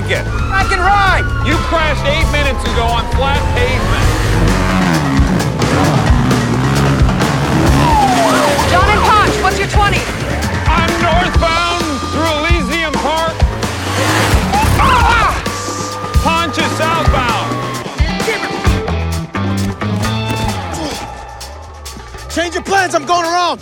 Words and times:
make 0.00 0.10
it. 0.12 0.24
I 0.26 0.64
can 0.68 0.80
ride. 0.80 1.24
You 1.46 1.56
crashed 1.68 2.04
eight 2.06 2.28
minutes 2.32 2.62
ago 2.64 2.84
on 2.84 3.04
flat 3.16 3.40
pavement. 3.56 4.06
John 8.70 8.88
and 8.88 9.02
Ponch, 9.04 9.34
what's 9.42 9.58
your 9.58 9.68
20? 9.68 9.98
I'm 10.68 10.90
northbound 11.04 11.84
through 12.12 12.32
Elysian 12.40 12.92
Park. 13.04 13.34
Ah! 14.80 15.36
Ponch 16.24 16.56
is 16.56 16.70
southbound. 16.78 17.50
Change 22.30 22.54
your 22.54 22.62
plans, 22.62 22.94
I'm 22.94 23.04
going 23.04 23.24
around. 23.24 23.60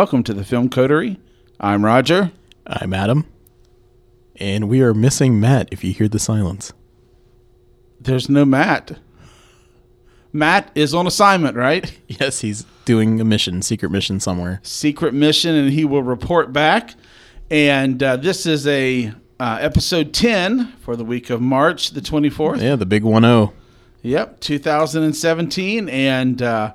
Welcome 0.00 0.22
to 0.22 0.32
the 0.32 0.44
Film 0.44 0.70
Coterie. 0.70 1.20
I'm 1.60 1.84
Roger. 1.84 2.32
I'm 2.66 2.94
Adam. 2.94 3.26
And 4.36 4.66
we 4.66 4.80
are 4.80 4.94
missing 4.94 5.38
Matt 5.38 5.68
if 5.70 5.84
you 5.84 5.92
hear 5.92 6.08
the 6.08 6.18
silence. 6.18 6.72
There's 8.00 8.26
no 8.30 8.46
Matt. 8.46 8.98
Matt 10.32 10.70
is 10.74 10.94
on 10.94 11.06
assignment, 11.06 11.54
right? 11.54 11.98
Yes, 12.08 12.40
he's 12.40 12.64
doing 12.86 13.20
a 13.20 13.26
mission, 13.26 13.60
secret 13.60 13.90
mission 13.90 14.20
somewhere. 14.20 14.60
Secret 14.62 15.12
mission, 15.12 15.54
and 15.54 15.70
he 15.70 15.84
will 15.84 16.02
report 16.02 16.50
back. 16.50 16.94
And 17.50 18.02
uh, 18.02 18.16
this 18.16 18.46
is 18.46 18.66
a 18.66 19.12
uh, 19.38 19.58
episode 19.60 20.14
10 20.14 20.72
for 20.80 20.96
the 20.96 21.04
week 21.04 21.28
of 21.28 21.42
March 21.42 21.90
the 21.90 22.00
24th. 22.00 22.62
Yeah, 22.62 22.76
the 22.76 22.86
big 22.86 23.04
1 23.04 23.22
0. 23.22 23.52
Yep, 24.00 24.40
2017. 24.40 25.90
And 25.90 26.40
uh, 26.40 26.72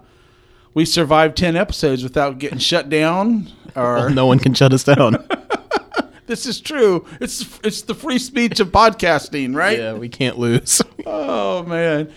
we 0.76 0.86
survived 0.86 1.36
10 1.38 1.56
episodes 1.56 2.04
without 2.04 2.38
getting 2.38 2.60
shut 2.60 2.90
down. 2.90 3.52
Or 3.76 4.10
No 4.12 4.28
one 4.28 4.38
can 4.38 4.54
shut 4.54 4.72
us 4.74 4.84
down. 4.84 5.26
This 6.28 6.48
is 6.48 6.60
true. 6.60 7.06
It's 7.22 7.60
it's 7.64 7.84
the 7.84 7.94
free 7.94 8.18
speech 8.18 8.60
of 8.60 8.70
podcasting, 8.70 9.56
right? 9.56 9.78
yeah, 9.78 9.94
we 9.94 10.10
can't 10.10 10.40
lose. 10.40 10.82
Oh 11.06 11.62
man. 11.62 12.12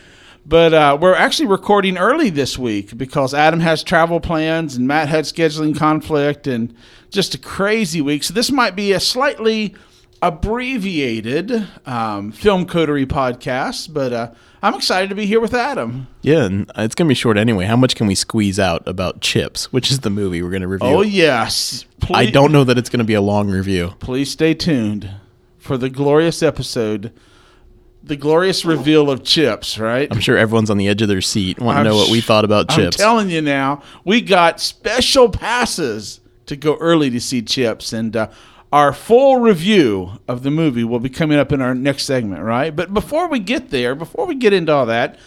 But 0.47 0.73
uh, 0.73 0.97
we're 0.98 1.15
actually 1.15 1.48
recording 1.48 1.98
early 1.98 2.31
this 2.31 2.56
week 2.56 2.97
because 2.97 3.34
Adam 3.34 3.61
has 3.61 3.83
travel 3.83 4.19
plans 4.19 4.77
and 4.77 4.89
Matt 4.89 5.11
had 5.11 5.27
scheduling 5.27 5.77
conflict 5.77 6.47
and 6.47 6.75
just 7.11 7.34
a 7.34 7.39
crazy 7.39 8.00
week. 8.00 8.25
So 8.25 8.33
this 8.33 8.50
might 8.50 8.75
be 8.75 8.93
a 8.93 9.00
slightly 9.00 9.75
abbreviated 10.23 11.67
um, 11.87 12.33
film 12.33 12.67
coterie 12.67 13.07
podcast, 13.07 13.93
but 13.93 14.13
uh, 14.13 14.31
I'm 14.63 14.75
excited 14.75 15.09
to 15.11 15.15
be 15.15 15.27
here 15.27 15.41
with 15.41 15.55
Adam. 15.55 16.09
yeah, 16.23 16.45
and 16.45 16.71
it's 16.77 16.95
going 16.95 17.07
to 17.07 17.11
be 17.11 17.15
short 17.15 17.37
anyway. 17.39 17.65
How 17.67 17.77
much 17.77 17.95
can 17.97 18.07
we 18.07 18.15
squeeze 18.15 18.59
out 18.59 18.87
about 18.87 19.21
Chips, 19.21 19.73
which 19.73 19.91
is 19.91 20.01
the 20.01 20.11
movie 20.11 20.43
we're 20.43 20.51
going 20.51 20.63
to 20.63 20.69
review? 20.69 20.89
Oh 20.89 21.03
yes, 21.03 21.85
I 22.13 22.27
don't 22.27 22.53
know 22.53 22.65
that 22.65 22.79
it's 22.79 22.89
going 22.91 22.99
to 22.99 23.05
be 23.05 23.15
a 23.15 23.21
long 23.21 23.49
review. 23.51 23.95
Please 24.01 24.31
stay 24.31 24.55
tuned 24.55 25.11
for 25.59 25.77
the 25.79 25.89
glorious 25.91 26.43
episode, 26.43 27.13
the 28.03 28.17
glorious 28.17 28.65
reveal 28.65 29.11
of 29.11 29.23
Chips. 29.25 29.79
Right? 29.79 30.09
I'm 30.11 30.21
sure 30.21 30.37
everyone's 30.37 30.71
on 30.71 30.79
the 30.79 30.89
edge 30.89 31.03
of 31.03 31.09
their 31.09 31.21
seat, 31.21 31.61
want 31.61 31.77
to 31.77 31.81
I'm 31.81 31.87
know 31.87 31.97
what 31.97 32.11
we 32.11 32.21
thought 32.21 32.45
about 32.45 32.67
I'm 32.71 32.77
Chips. 32.77 32.97
telling 32.97 33.31
you 33.31 33.41
now, 33.43 33.83
we 34.05 34.21
got 34.21 34.61
special 34.61 35.28
passes 35.28 36.21
to 36.47 36.57
go 36.57 36.77
early 36.78 37.11
to 37.11 37.21
see 37.21 37.43
Chips, 37.43 37.93
and 37.93 38.17
uh, 38.17 38.28
our 38.73 38.93
full 38.93 39.37
review 39.37 40.19
of 40.29 40.43
the 40.43 40.51
movie 40.51 40.84
will 40.84 41.01
be 41.01 41.09
coming 41.09 41.39
up 41.39 41.53
in 41.53 41.62
our 41.62 41.75
next 41.75 42.05
segment, 42.05 42.43
right? 42.43 42.75
But 42.75 42.93
before 42.93 43.29
we 43.29 43.39
get 43.39 43.71
there, 43.71 43.95
before 43.95 44.27
we 44.27 44.34
get 44.34 44.53
into 44.53 44.73
all 44.73 44.87
that, 44.87 45.19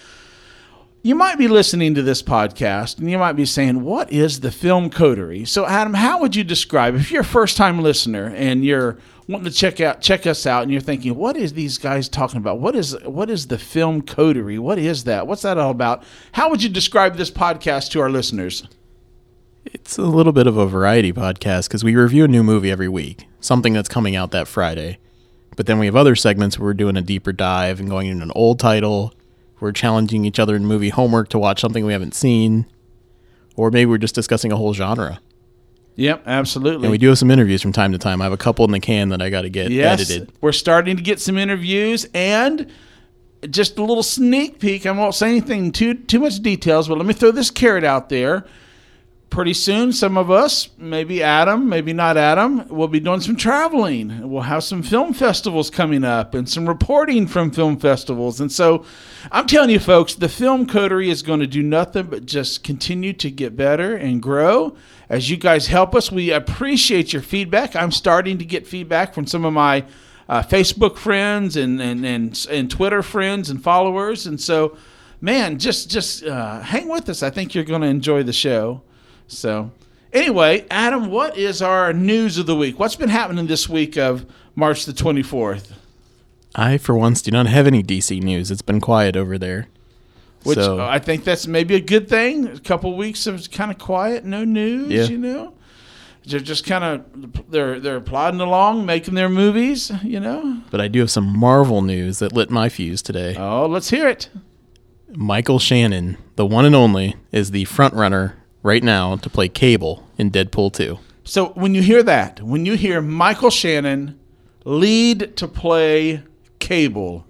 you 1.03 1.16
might 1.16 1.40
be 1.40 1.47
listening 1.47 1.96
to 1.96 2.03
this 2.03 2.22
podcast 2.22 3.00
and 3.00 3.09
you 3.09 3.18
might 3.18 3.34
be 3.34 3.46
saying, 3.46 3.81
What 3.84 4.12
is 4.12 4.41
the 4.41 4.51
film 4.51 4.91
coterie? 4.91 5.46
So, 5.46 5.66
Adam, 5.66 5.96
how 5.96 6.19
would 6.19 6.35
you 6.35 6.44
describe 6.44 6.96
if 6.96 7.12
you're 7.12 7.22
a 7.22 7.25
first 7.25 7.57
time 7.57 7.81
listener 7.81 8.31
and 8.35 8.63
you're 8.63 9.00
wanting 9.28 9.51
to 9.51 9.57
check 9.57 9.81
out 9.81 10.01
check 10.01 10.28
us 10.28 10.46
out 10.46 10.62
and 10.62 10.72
you're 10.72 10.80
thinking, 10.80 11.16
What 11.16 11.35
is 11.35 11.53
these 11.53 11.80
guys 11.80 12.07
talking 12.07 12.38
about? 12.38 12.59
What 12.59 12.75
is 12.75 12.96
what 13.03 13.31
is 13.31 13.47
the 13.47 13.57
film 13.57 14.03
coterie? 14.03 14.59
What 14.59 14.78
is 14.78 15.06
that? 15.06 15.25
What's 15.25 15.41
that 15.41 15.57
all 15.57 15.72
about? 15.72 16.03
How 16.34 16.51
would 16.51 16.62
you 16.62 16.69
describe 16.69 17.16
this 17.18 17.31
podcast 17.31 17.90
to 17.91 18.01
our 18.01 18.09
listeners? 18.12 18.68
It's 19.66 19.97
a 19.97 20.03
little 20.03 20.33
bit 20.33 20.47
of 20.47 20.57
a 20.57 20.66
variety 20.67 21.13
podcast 21.13 21.67
because 21.67 21.83
we 21.83 21.95
review 21.95 22.25
a 22.25 22.27
new 22.27 22.44
movie 22.44 22.72
every 22.72 22.89
week, 22.89 23.25
something 23.39 23.73
that's 23.73 23.89
coming 23.89 24.16
out 24.16 24.31
that 24.31 24.47
Friday. 24.47 24.97
But 25.55 25.66
then 25.67 25.79
we 25.79 25.85
have 25.85 25.95
other 25.95 26.16
segments 26.16 26.57
where 26.57 26.67
we're 26.67 26.73
doing 26.73 26.97
a 26.97 27.01
deeper 27.01 27.31
dive 27.31 27.79
and 27.79 27.89
going 27.89 28.07
into 28.07 28.23
an 28.23 28.31
old 28.35 28.59
title. 28.59 29.13
We're 29.59 29.71
challenging 29.73 30.25
each 30.25 30.39
other 30.39 30.55
in 30.55 30.66
movie 30.66 30.89
homework 30.89 31.29
to 31.29 31.39
watch 31.39 31.61
something 31.61 31.85
we 31.85 31.94
haven't 31.94 32.16
seen. 32.16 32.66
Or 33.55 33.69
maybe 33.69 33.88
we're 33.89 33.97
just 34.00 34.16
discussing 34.16 34.51
a 34.51 34.57
whole 34.57 34.73
genre. 34.73 35.19
Yep, 35.97 36.23
absolutely. 36.25 36.85
And 36.88 36.91
we 36.91 36.97
do 36.97 37.09
have 37.09 37.17
some 37.19 37.29
interviews 37.29 37.61
from 37.61 37.73
time 37.73 37.91
to 37.91 37.97
time. 37.97 38.21
I 38.21 38.25
have 38.25 38.33
a 38.33 38.38
couple 38.38 38.66
in 38.66 38.71
the 38.71 38.79
can 38.79 39.09
that 39.09 39.21
I 39.21 39.29
got 39.29 39.41
to 39.41 39.50
get 39.50 39.71
Yes, 39.71 40.00
edited. 40.09 40.31
we're 40.41 40.53
starting 40.53 40.95
to 40.97 41.03
get 41.03 41.19
some 41.19 41.38
interviews 41.38 42.07
and 42.13 42.71
just 43.50 43.77
a 43.77 43.83
little 43.83 44.01
sneak 44.03 44.59
peek. 44.59 44.85
I 44.85 44.91
won't 44.91 45.13
say 45.13 45.29
anything 45.29 45.71
too 45.71 45.95
too 45.95 46.19
much 46.21 46.39
details, 46.39 46.88
but 46.88 46.97
let 46.97 47.05
me 47.05 47.13
throw 47.13 47.31
this 47.31 47.51
carrot 47.51 47.83
out 47.83 48.07
there. 48.09 48.45
Pretty 49.31 49.53
soon, 49.53 49.94
some 49.94 50.18
of 50.18 50.30
us, 50.30 50.68
maybe 50.78 51.24
Adam, 51.24 51.69
maybe 51.69 51.94
not 51.94 52.18
Adam, 52.18 52.68
will 52.68 52.90
be 52.90 53.00
doing 53.00 53.22
some 53.22 53.38
traveling. 53.38 54.30
We'll 54.30 54.42
have 54.42 54.62
some 54.62 54.84
film 54.84 55.14
festivals 55.14 55.69
coming 55.69 56.03
up 56.03 56.36
and 56.36 56.50
some 56.50 56.68
reporting 56.68 57.28
from 57.28 57.50
film 57.50 57.80
festivals. 57.80 58.42
And 58.42 58.52
so 58.52 58.84
I'm 59.31 59.47
telling 59.47 59.69
you, 59.69 59.80
folks, 59.80 60.16
the 60.16 60.28
film 60.28 60.68
coterie 60.68 61.09
is 61.09 61.22
going 61.22 61.40
to 61.40 61.47
do 61.47 61.64
nothing 61.64 62.08
but 62.08 62.25
just 62.25 62.66
continue 62.66 63.14
to 63.14 63.31
get 63.31 63.56
better 63.56 63.96
and 63.96 64.22
grow. 64.22 64.75
As 65.08 65.30
you 65.30 65.38
guys 65.38 65.68
help 65.68 65.96
us, 65.96 66.12
we 66.12 66.30
appreciate 66.30 67.13
your 67.13 67.22
feedback. 67.22 67.74
I'm 67.74 67.92
starting 67.92 68.38
to 68.38 68.46
get 68.46 68.68
feedback 68.68 69.13
from 69.13 69.28
some 69.28 69.46
of 69.46 69.53
my 69.53 69.86
uh, 70.28 70.44
Facebook 70.44 70.98
friends 70.98 71.56
and, 71.56 71.81
and, 71.81 72.06
and, 72.06 72.48
and 72.52 72.69
Twitter 72.69 73.02
friends 73.02 73.50
and 73.50 73.63
followers. 73.63 74.28
And 74.28 74.42
so, 74.42 74.75
man, 75.22 75.58
just, 75.58 75.90
just 75.90 76.25
uh, 76.25 76.59
hang 76.59 76.90
with 76.90 77.08
us. 77.08 77.24
I 77.24 77.30
think 77.30 77.56
you're 77.56 77.63
going 77.63 77.81
to 77.81 77.88
enjoy 77.88 78.24
the 78.24 78.34
show. 78.34 78.81
So, 79.27 79.71
anyway, 80.13 80.65
Adam, 80.69 81.09
what 81.09 81.37
is 81.37 81.61
our 81.61 81.93
news 81.93 82.37
of 82.37 82.45
the 82.45 82.55
week? 82.55 82.79
What's 82.79 82.95
been 82.95 83.09
happening 83.09 83.47
this 83.47 83.69
week 83.69 83.97
of 83.97 84.25
March 84.55 84.85
the 84.85 84.93
24th? 84.93 85.71
I, 86.53 86.77
for 86.77 86.95
once, 86.95 87.21
do 87.21 87.31
not 87.31 87.47
have 87.47 87.67
any 87.67 87.81
DC 87.81 88.21
news. 88.21 88.51
It's 88.51 88.61
been 88.61 88.81
quiet 88.81 89.15
over 89.15 89.37
there. 89.37 89.67
Which 90.43 90.57
so, 90.57 90.79
I 90.79 90.99
think 90.99 91.23
that's 91.23 91.45
maybe 91.45 91.75
a 91.75 91.79
good 91.79 92.09
thing. 92.09 92.47
A 92.47 92.59
couple 92.59 92.97
weeks 92.97 93.27
of 93.27 93.49
kind 93.51 93.71
of 93.71 93.77
quiet, 93.77 94.25
no 94.25 94.43
news. 94.43 94.91
Yeah. 94.91 95.03
You 95.03 95.19
know, 95.19 95.53
they're 96.25 96.39
just 96.39 96.65
kind 96.65 96.83
of 96.83 97.51
they're 97.51 97.79
they're 97.79 98.01
plodding 98.01 98.41
along, 98.41 98.85
making 98.85 99.13
their 99.13 99.29
movies. 99.29 99.91
You 100.03 100.19
know. 100.19 100.61
but 100.71 100.81
I 100.81 100.88
do 100.88 100.99
have 100.99 101.11
some 101.11 101.38
Marvel 101.38 101.83
news 101.83 102.19
that 102.19 102.33
lit 102.33 102.49
my 102.49 102.69
fuse 102.69 103.03
today. 103.03 103.35
Oh, 103.38 103.67
let's 103.67 103.91
hear 103.91 104.07
it. 104.07 104.29
Michael 105.13 105.59
Shannon, 105.59 106.17
the 106.38 106.45
one 106.45 106.65
and 106.65 106.75
only, 106.75 107.15
is 107.31 107.51
the 107.51 107.65
front 107.65 107.93
runner 107.93 108.41
right 108.63 108.83
now 108.83 109.16
to 109.17 109.29
play 109.29 109.49
Cable 109.49 110.07
in 110.17 110.31
Deadpool 110.31 110.73
2. 110.73 110.99
So 111.23 111.49
when 111.49 111.75
you 111.75 111.81
hear 111.81 112.03
that, 112.03 112.41
when 112.41 112.66
you 112.66 112.75
hear 112.75 113.01
Michael 113.01 113.49
Shannon 113.49 114.19
lead 114.66 115.35
to 115.38 115.47
play 115.47 116.24
Cable, 116.59 117.25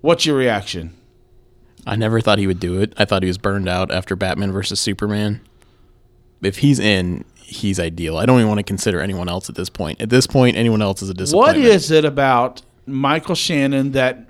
what's 0.00 0.26
your 0.26 0.36
reaction? 0.36 0.94
I 1.86 1.96
never 1.96 2.20
thought 2.20 2.38
he 2.38 2.46
would 2.46 2.60
do 2.60 2.80
it. 2.80 2.92
I 2.96 3.04
thought 3.04 3.22
he 3.22 3.26
was 3.28 3.38
burned 3.38 3.68
out 3.68 3.90
after 3.90 4.14
Batman 4.14 4.52
versus 4.52 4.78
Superman. 4.78 5.40
If 6.40 6.58
he's 6.58 6.78
in, 6.78 7.24
he's 7.36 7.80
ideal. 7.80 8.18
I 8.18 8.26
don't 8.26 8.38
even 8.38 8.48
want 8.48 8.58
to 8.58 8.64
consider 8.64 9.00
anyone 9.00 9.28
else 9.28 9.48
at 9.48 9.56
this 9.56 9.68
point. 9.68 10.00
At 10.00 10.10
this 10.10 10.26
point, 10.26 10.56
anyone 10.56 10.80
else 10.82 11.02
is 11.02 11.08
a 11.08 11.12
What 11.12 11.18
disappointment. 11.18 11.66
is 11.66 11.90
it 11.90 12.04
about 12.04 12.62
Michael 12.86 13.34
Shannon 13.34 13.92
that 13.92 14.28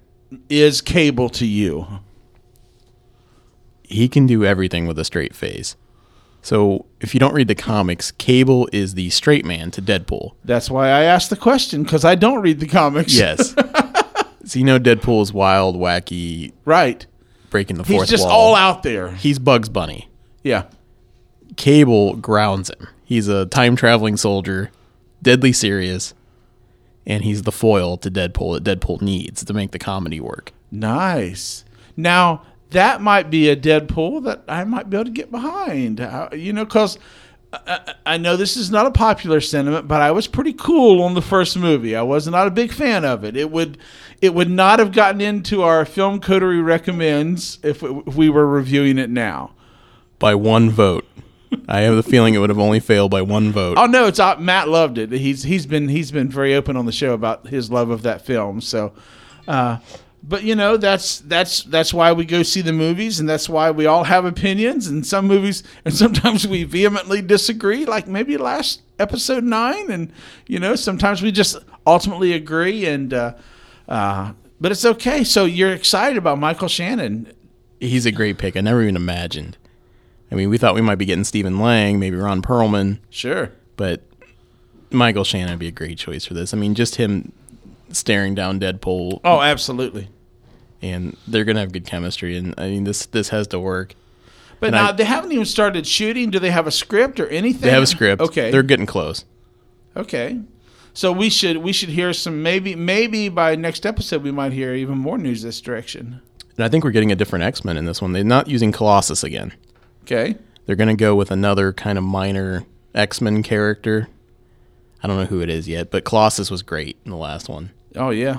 is 0.48 0.80
Cable 0.80 1.28
to 1.30 1.46
you? 1.46 1.86
he 3.84 4.08
can 4.08 4.26
do 4.26 4.42
everything 4.42 4.86
with 4.86 4.98
a 4.98 5.04
straight 5.04 5.34
face. 5.34 5.76
So 6.42 6.86
if 7.00 7.14
you 7.14 7.20
don't 7.20 7.32
read 7.32 7.46
the 7.46 7.54
comics, 7.54 8.10
Cable 8.10 8.68
is 8.72 8.94
the 8.94 9.10
straight 9.10 9.44
man 9.44 9.70
to 9.70 9.80
Deadpool. 9.80 10.34
That's 10.44 10.68
why 10.68 10.88
I 10.88 11.02
asked 11.02 11.30
the 11.30 11.36
question 11.36 11.84
because 11.84 12.04
I 12.04 12.16
don't 12.16 12.42
read 12.42 12.58
the 12.58 12.66
comics. 12.66 13.14
Yes. 13.14 13.54
so 14.44 14.58
you 14.58 14.64
know 14.64 14.80
Deadpool 14.80 15.22
is 15.22 15.32
wild, 15.32 15.76
wacky, 15.76 16.52
right. 16.64 17.06
breaking 17.50 17.76
the 17.76 17.84
fourth 17.84 17.92
wall. 17.92 18.00
He's 18.00 18.10
just 18.10 18.24
wall. 18.24 18.32
all 18.32 18.54
out 18.56 18.82
there. 18.82 19.12
He's 19.12 19.38
Bugs 19.38 19.68
Bunny. 19.68 20.08
Yeah. 20.42 20.64
Cable 21.56 22.16
grounds 22.16 22.70
him. 22.70 22.88
He's 23.04 23.28
a 23.28 23.46
time 23.46 23.76
traveling 23.76 24.16
soldier, 24.16 24.72
deadly 25.22 25.52
serious, 25.52 26.12
and 27.06 27.22
he's 27.22 27.42
the 27.42 27.52
foil 27.52 27.96
to 27.98 28.10
Deadpool 28.10 28.62
that 28.62 28.80
Deadpool 28.80 29.00
needs 29.00 29.44
to 29.44 29.54
make 29.54 29.70
the 29.70 29.78
comedy 29.78 30.18
work. 30.18 30.52
Nice. 30.72 31.64
Now 31.96 32.42
that 32.72 33.00
might 33.00 33.30
be 33.30 33.48
a 33.48 33.56
Deadpool 33.56 34.24
that 34.24 34.44
I 34.48 34.64
might 34.64 34.90
be 34.90 34.96
able 34.96 35.04
to 35.06 35.10
get 35.10 35.30
behind. 35.30 36.00
Uh, 36.00 36.28
you 36.32 36.52
know, 36.52 36.64
because 36.64 36.98
I, 37.52 37.94
I 38.06 38.16
know 38.16 38.36
this 38.36 38.56
is 38.56 38.70
not 38.70 38.86
a 38.86 38.90
popular 38.90 39.40
sentiment, 39.40 39.86
but 39.86 40.00
I 40.00 40.10
was 40.10 40.26
pretty 40.26 40.52
cool 40.52 41.02
on 41.02 41.14
the 41.14 41.22
first 41.22 41.58
movie. 41.58 41.94
I 41.94 42.02
was 42.02 42.26
not 42.26 42.46
a 42.46 42.50
big 42.50 42.72
fan 42.72 43.04
of 43.04 43.24
it. 43.24 43.36
It 43.36 43.50
would 43.50 43.78
it 44.20 44.34
would 44.34 44.50
not 44.50 44.78
have 44.78 44.92
gotten 44.92 45.20
into 45.20 45.62
our 45.62 45.84
film 45.84 46.20
coterie 46.20 46.62
recommends 46.62 47.58
if, 47.62 47.82
if 47.82 48.14
we 48.14 48.30
were 48.30 48.46
reviewing 48.46 48.98
it 48.98 49.10
now. 49.10 49.52
By 50.18 50.34
one 50.34 50.70
vote. 50.70 51.06
I 51.68 51.80
have 51.80 51.96
the 51.96 52.02
feeling 52.02 52.34
it 52.34 52.38
would 52.38 52.48
have 52.48 52.58
only 52.58 52.80
failed 52.80 53.10
by 53.10 53.20
one 53.22 53.52
vote. 53.52 53.76
Oh 53.76 53.86
no, 53.86 54.06
it's 54.06 54.18
uh, 54.18 54.36
Matt 54.36 54.68
loved 54.68 54.96
it. 54.96 55.10
He's 55.10 55.42
he's 55.42 55.66
been 55.66 55.88
he's 55.88 56.10
been 56.10 56.28
very 56.28 56.54
open 56.54 56.76
on 56.76 56.86
the 56.86 56.92
show 56.92 57.12
about 57.12 57.48
his 57.48 57.70
love 57.70 57.90
of 57.90 58.02
that 58.02 58.24
film. 58.24 58.60
So, 58.60 58.94
uh, 59.46 59.78
but 60.22 60.44
you 60.44 60.54
know 60.54 60.76
that's 60.76 61.18
that's 61.20 61.62
that's 61.64 61.92
why 61.92 62.12
we 62.12 62.24
go 62.24 62.42
see 62.42 62.60
the 62.60 62.72
movies, 62.72 63.18
and 63.20 63.28
that's 63.28 63.48
why 63.48 63.70
we 63.70 63.86
all 63.86 64.04
have 64.04 64.24
opinions. 64.24 64.86
And 64.86 65.04
some 65.06 65.26
movies, 65.26 65.62
and 65.84 65.92
sometimes 65.94 66.46
we 66.46 66.64
vehemently 66.64 67.22
disagree, 67.22 67.84
like 67.84 68.06
maybe 68.06 68.36
last 68.36 68.82
episode 68.98 69.44
nine, 69.44 69.90
and 69.90 70.12
you 70.46 70.58
know 70.58 70.76
sometimes 70.76 71.22
we 71.22 71.32
just 71.32 71.56
ultimately 71.86 72.32
agree. 72.32 72.86
And 72.86 73.12
uh, 73.12 73.34
uh, 73.88 74.32
but 74.60 74.70
it's 74.72 74.84
okay. 74.84 75.24
So 75.24 75.44
you're 75.44 75.72
excited 75.72 76.16
about 76.16 76.38
Michael 76.38 76.68
Shannon? 76.68 77.32
He's 77.80 78.06
a 78.06 78.12
great 78.12 78.38
pick. 78.38 78.56
I 78.56 78.60
never 78.60 78.80
even 78.82 78.94
imagined. 78.94 79.56
I 80.30 80.34
mean, 80.36 80.48
we 80.48 80.56
thought 80.56 80.74
we 80.76 80.80
might 80.80 80.94
be 80.98 81.04
getting 81.04 81.24
Stephen 81.24 81.58
Lang, 81.58 81.98
maybe 81.98 82.16
Ron 82.16 82.40
Perlman, 82.42 83.00
Sure. 83.10 83.50
but 83.76 84.02
Michael 84.90 85.24
Shannon 85.24 85.50
would 85.50 85.58
be 85.58 85.66
a 85.66 85.72
great 85.72 85.98
choice 85.98 86.24
for 86.24 86.32
this. 86.34 86.54
I 86.54 86.56
mean, 86.56 86.74
just 86.74 86.94
him 86.94 87.32
staring 87.90 88.34
down 88.34 88.60
Deadpool, 88.60 89.20
Oh, 89.24 89.40
absolutely. 89.42 90.08
And 90.82 91.16
they're 91.26 91.44
gonna 91.44 91.60
have 91.60 91.72
good 91.72 91.86
chemistry. 91.86 92.36
And 92.36 92.54
I 92.58 92.68
mean, 92.70 92.84
this 92.84 93.06
this 93.06 93.28
has 93.30 93.46
to 93.48 93.58
work. 93.60 93.94
But 94.60 94.68
And 94.68 94.74
now 94.76 94.88
I- 94.90 94.92
they 94.92 95.04
haven't 95.04 95.32
even 95.32 95.44
started 95.46 95.86
shooting. 95.86 96.30
Do 96.30 96.38
they 96.38 96.50
have 96.50 96.66
a 96.66 96.70
script 96.70 97.18
or 97.20 97.26
anything? 97.28 97.62
They 97.62 97.70
have 97.70 97.82
a 97.82 97.86
script. 97.86 98.22
Okay. 98.22 98.50
they're 98.50 98.62
getting 98.62 98.86
close. 98.86 99.24
Okay. 99.96 100.40
So 100.94 101.10
we 101.10 101.30
should 101.30 101.58
we 101.58 101.72
should 101.72 101.88
hear 101.88 102.12
some 102.12 102.42
maybe 102.42 102.74
maybe 102.74 103.28
by 103.28 103.56
next 103.56 103.86
episode 103.86 104.22
we 104.22 104.30
might 104.30 104.52
hear 104.52 104.74
even 104.74 104.98
more 104.98 105.16
news 105.18 105.42
this 105.42 105.60
direction. 105.60 106.20
And 106.56 106.64
I 106.64 106.68
think 106.68 106.84
we're 106.84 106.90
getting 106.90 107.10
a 107.12 107.16
different 107.16 107.44
X 107.44 107.64
Men 107.64 107.76
in 107.76 107.86
this 107.86 108.02
one. 108.02 108.12
They're 108.12 108.24
not 108.24 108.48
using 108.48 108.72
Colossus 108.72 109.24
again. 109.24 109.52
Okay. 110.04 110.36
They're 110.66 110.76
gonna 110.76 110.94
go 110.96 111.14
with 111.14 111.30
another 111.30 111.72
kind 111.72 111.96
of 111.98 112.04
minor 112.04 112.64
X 112.94 113.20
Men 113.20 113.42
character. 113.42 114.08
I 115.02 115.08
don't 115.08 115.16
know 115.16 115.24
who 115.24 115.40
it 115.40 115.48
is 115.48 115.66
yet, 115.66 115.90
but 115.90 116.04
Colossus 116.04 116.50
was 116.50 116.62
great 116.62 116.96
in 117.04 117.10
the 117.10 117.16
last 117.16 117.48
one. 117.48 117.70
Oh 117.96 118.10
yeah. 118.10 118.38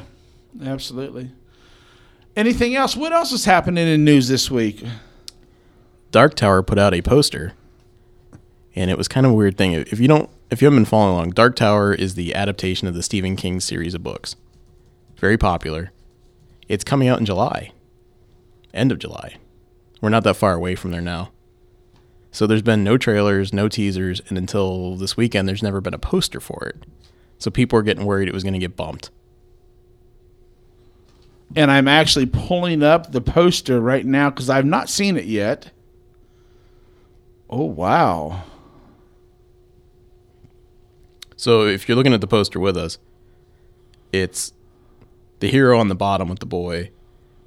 Absolutely. 0.63 1.31
Anything 2.35 2.75
else? 2.75 2.95
What 2.95 3.13
else 3.13 3.31
is 3.31 3.45
happening 3.45 3.87
in 3.87 4.03
news 4.03 4.27
this 4.27 4.49
week? 4.49 4.83
Dark 6.09 6.33
Tower 6.33 6.63
put 6.63 6.79
out 6.79 6.93
a 6.93 7.01
poster, 7.01 7.53
and 8.75 8.89
it 8.89 8.97
was 8.97 9.07
kind 9.07 9.25
of 9.25 9.31
a 9.31 9.35
weird 9.35 9.55
thing. 9.55 9.73
If 9.73 9.99
you 9.99 10.07
don't, 10.07 10.29
if 10.49 10.61
you 10.61 10.65
haven't 10.65 10.79
been 10.79 10.85
following 10.85 11.13
along, 11.13 11.29
Dark 11.31 11.55
Tower 11.55 11.93
is 11.93 12.15
the 12.15 12.33
adaptation 12.33 12.87
of 12.87 12.95
the 12.95 13.03
Stephen 13.03 13.35
King 13.35 13.59
series 13.59 13.93
of 13.93 14.03
books. 14.03 14.35
Very 15.17 15.37
popular. 15.37 15.91
It's 16.67 16.83
coming 16.83 17.07
out 17.07 17.19
in 17.19 17.25
July, 17.25 17.71
end 18.73 18.91
of 18.91 18.97
July. 18.97 19.37
We're 20.01 20.09
not 20.09 20.23
that 20.23 20.35
far 20.35 20.53
away 20.53 20.73
from 20.73 20.91
there 20.91 21.01
now. 21.01 21.31
So 22.31 22.47
there's 22.47 22.63
been 22.63 22.83
no 22.83 22.97
trailers, 22.97 23.53
no 23.53 23.69
teasers, 23.69 24.21
and 24.27 24.39
until 24.39 24.95
this 24.95 25.15
weekend, 25.15 25.47
there's 25.47 25.61
never 25.61 25.81
been 25.81 25.93
a 25.93 25.99
poster 25.99 26.39
for 26.39 26.63
it. 26.65 26.87
So 27.37 27.51
people 27.51 27.77
are 27.77 27.83
getting 27.83 28.05
worried 28.05 28.27
it 28.27 28.33
was 28.33 28.43
going 28.43 28.53
to 28.53 28.59
get 28.59 28.75
bumped. 28.75 29.11
And 31.55 31.69
I'm 31.69 31.87
actually 31.87 32.25
pulling 32.25 32.81
up 32.81 33.11
the 33.11 33.21
poster 33.21 33.79
right 33.79 34.05
now 34.05 34.29
because 34.29 34.49
I've 34.49 34.65
not 34.65 34.89
seen 34.89 35.17
it 35.17 35.25
yet. 35.25 35.71
Oh 37.49 37.65
wow. 37.65 38.43
So 41.35 41.65
if 41.65 41.87
you're 41.87 41.95
looking 41.95 42.13
at 42.13 42.21
the 42.21 42.27
poster 42.27 42.59
with 42.59 42.77
us, 42.77 42.97
it's 44.11 44.53
the 45.39 45.49
hero 45.49 45.77
on 45.77 45.89
the 45.89 45.95
bottom 45.95 46.29
with 46.29 46.39
the 46.39 46.45
boy. 46.45 46.89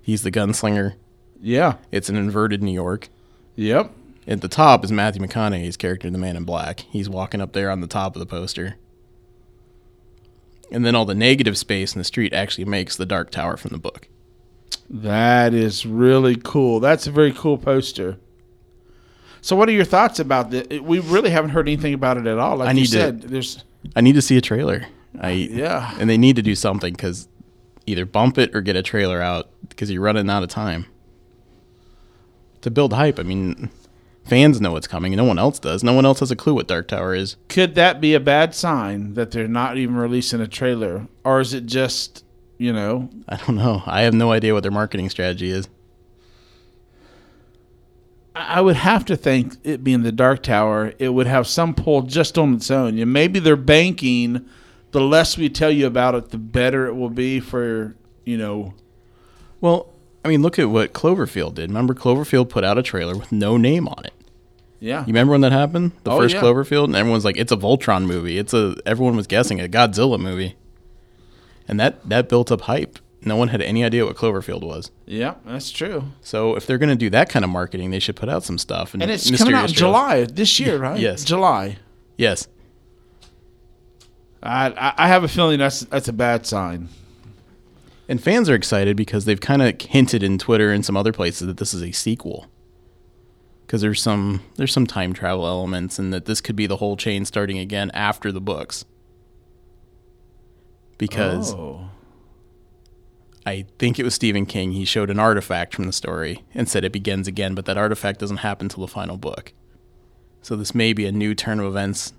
He's 0.02 0.22
the 0.22 0.30
gunslinger. 0.30 0.94
Yeah. 1.40 1.76
It's 1.90 2.08
an 2.08 2.16
inverted 2.16 2.62
New 2.62 2.72
York. 2.72 3.08
Yep. 3.56 3.90
At 4.28 4.40
the 4.40 4.48
top 4.48 4.84
is 4.84 4.92
Matthew 4.92 5.22
McConaughey's 5.22 5.76
character, 5.76 6.10
the 6.10 6.18
Man 6.18 6.36
in 6.36 6.44
Black. 6.44 6.80
He's 6.80 7.08
walking 7.08 7.40
up 7.40 7.52
there 7.52 7.70
on 7.70 7.80
the 7.80 7.86
top 7.86 8.14
of 8.14 8.20
the 8.20 8.26
poster. 8.26 8.76
And 10.72 10.84
then 10.84 10.94
all 10.94 11.04
the 11.04 11.14
negative 11.14 11.56
space 11.56 11.94
in 11.94 11.98
the 12.00 12.04
street 12.04 12.32
actually 12.32 12.64
makes 12.64 12.96
the 12.96 13.06
Dark 13.06 13.30
Tower 13.30 13.56
from 13.56 13.70
the 13.70 13.78
book. 13.78 14.08
That 14.90 15.54
is 15.54 15.86
really 15.86 16.36
cool. 16.36 16.80
That's 16.80 17.06
a 17.06 17.10
very 17.10 17.32
cool 17.32 17.56
poster. 17.58 18.18
So, 19.40 19.54
what 19.54 19.68
are 19.68 19.72
your 19.72 19.84
thoughts 19.84 20.18
about 20.18 20.50
this? 20.50 20.66
We 20.80 20.98
really 20.98 21.30
haven't 21.30 21.50
heard 21.50 21.68
anything 21.68 21.94
about 21.94 22.16
it 22.16 22.26
at 22.26 22.38
all. 22.38 22.56
Like 22.56 22.68
I 22.68 22.72
you 22.72 22.80
need 22.80 22.86
to- 22.86 22.90
said, 22.92 23.22
there's 23.22 23.64
I 23.94 24.00
need 24.00 24.14
to 24.14 24.22
see 24.22 24.36
a 24.36 24.40
trailer. 24.40 24.86
I 25.20 25.30
Yeah. 25.30 25.94
and 26.00 26.10
they 26.10 26.18
need 26.18 26.36
to 26.36 26.42
do 26.42 26.54
something 26.56 26.92
because 26.92 27.28
either 27.86 28.04
bump 28.04 28.36
it 28.38 28.54
or 28.54 28.60
get 28.60 28.74
a 28.74 28.82
trailer 28.82 29.22
out 29.22 29.48
because 29.68 29.90
you're 29.90 30.02
running 30.02 30.28
out 30.28 30.42
of 30.42 30.48
time 30.48 30.86
to 32.62 32.70
build 32.70 32.92
hype. 32.92 33.18
I 33.20 33.22
mean, 33.22 33.70
fans 34.26 34.60
know 34.60 34.72
what's 34.72 34.86
coming. 34.86 35.14
No 35.14 35.24
one 35.24 35.38
else 35.38 35.58
does. 35.58 35.82
No 35.84 35.92
one 35.92 36.04
else 36.04 36.20
has 36.20 36.30
a 36.30 36.36
clue 36.36 36.54
what 36.54 36.68
Dark 36.68 36.88
Tower 36.88 37.14
is. 37.14 37.36
could 37.48 37.74
that 37.76 38.00
be 38.00 38.14
a 38.14 38.20
bad 38.20 38.54
sign 38.54 39.14
that 39.14 39.30
they're 39.30 39.48
not 39.48 39.76
even 39.76 39.96
releasing 39.96 40.40
a 40.40 40.48
trailer, 40.48 41.06
or 41.24 41.40
is 41.40 41.54
it 41.54 41.66
just 41.66 42.24
you 42.58 42.72
know? 42.72 43.10
I 43.28 43.36
don't 43.36 43.56
know. 43.56 43.82
I 43.86 44.02
have 44.02 44.14
no 44.14 44.32
idea 44.32 44.54
what 44.54 44.62
their 44.62 44.72
marketing 44.72 45.10
strategy 45.10 45.50
is. 45.50 45.68
I 48.34 48.58
I 48.58 48.60
would 48.60 48.76
have 48.76 49.04
to 49.06 49.16
think 49.16 49.56
it 49.64 49.82
being 49.82 50.02
the 50.02 50.12
Dark 50.12 50.42
Tower, 50.42 50.92
it 50.98 51.08
would 51.10 51.26
have 51.26 51.46
some 51.46 51.74
pull 51.74 52.02
just 52.02 52.36
on 52.36 52.54
its 52.54 52.70
own. 52.70 52.96
Yeah, 52.96 53.06
maybe 53.06 53.38
they're 53.38 53.56
banking. 53.56 54.46
The 54.92 55.00
less 55.00 55.36
we 55.36 55.48
tell 55.48 55.70
you 55.70 55.86
about 55.86 56.14
it, 56.14 56.30
the 56.30 56.38
better 56.38 56.86
it 56.86 56.94
will 56.94 57.10
be 57.10 57.40
for 57.40 57.96
you 58.24 58.36
know. 58.36 58.74
Well, 59.60 59.92
I 60.26 60.28
mean, 60.28 60.42
look 60.42 60.58
at 60.58 60.68
what 60.68 60.92
Cloverfield 60.92 61.54
did. 61.54 61.70
Remember, 61.70 61.94
Cloverfield 61.94 62.48
put 62.48 62.64
out 62.64 62.76
a 62.78 62.82
trailer 62.82 63.16
with 63.16 63.30
no 63.30 63.56
name 63.56 63.86
on 63.86 64.04
it. 64.04 64.12
Yeah, 64.80 65.00
You 65.02 65.06
remember 65.06 65.30
when 65.32 65.40
that 65.42 65.52
happened? 65.52 65.92
The 66.04 66.10
Oh, 66.10 66.18
first 66.18 66.34
yeah. 66.34 66.42
Cloverfield, 66.42 66.84
and 66.84 66.96
everyone's 66.96 67.24
like, 67.24 67.38
"It's 67.38 67.50
a 67.52 67.56
Voltron 67.56 68.04
movie." 68.06 68.36
It's 68.38 68.52
a. 68.52 68.74
Everyone 68.84 69.16
was 69.16 69.26
guessing 69.26 69.58
a 69.60 69.68
Godzilla 69.68 70.18
movie, 70.20 70.54
and 71.68 71.80
that 71.80 72.06
that 72.08 72.28
built 72.28 72.52
up 72.52 72.62
hype. 72.62 72.98
No 73.22 73.36
one 73.36 73.48
had 73.48 73.62
any 73.62 73.82
idea 73.84 74.04
what 74.04 74.16
Cloverfield 74.16 74.62
was. 74.62 74.90
yeah, 75.06 75.34
that's 75.46 75.70
true. 75.70 76.04
So 76.20 76.54
if 76.56 76.66
they're 76.66 76.76
going 76.78 76.90
to 76.90 76.94
do 76.96 77.08
that 77.10 77.28
kind 77.30 77.44
of 77.44 77.50
marketing, 77.50 77.90
they 77.90 77.98
should 77.98 78.16
put 78.16 78.28
out 78.28 78.44
some 78.44 78.58
stuff. 78.58 78.92
And 78.94 79.02
it's 79.02 79.30
coming 79.38 79.54
out 79.54 79.68
in. 79.70 79.74
July 79.74 80.24
this 80.26 80.60
year, 80.60 80.78
right? 80.86 81.00
Yes. 81.00 81.24
July. 81.24 81.78
Yes, 82.18 82.46
I 84.42 84.66
I- 84.76 84.94
I 85.04 85.08
have 85.08 85.24
a 85.24 85.28
feeling 85.28 85.58
that's 85.58 85.80
that's 85.80 86.08
a 86.08 86.12
bad 86.12 86.46
sign. 86.46 86.88
And 88.08 88.22
fans 88.22 88.48
are 88.48 88.54
excited 88.54 88.96
because 88.96 89.24
they've 89.24 89.40
kind 89.40 89.62
of 89.62 89.80
hinted 89.80 90.22
in 90.22 90.38
Twitter 90.38 90.72
and 90.72 90.84
some 90.84 90.96
other 90.96 91.12
places 91.12 91.46
that 91.46 91.56
this 91.56 91.74
is 91.74 91.82
a 91.82 91.92
sequel. 91.92 92.46
Because 93.66 93.80
there's 93.80 94.00
some 94.00 94.42
there's 94.56 94.72
some 94.72 94.86
time 94.86 95.12
travel 95.12 95.46
elements, 95.46 95.98
and 95.98 96.12
that 96.12 96.26
this 96.26 96.40
could 96.40 96.54
be 96.56 96.66
the 96.66 96.76
whole 96.76 96.96
chain 96.96 97.24
starting 97.24 97.58
again 97.58 97.90
after 97.94 98.30
the 98.30 98.40
books. 98.40 98.84
Because 100.98 101.52
Oh. 101.54 101.90
I 103.44 103.66
think 103.78 103.98
it 103.98 104.02
was 104.04 104.14
Stephen 104.14 104.44
King. 104.46 104.72
He 104.72 104.84
showed 104.84 105.10
an 105.10 105.18
artifact 105.20 105.74
from 105.74 105.84
the 105.84 105.92
story 105.92 106.42
and 106.54 106.68
said 106.68 106.84
it 106.84 106.92
begins 106.92 107.28
again, 107.28 107.54
but 107.54 107.64
that 107.66 107.78
artifact 107.78 108.18
doesn't 108.18 108.38
happen 108.38 108.68
till 108.68 108.80
the 108.84 108.92
final 108.92 109.16
book. 109.16 109.52
So 110.42 110.56
this 110.56 110.74
may 110.74 110.92
be 110.92 111.06
a 111.06 111.12
new 111.12 111.34
turn 111.34 111.60
of 111.60 111.66
events 111.66 112.12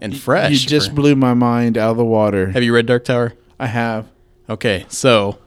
and 0.00 0.18
fresh. 0.18 0.52
You 0.52 0.58
just 0.68 0.88
for- 0.90 0.94
blew 0.94 1.16
my 1.16 1.34
mind 1.34 1.76
out 1.76 1.90
of 1.92 1.96
the 1.98 2.04
water. 2.04 2.50
have 2.52 2.62
you 2.62 2.74
read 2.74 2.86
Dark 2.86 3.04
Tower? 3.04 3.34
I 3.58 3.66
have. 3.66 4.06
Okay, 4.50 4.84
so 4.88 5.38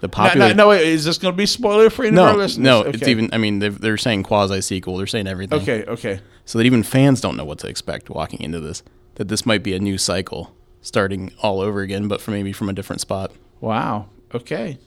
the 0.00 0.06
No, 0.08 0.10
popular 0.12 0.48
no, 0.48 0.54
no, 0.54 0.68
wait, 0.70 0.86
is 0.86 1.04
this 1.04 1.18
going 1.18 1.32
to 1.32 1.36
be 1.36 1.46
spoiler 1.46 1.90
free 1.90 2.10
no, 2.10 2.34
no, 2.58 2.80
Okay. 2.80 2.90
it's 2.90 3.06
even. 3.08 3.28
I 3.32 3.38
mean, 3.38 3.58
they're 3.58 3.96
saying 3.98 4.22
quasi 4.22 4.60
sequel. 4.62 4.96
They're 4.96 5.06
saying 5.06 5.26
everything. 5.26 5.60
Okay, 5.60 5.84
okay. 5.84 6.20
so 6.46 6.58
that 6.58 6.64
even 6.64 6.82
fans 6.82 7.20
don't 7.20 7.36
know 7.36 7.44
what 7.44 7.58
to 7.60 7.68
expect 7.68 8.08
walking 8.10 8.40
into 8.40 8.60
this. 8.60 8.82
That 9.16 9.28
this 9.28 9.44
might 9.44 9.62
be 9.62 9.74
a 9.74 9.78
new 9.78 9.98
cycle 9.98 10.54
starting 10.80 11.32
all 11.42 11.60
over 11.60 11.82
again, 11.82 12.08
but 12.08 12.20
for 12.22 12.30
maybe 12.30 12.52
from 12.54 12.70
a 12.70 12.72
different 12.72 13.02
spot. 13.02 13.32
Wow. 13.60 14.08
Okay. 14.34 14.78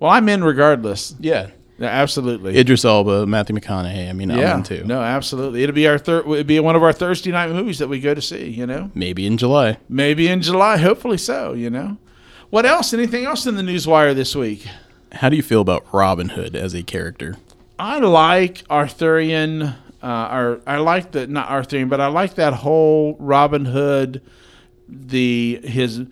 Well, 0.00 0.10
I'm 0.10 0.28
in 0.30 0.42
regardless. 0.44 1.14
Yeah, 1.20 1.50
Yeah, 1.78 1.88
absolutely. 1.88 2.56
Idris 2.56 2.84
Elba, 2.84 3.26
Matthew 3.26 3.56
McConaughey. 3.56 4.08
I 4.08 4.12
mean, 4.14 4.30
I'm 4.30 4.38
yeah. 4.38 4.56
in 4.56 4.62
too. 4.62 4.84
No, 4.84 5.02
absolutely. 5.02 5.62
It'll 5.62 5.74
be 5.74 5.86
our 5.86 5.98
third. 5.98 6.20
It'll 6.26 6.44
be 6.44 6.60
one 6.60 6.76
of 6.76 6.82
our 6.82 6.92
Thursday 6.94 7.30
night 7.32 7.50
movies 7.50 7.78
that 7.80 7.88
we 7.88 8.00
go 8.00 8.14
to 8.14 8.22
see. 8.22 8.48
You 8.48 8.66
know, 8.66 8.90
Maybe 8.94 9.26
in 9.26 9.36
July. 9.36 9.76
maybe 9.90 10.28
in 10.28 10.40
July. 10.40 10.78
Hopefully 10.78 11.18
so. 11.18 11.52
You 11.52 11.68
know. 11.68 11.98
What 12.56 12.64
else? 12.64 12.94
Anything 12.94 13.26
else 13.26 13.46
in 13.46 13.56
the 13.56 13.62
newswire 13.62 14.14
this 14.14 14.34
week? 14.34 14.66
How 15.12 15.28
do 15.28 15.36
you 15.36 15.42
feel 15.42 15.60
about 15.60 15.84
Robin 15.92 16.30
Hood 16.30 16.56
as 16.56 16.72
a 16.72 16.82
character? 16.82 17.36
I 17.78 17.98
like 17.98 18.62
Arthurian. 18.70 19.74
Uh, 20.02 20.28
or 20.32 20.60
I 20.66 20.78
like 20.78 21.12
the 21.12 21.26
not 21.26 21.50
Arthurian, 21.50 21.90
but 21.90 22.00
I 22.00 22.06
like 22.06 22.36
that 22.36 22.54
whole 22.54 23.14
Robin 23.18 23.66
Hood, 23.66 24.22
the 24.88 25.60
his 25.64 26.04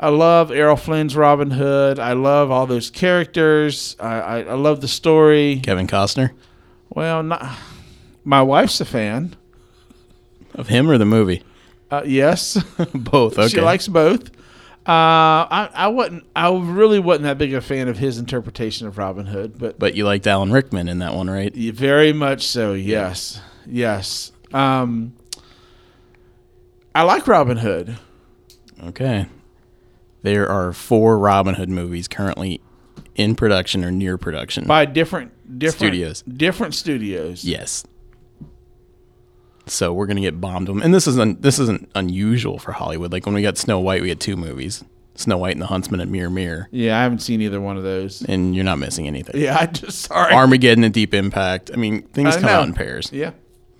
I 0.00 0.08
love 0.08 0.50
Errol 0.50 0.74
Flynn's 0.74 1.14
Robin 1.14 1.52
Hood. 1.52 2.00
I 2.00 2.14
love 2.14 2.50
all 2.50 2.66
those 2.66 2.90
characters. 2.90 3.94
I, 4.00 4.14
I, 4.20 4.38
I 4.40 4.54
love 4.54 4.80
the 4.80 4.88
story. 4.88 5.60
Kevin 5.62 5.86
Costner 5.86 6.32
Well, 6.88 7.22
not, 7.22 7.56
my 8.24 8.42
wife's 8.42 8.80
a 8.80 8.84
fan. 8.84 9.36
of 10.52 10.66
him 10.66 10.90
or 10.90 10.98
the 10.98 11.06
movie? 11.06 11.44
Uh, 11.92 12.02
yes, 12.04 12.60
Both. 12.92 13.38
Okay. 13.38 13.46
she 13.50 13.60
likes 13.60 13.86
both. 13.86 14.32
Uh, 14.86 15.50
I, 15.50 15.70
I 15.74 15.86
wasn't. 15.88 16.24
I 16.36 16.48
really 16.56 17.00
wasn't 17.00 17.24
that 17.24 17.38
big 17.38 17.52
a 17.54 17.60
fan 17.60 17.88
of 17.88 17.98
his 17.98 18.18
interpretation 18.18 18.86
of 18.86 18.98
Robin 18.98 19.26
Hood, 19.26 19.58
but 19.58 19.78
but 19.78 19.94
you 19.96 20.04
liked 20.04 20.26
Alan 20.28 20.52
Rickman 20.52 20.88
in 20.88 21.00
that 21.00 21.14
one, 21.14 21.28
right? 21.28 21.52
very 21.54 22.12
much 22.12 22.46
so. 22.46 22.72
Yes, 22.72 23.40
yes. 23.66 24.30
Um, 24.54 25.14
I 26.94 27.02
like 27.02 27.26
Robin 27.26 27.56
Hood. 27.56 27.98
Okay. 28.84 29.26
There 30.22 30.48
are 30.48 30.72
four 30.72 31.18
Robin 31.18 31.54
Hood 31.56 31.68
movies 31.68 32.06
currently 32.08 32.60
in 33.16 33.34
production 33.34 33.84
or 33.84 33.90
near 33.90 34.16
production. 34.18 34.66
by 34.66 34.84
different 34.84 35.58
different 35.58 35.78
Studios. 35.80 36.22
Different 36.22 36.74
studios. 36.74 37.44
yes. 37.44 37.84
So 39.66 39.92
we're 39.92 40.06
gonna 40.06 40.20
get 40.20 40.40
bombed 40.40 40.68
them, 40.68 40.80
and 40.80 40.94
this 40.94 41.06
isn't 41.08 41.42
this 41.42 41.58
isn't 41.58 41.90
unusual 41.94 42.58
for 42.58 42.72
Hollywood. 42.72 43.10
Like 43.12 43.26
when 43.26 43.34
we 43.34 43.42
got 43.42 43.58
Snow 43.58 43.80
White, 43.80 44.00
we 44.02 44.08
had 44.10 44.20
two 44.20 44.36
movies: 44.36 44.84
Snow 45.16 45.38
White 45.38 45.52
and 45.54 45.62
the 45.62 45.66
Huntsman 45.66 45.98
and 46.00 46.10
Mirror 46.12 46.30
Mirror, 46.30 46.68
Yeah, 46.70 46.98
I 46.98 47.02
haven't 47.02 47.18
seen 47.18 47.40
either 47.42 47.60
one 47.60 47.76
of 47.76 47.82
those. 47.82 48.22
and 48.22 48.54
you're 48.54 48.64
not 48.64 48.78
missing 48.78 49.06
anything. 49.08 49.40
Yeah, 49.40 49.56
I 49.60 49.66
just 49.66 50.02
sorry. 50.02 50.32
Armageddon 50.32 50.84
and 50.84 50.94
Deep 50.94 51.12
Impact. 51.14 51.70
I 51.72 51.76
mean, 51.76 52.02
things 52.02 52.36
I 52.36 52.40
come 52.40 52.46
know. 52.46 52.52
out 52.60 52.68
in 52.68 52.74
pairs, 52.74 53.10
Yeah, 53.12 53.32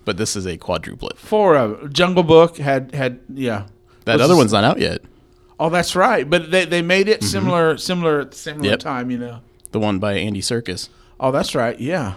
but 0.03 0.17
this 0.17 0.35
is 0.35 0.45
a 0.45 0.57
quadruplet. 0.57 1.15
four 1.17 1.55
of 1.55 1.93
Jungle 1.93 2.23
Book 2.23 2.57
had 2.57 2.93
had 2.93 3.19
yeah. 3.33 3.67
That 4.05 4.19
other 4.21 4.35
one's 4.35 4.51
not 4.53 4.63
out 4.65 4.79
yet. 4.79 5.01
Oh, 5.59 5.69
that's 5.69 5.95
right. 5.95 6.29
But 6.29 6.51
they, 6.51 6.65
they 6.65 6.81
made 6.81 7.07
it 7.07 7.23
similar 7.23 7.77
similar 7.77 8.19
at 8.21 8.31
the 8.31 8.37
similar 8.37 8.63
Mm-hmm. 8.63 8.71
Yep. 8.71 8.79
time. 8.79 9.09
You 9.11 9.17
know. 9.19 9.39
The 9.71 9.79
one 9.79 9.99
by 9.99 10.13
Andy 10.15 10.41
Serkis. 10.41 10.89
Oh, 11.19 11.31
that's 11.31 11.55
right. 11.55 11.79
Yeah. 11.79 12.15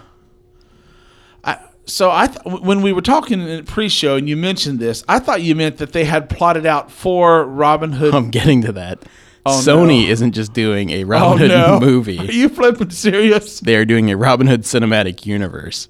So 1.85 2.11
I 2.11 2.27
th- 2.27 2.61
when 2.61 2.81
we 2.81 2.93
were 2.93 3.01
talking 3.01 3.41
in 3.41 3.65
pre-show 3.65 4.15
and 4.15 4.29
you 4.29 4.37
mentioned 4.37 4.79
this, 4.79 5.03
I 5.07 5.19
thought 5.19 5.41
you 5.41 5.55
meant 5.55 5.77
that 5.77 5.93
they 5.93 6.05
had 6.05 6.29
plotted 6.29 6.65
out 6.65 6.91
for 6.91 7.43
Robin 7.45 7.91
Hood. 7.91 8.13
I'm 8.13 8.29
getting 8.29 8.61
to 8.61 8.71
that. 8.73 9.03
Oh, 9.45 9.59
Sony 9.63 10.05
no. 10.05 10.11
isn't 10.11 10.33
just 10.33 10.53
doing 10.53 10.91
a 10.91 11.03
oh 11.03 11.07
Robin 11.07 11.37
Hood 11.39 11.49
no, 11.49 11.79
movie. 11.81 12.19
Are 12.19 12.25
you 12.25 12.47
flipping 12.49 12.91
serious? 12.91 13.59
they 13.59 13.75
are 13.75 13.85
doing 13.85 14.11
a 14.11 14.17
Robin 14.17 14.47
Hood 14.47 14.61
cinematic 14.61 15.25
universe 15.25 15.89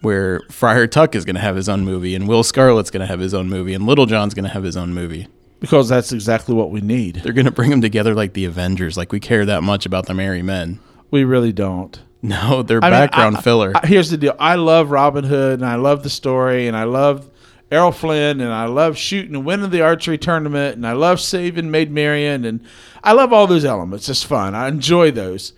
where 0.00 0.40
Friar 0.50 0.86
Tuck 0.86 1.14
is 1.14 1.24
going 1.24 1.36
to 1.36 1.42
have 1.42 1.56
his 1.56 1.68
own 1.68 1.84
movie 1.84 2.14
and 2.14 2.26
Will 2.26 2.42
Scarlet's 2.42 2.90
going 2.90 3.02
to 3.02 3.06
have 3.06 3.20
his 3.20 3.34
own 3.34 3.48
movie 3.48 3.74
and 3.74 3.86
Little 3.86 4.06
John's 4.06 4.34
going 4.34 4.44
to 4.44 4.50
have 4.50 4.64
his 4.64 4.76
own 4.76 4.92
movie. 4.94 5.28
Because 5.60 5.90
that's 5.90 6.10
exactly 6.10 6.54
what 6.54 6.70
we 6.70 6.80
need. 6.80 7.16
They're 7.16 7.34
going 7.34 7.44
to 7.44 7.50
bring 7.52 7.68
them 7.70 7.82
together 7.82 8.14
like 8.14 8.32
the 8.32 8.46
Avengers, 8.46 8.96
like 8.96 9.12
we 9.12 9.20
care 9.20 9.44
that 9.44 9.62
much 9.62 9.84
about 9.84 10.06
the 10.06 10.14
Merry 10.14 10.40
Men. 10.42 10.80
We 11.10 11.22
really 11.24 11.52
don't. 11.52 12.00
No, 12.22 12.62
they're 12.62 12.84
I 12.84 12.90
mean, 12.90 13.00
background 13.00 13.36
I- 13.38 13.40
filler. 13.40 13.72
I- 13.74 13.86
here's 13.86 14.10
the 14.10 14.18
deal. 14.18 14.36
I 14.38 14.56
love 14.56 14.90
Robin 14.90 15.24
Hood 15.24 15.60
and 15.60 15.66
I 15.68 15.76
love 15.76 16.02
the 16.02 16.10
story 16.10 16.68
and 16.68 16.76
I 16.76 16.84
love 16.84 17.30
Errol 17.72 17.92
Flynn 17.92 18.40
and 18.42 18.52
I 18.52 18.66
love 18.66 18.98
shooting 18.98 19.34
and 19.34 19.44
winning 19.46 19.70
the 19.70 19.80
archery 19.80 20.18
tournament 20.18 20.76
and 20.76 20.86
I 20.86 20.92
love 20.92 21.20
saving 21.20 21.70
Maid 21.70 21.90
Marian 21.90 22.44
and 22.44 22.60
I 23.02 23.12
love 23.12 23.32
all 23.32 23.46
those 23.46 23.64
elements. 23.64 24.08
It's 24.08 24.22
fun. 24.22 24.54
I 24.54 24.68
enjoy 24.68 25.10
those. 25.12 25.54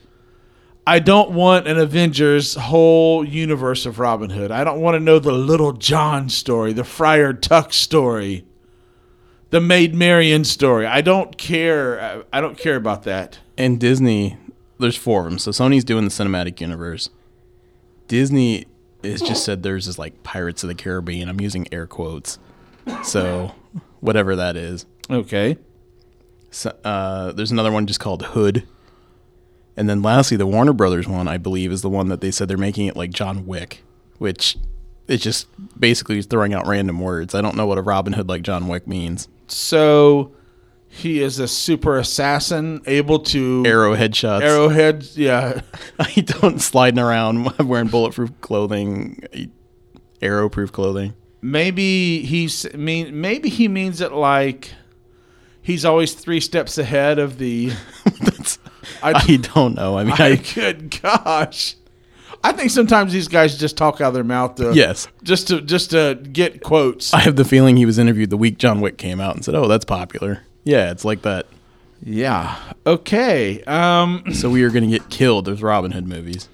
I 0.86 0.98
don't 0.98 1.30
want 1.30 1.66
an 1.68 1.78
Avengers 1.78 2.54
whole 2.54 3.24
universe 3.24 3.86
of 3.86 3.98
Robin 3.98 4.30
Hood. 4.30 4.50
I 4.50 4.62
don't 4.64 4.80
want 4.80 4.94
to 4.96 5.00
know 5.00 5.18
the 5.18 5.32
Little 5.32 5.72
John 5.72 6.28
story, 6.28 6.72
the 6.72 6.84
Friar 6.84 7.32
Tuck 7.32 7.72
story, 7.72 8.44
the 9.50 9.60
Maid 9.60 9.94
Marian 9.94 10.44
story. 10.44 10.86
I 10.86 11.00
don't 11.00 11.36
care. 11.38 12.24
I 12.32 12.40
don't 12.40 12.58
care 12.58 12.76
about 12.76 13.02
that. 13.04 13.38
and 13.56 13.78
Disney, 13.78 14.36
there's 14.82 14.96
four 14.96 15.20
of 15.20 15.24
them. 15.26 15.38
So 15.38 15.50
Sony's 15.50 15.84
doing 15.84 16.04
the 16.04 16.10
cinematic 16.10 16.60
universe. 16.60 17.10
Disney 18.08 18.66
has 19.02 19.22
just 19.22 19.44
said 19.44 19.62
theirs 19.62 19.88
is 19.88 19.98
like 19.98 20.22
Pirates 20.22 20.62
of 20.62 20.68
the 20.68 20.74
Caribbean. 20.74 21.28
I'm 21.28 21.40
using 21.40 21.66
air 21.72 21.86
quotes. 21.86 22.38
So 23.04 23.54
whatever 24.00 24.36
that 24.36 24.56
is. 24.56 24.86
Okay. 25.10 25.56
So, 26.50 26.76
uh, 26.84 27.32
there's 27.32 27.50
another 27.50 27.72
one 27.72 27.86
just 27.86 28.00
called 28.00 28.22
Hood. 28.22 28.66
And 29.76 29.88
then 29.88 30.02
lastly, 30.02 30.36
the 30.36 30.46
Warner 30.46 30.74
Brothers 30.74 31.08
one, 31.08 31.28
I 31.28 31.38
believe, 31.38 31.72
is 31.72 31.80
the 31.80 31.88
one 31.88 32.08
that 32.08 32.20
they 32.20 32.30
said 32.30 32.48
they're 32.48 32.58
making 32.58 32.86
it 32.88 32.96
like 32.96 33.10
John 33.10 33.46
Wick, 33.46 33.82
which 34.18 34.58
is 35.08 35.22
just 35.22 35.48
basically 35.78 36.20
throwing 36.20 36.52
out 36.52 36.66
random 36.66 37.00
words. 37.00 37.34
I 37.34 37.40
don't 37.40 37.56
know 37.56 37.66
what 37.66 37.78
a 37.78 37.82
Robin 37.82 38.12
Hood 38.12 38.28
like 38.28 38.42
John 38.42 38.68
Wick 38.68 38.86
means. 38.86 39.28
So 39.46 40.32
he 40.94 41.22
is 41.22 41.38
a 41.38 41.48
super 41.48 41.96
assassin, 41.96 42.82
able 42.86 43.18
to 43.20 43.64
Arrow 43.66 43.96
headshots. 43.96 44.42
arrowheads. 44.42 45.16
Yeah, 45.16 45.62
I 45.98 46.12
don't 46.20 46.60
sliding 46.60 46.98
around 47.00 47.58
wearing 47.66 47.88
bulletproof 47.88 48.30
clothing, 48.42 49.22
arrow-proof 50.20 50.70
clothing. 50.70 51.14
maybe 51.40 52.22
he's 52.24 52.72
mean. 52.74 53.20
Maybe 53.20 53.48
he 53.48 53.68
means 53.68 54.00
it 54.00 54.12
like 54.12 54.70
he's 55.62 55.84
always 55.84 56.14
three 56.14 56.40
steps 56.40 56.76
ahead 56.78 57.18
of 57.18 57.38
the. 57.38 57.72
I- 59.02 59.12
I, 59.14 59.36
don't 59.36 59.74
know. 59.74 59.96
I 59.96 60.04
mean, 60.04 60.14
I, 60.18 60.26
I, 60.32 60.36
good 60.36 61.00
gosh, 61.02 61.76
I 62.44 62.52
think 62.52 62.70
sometimes 62.70 63.12
these 63.12 63.28
guys 63.28 63.56
just 63.56 63.76
talk 63.76 64.00
out 64.00 64.08
of 64.08 64.14
their 64.14 64.24
mouth. 64.24 64.56
To, 64.56 64.72
yes, 64.74 65.08
just 65.22 65.48
to 65.48 65.60
just 65.60 65.90
to 65.90 66.16
get 66.32 66.62
quotes. 66.62 67.14
I 67.14 67.20
have 67.20 67.36
the 67.36 67.44
feeling 67.44 67.76
he 67.76 67.86
was 67.86 67.98
interviewed 67.98 68.30
the 68.30 68.36
week 68.36 68.58
John 68.58 68.80
Wick 68.80 68.98
came 68.98 69.20
out 69.20 69.34
and 69.36 69.44
said, 69.44 69.54
"Oh, 69.54 69.68
that's 69.68 69.84
popular." 69.84 70.42
Yeah, 70.64 70.90
it's 70.90 71.04
like 71.04 71.22
that. 71.22 71.46
yeah. 72.02 72.56
Okay. 72.86 73.62
Um. 73.64 74.24
So 74.34 74.50
we 74.50 74.62
are 74.64 74.70
going 74.70 74.84
to 74.84 74.90
get 74.98 75.08
killed 75.10 75.46
with 75.48 75.60
Robin 75.62 75.92
Hood 75.92 76.06
movies. 76.08 76.48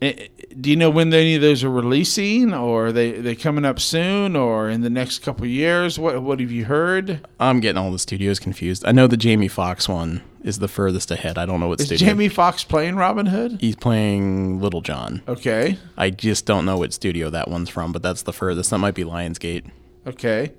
eh, 0.00 0.28
Do 0.60 0.70
you 0.70 0.76
know 0.76 0.90
when 0.90 1.12
any 1.14 1.34
of 1.36 1.42
those 1.42 1.62
are 1.64 1.70
releasing, 1.70 2.52
or 2.54 2.86
are 2.88 2.92
they 2.92 3.12
they 3.12 3.34
coming 3.36 3.64
up 3.64 3.78
soon, 3.80 4.34
or 4.36 4.68
in 4.68 4.80
the 4.82 4.90
next 4.90 5.20
couple 5.20 5.44
of 5.44 5.50
years? 5.50 5.98
What 5.98 6.22
what 6.22 6.40
have 6.40 6.50
you 6.50 6.64
heard? 6.64 7.26
I'm 7.38 7.60
getting 7.60 7.78
all 7.80 7.92
the 7.92 7.98
studios 7.98 8.38
confused. 8.38 8.84
I 8.86 8.92
know 8.92 9.06
the 9.06 9.16
Jamie 9.16 9.48
Foxx 9.48 9.88
one 9.88 10.22
is 10.42 10.58
the 10.58 10.66
furthest 10.68 11.10
ahead. 11.12 11.38
I 11.38 11.46
don't 11.46 11.60
know 11.60 11.68
what 11.68 11.78
Is 11.80 11.86
studio. 11.86 12.08
Jamie 12.08 12.28
Foxx 12.28 12.64
playing 12.64 12.96
Robin 12.96 13.26
Hood? 13.26 13.58
He's 13.60 13.76
playing 13.76 14.60
Little 14.60 14.80
John. 14.80 15.22
Okay. 15.28 15.78
I 15.96 16.10
just 16.10 16.46
don't 16.46 16.64
know 16.64 16.78
what 16.78 16.92
studio 16.92 17.30
that 17.30 17.46
one's 17.48 17.68
from, 17.68 17.92
but 17.92 18.02
that's 18.02 18.22
the 18.22 18.32
furthest. 18.32 18.70
That 18.70 18.78
might 18.78 18.94
be 18.96 19.04
Lionsgate. 19.04 19.66
Okay. 20.04 20.50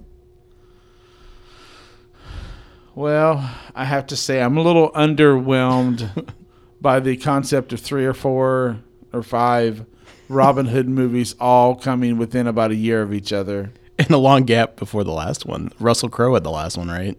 Well, 2.95 3.49
I 3.73 3.85
have 3.85 4.07
to 4.07 4.15
say 4.15 4.41
I'm 4.41 4.57
a 4.57 4.61
little 4.61 4.91
underwhelmed 4.91 6.27
by 6.81 6.99
the 6.99 7.17
concept 7.17 7.73
of 7.73 7.79
three 7.79 8.05
or 8.05 8.13
four 8.13 8.79
or 9.11 9.23
five 9.23 9.85
Robin 10.29 10.67
Hood 10.67 10.87
movies 10.89 11.35
all 11.39 11.75
coming 11.75 12.17
within 12.17 12.47
about 12.47 12.71
a 12.71 12.75
year 12.75 13.01
of 13.01 13.13
each 13.13 13.33
other. 13.33 13.71
And 13.97 14.09
a 14.11 14.17
long 14.17 14.43
gap 14.43 14.75
before 14.75 15.03
the 15.03 15.11
last 15.11 15.45
one. 15.45 15.71
Russell 15.79 16.09
Crowe 16.09 16.33
had 16.33 16.43
the 16.43 16.51
last 16.51 16.77
one, 16.77 16.89
right? 16.89 17.17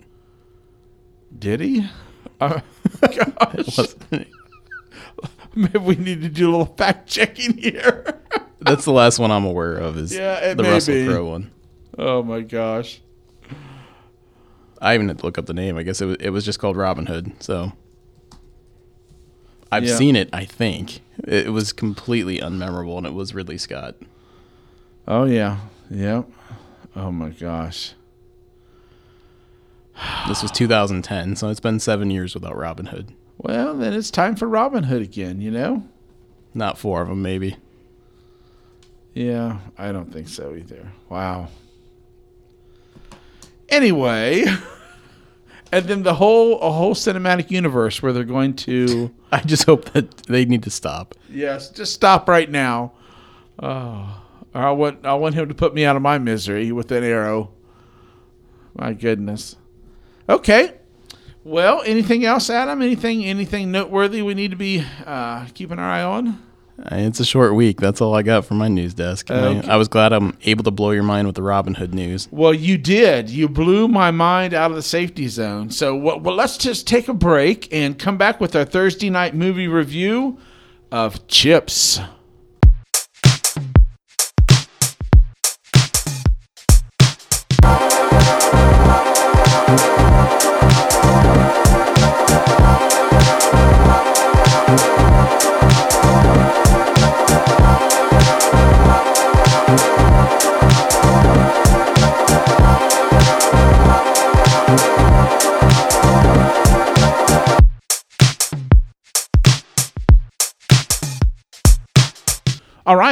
Did 1.36 1.60
he? 1.60 1.88
Uh, 2.40 2.60
gosh, 3.00 3.78
maybe 5.54 5.78
we 5.78 5.94
need 5.96 6.20
to 6.22 6.28
do 6.28 6.48
a 6.48 6.50
little 6.50 6.74
fact 6.76 7.08
checking 7.08 7.56
here. 7.56 8.20
That's 8.60 8.84
the 8.84 8.92
last 8.92 9.18
one 9.18 9.30
I'm 9.30 9.44
aware 9.44 9.76
of. 9.76 9.96
Is 9.96 10.14
Yeah, 10.14 10.54
the 10.54 10.62
Russell. 10.64 11.06
Crowe 11.06 11.26
one. 11.26 11.50
oh 11.96 12.22
my 12.22 12.40
gosh. 12.40 13.00
I 14.84 14.94
even 14.94 15.08
had 15.08 15.18
to 15.18 15.24
look 15.24 15.38
up 15.38 15.46
the 15.46 15.54
name. 15.54 15.76
I 15.76 15.82
guess 15.82 16.00
it 16.00 16.06
was, 16.06 16.16
it 16.20 16.30
was 16.30 16.44
just 16.44 16.58
called 16.58 16.76
Robin 16.76 17.06
Hood. 17.06 17.32
So 17.40 17.72
I've 19.72 19.84
Yeah. 19.84 19.96
seen 19.96 20.14
it. 20.14 20.28
I 20.32 20.44
think 20.44 21.00
it, 21.26 21.46
it 21.46 21.50
was 21.52 21.72
completely 21.72 22.38
unmemorable, 22.38 22.98
and 22.98 23.06
it 23.06 23.14
was 23.14 23.34
Ridley 23.34 23.58
Scott. 23.58 23.96
Oh 25.08 25.24
yeah. 25.24 25.58
Yep. 25.90 26.28
Oh 26.96 27.10
my 27.10 27.30
gosh. 27.30 27.94
This 30.28 30.42
was 30.42 30.50
2010, 30.50 31.36
so 31.36 31.48
it's 31.50 31.60
been 31.60 31.78
seven 31.80 32.10
years 32.10 32.34
without 32.34 32.56
Robin 32.56 32.86
Hood. 32.86 33.12
Well, 33.38 33.74
then 33.74 33.92
it's 33.92 34.10
time 34.10 34.34
for 34.36 34.48
Robin 34.48 34.84
Hood 34.84 35.02
again, 35.02 35.40
you 35.40 35.50
know? 35.50 35.84
Not 36.52 36.78
four 36.78 37.02
of 37.02 37.08
them, 37.08 37.22
maybe. 37.22 37.56
Yeah, 39.12 39.58
I 39.78 39.92
don't 39.92 40.12
think 40.12 40.28
so 40.28 40.54
either. 40.56 40.88
Wow. 41.08 41.48
Anyway, 43.68 44.44
and 45.72 45.86
then 45.86 46.02
the 46.02 46.14
whole 46.14 46.60
a 46.60 46.70
whole 46.70 46.94
cinematic 46.94 47.50
universe 47.50 48.02
where 48.02 48.12
they're 48.12 48.24
going 48.24 48.54
to 48.54 49.12
I 49.32 49.40
just 49.40 49.64
hope 49.64 49.86
that 49.92 50.16
they 50.28 50.44
need 50.44 50.62
to 50.64 50.70
stop. 50.70 51.14
yes, 51.30 51.70
just 51.70 51.92
stop 51.94 52.28
right 52.28 52.50
now. 52.50 52.92
Oh, 53.62 54.22
I 54.54 54.70
want 54.72 55.04
I 55.04 55.14
want 55.14 55.34
him 55.34 55.48
to 55.48 55.54
put 55.54 55.74
me 55.74 55.84
out 55.84 55.96
of 55.96 56.02
my 56.02 56.18
misery 56.18 56.72
with 56.72 56.90
an 56.92 57.04
arrow. 57.04 57.50
My 58.76 58.92
goodness. 58.92 59.56
Okay. 60.28 60.74
Well, 61.44 61.82
anything 61.84 62.24
else, 62.24 62.48
Adam? 62.48 62.80
Anything 62.80 63.24
anything 63.24 63.70
noteworthy 63.70 64.22
we 64.22 64.34
need 64.34 64.50
to 64.52 64.56
be 64.56 64.84
uh, 65.04 65.44
keeping 65.54 65.78
our 65.78 65.90
eye 65.90 66.02
on? 66.02 66.42
It's 66.78 67.20
a 67.20 67.24
short 67.24 67.54
week. 67.54 67.80
That's 67.80 68.00
all 68.00 68.14
I 68.14 68.22
got 68.22 68.44
from 68.44 68.58
my 68.58 68.68
news 68.68 68.94
desk. 68.94 69.30
Okay. 69.30 69.68
I, 69.68 69.74
I 69.74 69.76
was 69.76 69.88
glad 69.88 70.12
I'm 70.12 70.36
able 70.44 70.64
to 70.64 70.70
blow 70.70 70.90
your 70.90 71.02
mind 71.02 71.26
with 71.26 71.36
the 71.36 71.42
Robin 71.42 71.74
Hood 71.74 71.94
news. 71.94 72.28
Well, 72.30 72.52
you 72.52 72.76
did. 72.78 73.30
You 73.30 73.48
blew 73.48 73.86
my 73.88 74.10
mind 74.10 74.54
out 74.54 74.70
of 74.70 74.76
the 74.76 74.82
safety 74.82 75.28
zone. 75.28 75.70
So, 75.70 75.94
well, 75.94 76.18
well, 76.18 76.34
let's 76.34 76.58
just 76.58 76.86
take 76.86 77.08
a 77.08 77.14
break 77.14 77.72
and 77.72 77.98
come 77.98 78.18
back 78.18 78.40
with 78.40 78.56
our 78.56 78.64
Thursday 78.64 79.10
night 79.10 79.34
movie 79.34 79.68
review 79.68 80.38
of 80.90 81.26
Chips. 81.28 82.00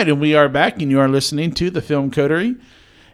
Right, 0.02 0.08
and 0.10 0.20
we 0.20 0.34
are 0.34 0.48
back, 0.48 0.82
and 0.82 0.90
you 0.90 0.98
are 0.98 1.08
listening 1.08 1.52
to 1.52 1.70
the 1.70 1.80
Film 1.80 2.10
Coterie. 2.10 2.56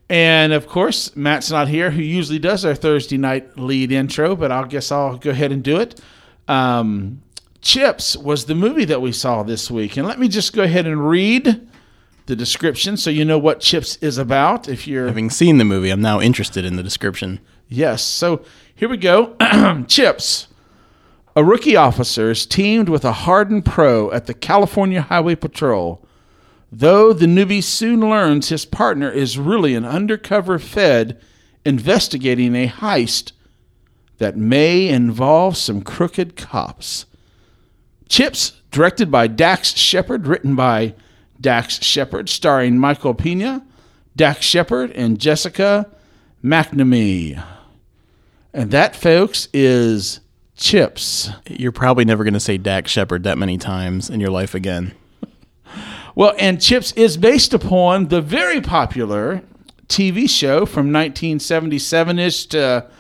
And 0.09 0.55
of 0.55 0.67
course, 0.67 1.15
Matt's 1.15 1.51
not 1.51 1.69
here, 1.69 1.91
who 1.91 2.01
usually 2.01 2.39
does 2.39 2.65
our 2.65 2.75
Thursday 2.75 3.19
night 3.19 3.59
lead 3.59 3.93
intro, 3.93 4.35
but 4.35 4.51
I 4.51 4.67
guess 4.67 4.91
I'll 4.91 5.19
go 5.19 5.29
ahead 5.29 5.53
and 5.53 5.63
do 5.63 5.79
it. 5.79 6.01
Um, 6.49 7.21
Chips 7.61 8.17
was 8.17 8.47
the 8.47 8.55
movie 8.55 8.87
that 8.87 9.03
we 9.03 9.13
saw 9.13 9.43
this 9.43 9.71
week. 9.71 9.99
And 9.99 10.07
let 10.07 10.19
me 10.19 10.29
just 10.29 10.55
go 10.55 10.63
ahead 10.63 10.87
and 10.87 11.07
read 11.07 11.69
the 12.25 12.35
description 12.35 12.97
so 12.97 13.11
you 13.11 13.27
know 13.27 13.39
what 13.39 13.61
Chips 13.61 13.97
is 13.97 14.17
about. 14.17 14.67
If 14.67 14.89
you're 14.89 15.09
Having 15.09 15.29
seen 15.29 15.59
the 15.59 15.67
movie, 15.67 15.91
I'm 15.91 16.01
now 16.01 16.23
interested 16.23 16.65
in 16.65 16.77
the 16.77 16.83
description. 16.83 17.39
Yes. 17.69 18.03
So 18.03 18.43
here 18.75 18.89
we 18.89 18.97
go. 18.97 19.37
Chips. 19.89 20.47
A 21.37 21.45
rookie 21.45 21.77
officer 21.77 22.31
is 22.31 22.47
teamed 22.47 22.89
with 22.89 23.05
a 23.05 23.13
hardened 23.13 23.67
pro 23.67 24.11
at 24.11 24.25
the 24.25 24.33
California 24.33 25.03
Highway 25.03 25.35
Patrol. 25.35 26.03
Though 26.71 27.13
the 27.13 27.27
newbie 27.27 27.63
soon 27.63 28.01
learns 28.01 28.49
his 28.49 28.65
partner 28.65 29.11
is 29.11 29.39
really 29.39 29.75
an 29.75 29.85
undercover 29.85 30.59
Fed 30.59 31.21
investigating 31.65 32.55
a 32.55 32.69
heist 32.69 33.33
that 34.19 34.37
may 34.37 34.89
involve 34.89 35.57
some 35.57 35.83
crooked 35.83 36.37
cops. 36.37 37.07
Chips, 38.09 38.61
directed 38.71 39.11
by 39.11 39.27
Dax 39.27 39.77
Shepard, 39.77 40.27
written 40.27 40.57
by 40.57 40.95
Dax 41.41 41.83
Shepard, 41.83 42.29
starring 42.29 42.79
Michael 42.79 43.15
Pena, 43.15 43.65
Dax 44.17 44.45
Shepard, 44.45 44.91
and 44.93 45.19
Jessica 45.19 45.89
McNamee. 46.43 47.43
And 48.53 48.71
that, 48.73 48.97
folks, 48.97 49.49
is 49.53 50.21
Chips. 50.57 51.31
You're 51.47 51.71
probably 51.71 52.05
never 52.05 52.25
going 52.25 52.35
to 52.35 52.41
say 52.41 52.59
Dax 52.59 52.91
Shepard 52.91 53.23
that 53.23 53.39
many 53.39 53.59
times 53.59 54.11
in 54.11 54.21
your 54.21 54.31
life 54.31 54.55
again. 54.55 54.93
Well, 56.19 56.35
and 56.37 56.61
Chips 56.61 56.91
is 56.95 57.17
based 57.17 57.55
upon 57.55 58.09
the 58.09 58.21
very 58.21 58.61
popular 58.61 59.41
TV 59.87 60.29
show 60.29 60.67
from 60.67 60.93
1977 60.93 62.19
ish 62.19 62.47
to 62.47 62.91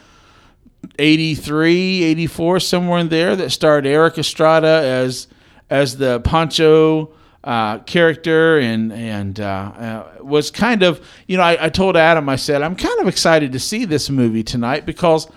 83, 1.01 2.05
84, 2.05 2.61
somewhere 2.61 3.01
in 3.01 3.09
there 3.09 3.35
that 3.35 3.51
starred 3.51 3.89
Erik 3.89 4.19
Estrada 4.19 4.69
as 4.69 5.27
as 5.69 5.97
the 5.97 6.21
Pancho 6.21 7.13
uh, 7.43 7.79
character 7.81 8.61
and 8.61 8.93
and 8.93 9.41
uh, 9.41 9.45
uh, 9.45 10.23
was 10.23 10.53
kind 10.53 10.85
of 10.85 11.05
you 11.27 11.37
know 11.39 11.43
I, 11.43 11.65
I 11.65 11.69
told 11.71 11.97
Adam 11.97 12.29
I 12.29 12.37
said 12.37 12.63
I'm 12.63 12.77
kind 12.77 13.01
of 13.01 13.09
excited 13.09 13.51
to 13.51 13.59
see 13.59 13.85
this 13.85 14.09
movie 14.09 14.45
tonight 14.45 14.87
because 14.87 15.29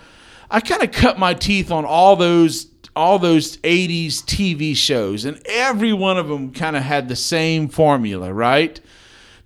I 0.48 0.60
kind 0.60 0.84
of 0.84 0.92
cut 0.92 1.18
my 1.18 1.34
teeth 1.34 1.72
on 1.72 1.84
all 1.84 2.14
those 2.14 2.68
all 2.94 3.18
those 3.18 3.56
80s 3.58 4.22
TV 4.24 4.76
shows 4.76 5.24
and 5.24 5.40
every 5.46 5.92
one 5.92 6.18
of 6.18 6.28
them 6.28 6.52
kind 6.52 6.76
of 6.76 6.82
had 6.82 7.08
the 7.08 7.16
same 7.16 7.68
formula 7.68 8.32
right 8.32 8.80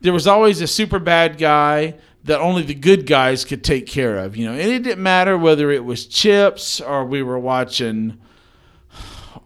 there 0.00 0.12
was 0.12 0.26
always 0.26 0.61
a 0.61 0.66
super 0.66 0.98
bad 0.98 1.38
guy 1.38 1.94
that 2.24 2.40
only 2.40 2.62
the 2.62 2.74
good 2.74 3.06
guys 3.06 3.44
could 3.44 3.62
take 3.62 3.87
care 3.87 4.18
of, 4.18 4.37
you 4.37 4.46
know. 4.46 4.52
And 4.52 4.70
it 4.70 4.82
didn't 4.82 5.02
matter 5.02 5.38
whether 5.38 5.70
it 5.70 5.85
was 5.85 6.06
Chips 6.06 6.80
or 6.80 7.04
we 7.04 7.22
were 7.22 7.38
watching 7.38 8.18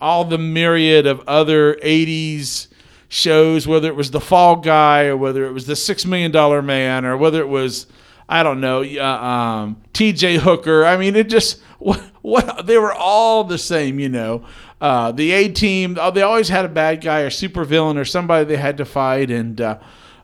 all 0.00 0.24
the 0.24 0.38
myriad 0.38 1.06
of 1.06 1.20
other 1.28 1.74
80s 1.76 2.68
shows, 3.08 3.66
whether 3.66 3.88
it 3.88 3.96
was 3.96 4.10
The 4.10 4.20
Fall 4.20 4.56
Guy 4.56 5.04
or 5.04 5.16
whether 5.16 5.44
it 5.44 5.52
was 5.52 5.66
The 5.66 5.76
Six 5.76 6.06
Million 6.06 6.30
Dollar 6.30 6.62
Man 6.62 7.04
or 7.04 7.16
whether 7.16 7.40
it 7.40 7.48
was, 7.48 7.86
I 8.28 8.42
don't 8.42 8.60
know, 8.60 8.82
uh, 8.82 9.04
um, 9.04 9.82
TJ 9.92 10.38
Hooker. 10.38 10.86
I 10.86 10.96
mean, 10.96 11.16
it 11.16 11.28
just, 11.28 11.60
what, 12.22 12.66
they 12.66 12.78
were 12.78 12.92
all 12.92 13.44
the 13.44 13.58
same, 13.58 13.98
you 13.98 14.08
know. 14.08 14.44
Uh, 14.80 15.12
the 15.12 15.32
A 15.32 15.48
team, 15.48 15.98
oh, 16.00 16.10
they 16.10 16.22
always 16.22 16.48
had 16.48 16.64
a 16.64 16.68
bad 16.68 17.02
guy 17.02 17.20
or 17.20 17.30
super 17.30 17.64
villain 17.64 17.98
or 17.98 18.04
somebody 18.04 18.44
they 18.44 18.56
had 18.56 18.78
to 18.78 18.84
fight. 18.84 19.30
And, 19.30 19.60
uh, 19.60 19.78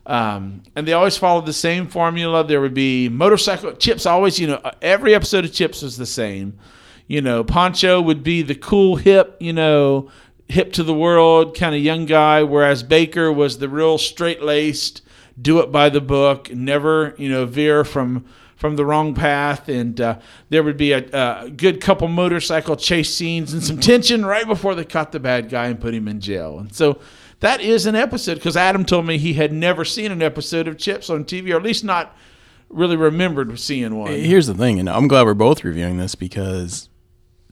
um, 0.05 0.63
and 0.75 0.87
they 0.87 0.93
always 0.93 1.17
followed 1.17 1.45
the 1.45 1.53
same 1.53 1.87
formula. 1.87 2.43
There 2.43 2.61
would 2.61 2.73
be 2.73 3.09
motorcycle 3.09 3.73
chips. 3.73 4.05
Always, 4.05 4.39
you 4.39 4.47
know, 4.47 4.61
every 4.81 5.13
episode 5.13 5.45
of 5.45 5.53
Chips 5.53 5.81
was 5.81 5.97
the 5.97 6.05
same. 6.05 6.57
You 7.07 7.21
know, 7.21 7.43
Poncho 7.43 8.01
would 8.01 8.23
be 8.23 8.41
the 8.41 8.55
cool, 8.55 8.95
hip, 8.95 9.37
you 9.39 9.53
know, 9.53 10.09
hip 10.47 10.73
to 10.73 10.83
the 10.83 10.93
world 10.93 11.55
kind 11.57 11.75
of 11.75 11.81
young 11.81 12.05
guy, 12.05 12.43
whereas 12.43 12.83
Baker 12.83 13.31
was 13.31 13.57
the 13.57 13.69
real 13.69 13.97
straight 13.97 14.41
laced, 14.41 15.01
do 15.39 15.59
it 15.59 15.71
by 15.71 15.89
the 15.89 16.01
book, 16.01 16.51
never, 16.51 17.13
you 17.17 17.29
know, 17.29 17.45
veer 17.45 17.83
from 17.83 18.25
from 18.57 18.75
the 18.75 18.85
wrong 18.85 19.13
path. 19.13 19.69
And 19.69 19.99
uh, 20.01 20.19
there 20.49 20.63
would 20.63 20.75
be 20.77 20.91
a, 20.91 21.05
a 21.13 21.49
good 21.49 21.79
couple 21.79 22.09
motorcycle 22.09 22.75
chase 22.75 23.13
scenes 23.13 23.53
and 23.53 23.63
some 23.63 23.79
tension 23.79 24.25
right 24.25 24.45
before 24.45 24.75
they 24.75 24.83
caught 24.83 25.13
the 25.13 25.19
bad 25.19 25.49
guy 25.49 25.67
and 25.67 25.79
put 25.79 25.93
him 25.93 26.07
in 26.07 26.19
jail. 26.19 26.59
And 26.59 26.75
so 26.75 26.99
that 27.39 27.61
is 27.61 27.85
an 27.85 27.95
episode 27.95 28.35
because 28.35 28.57
Adam 28.57 28.83
told 28.83 29.05
me 29.05 29.17
he 29.17 29.33
had 29.33 29.53
never 29.53 29.85
seen 29.85 30.11
an 30.11 30.21
episode 30.21 30.67
of 30.67 30.77
Chips 30.77 31.09
on 31.09 31.23
TV, 31.23 31.53
or 31.53 31.57
at 31.57 31.63
least 31.63 31.83
not 31.83 32.15
really 32.69 32.97
remembered 32.97 33.57
seeing 33.59 33.95
one. 33.95 34.11
Here's 34.11 34.47
the 34.47 34.53
thing, 34.53 34.79
and 34.79 34.89
I'm 34.89 35.07
glad 35.07 35.25
we're 35.25 35.33
both 35.33 35.63
reviewing 35.63 35.97
this 35.97 36.15
because 36.15 36.89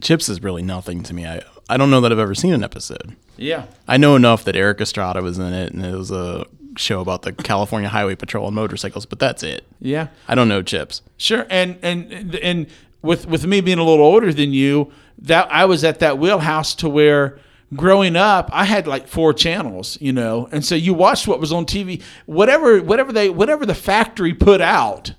Chips 0.02 0.28
is 0.28 0.44
really 0.44 0.64
nothing 0.64 1.04
to 1.04 1.14
me. 1.14 1.26
I 1.26 1.42
I 1.70 1.78
don't 1.78 1.90
know 1.90 2.02
that 2.02 2.12
I've 2.12 2.20
ever 2.20 2.36
seen 2.36 2.54
an 2.54 2.64
episode. 2.64 3.16
Yeah. 3.38 3.66
I 3.88 3.98
know 3.98 4.16
enough 4.16 4.44
that 4.44 4.56
Erik 4.56 4.82
Estrada 4.82 5.22
was 5.22 5.40
in 5.40 5.54
it, 5.54 5.74
and 5.74 5.84
it 5.84 5.96
was 5.96 6.12
a 6.12 6.46
show 6.78 7.02
about 7.02 7.24
the 7.24 7.34
California 7.34 7.90
Highway 7.90 8.16
Patrol 8.16 8.48
and 8.48 8.56
motorcycles, 8.56 9.06
but 9.06 9.20
that's 9.20 9.44
it. 9.44 9.66
Yeah. 9.80 10.08
I 10.28 10.36
don't 10.36 10.48
know 10.48 10.62
Chips. 10.62 11.02
Sure, 11.18 11.46
and 11.50 11.78
and 11.82 12.36
and 12.36 12.68
with 13.02 13.28
with 13.28 13.46
me 13.46 13.62
being 13.62 13.80
a 13.80 13.84
little 13.84 14.06
older 14.06 14.34
than 14.34 14.52
you, 14.54 14.92
that 15.20 15.52
I 15.52 15.66
was 15.66 15.84
at 15.84 16.00
that 16.00 16.18
wheelhouse 16.18 16.76
to 16.76 16.90
where 16.90 17.40
growing 17.74 18.16
up 18.16 18.50
I 18.54 18.66
had 18.66 18.88
like 18.88 19.08
four 19.08 19.34
channels, 19.34 19.98
you 20.02 20.14
know, 20.14 20.48
and 20.52 20.64
so 20.64 20.76
you 20.76 20.94
watched 20.94 21.28
what 21.28 21.40
was 21.40 21.52
on 21.52 21.66
TV, 21.66 22.02
whatever 22.26 22.82
whatever 22.82 23.12
they 23.12 23.30
whatever 23.30 23.66
the 23.66 23.76
factory 23.76 24.34
put 24.34 24.62
out, 24.62 25.14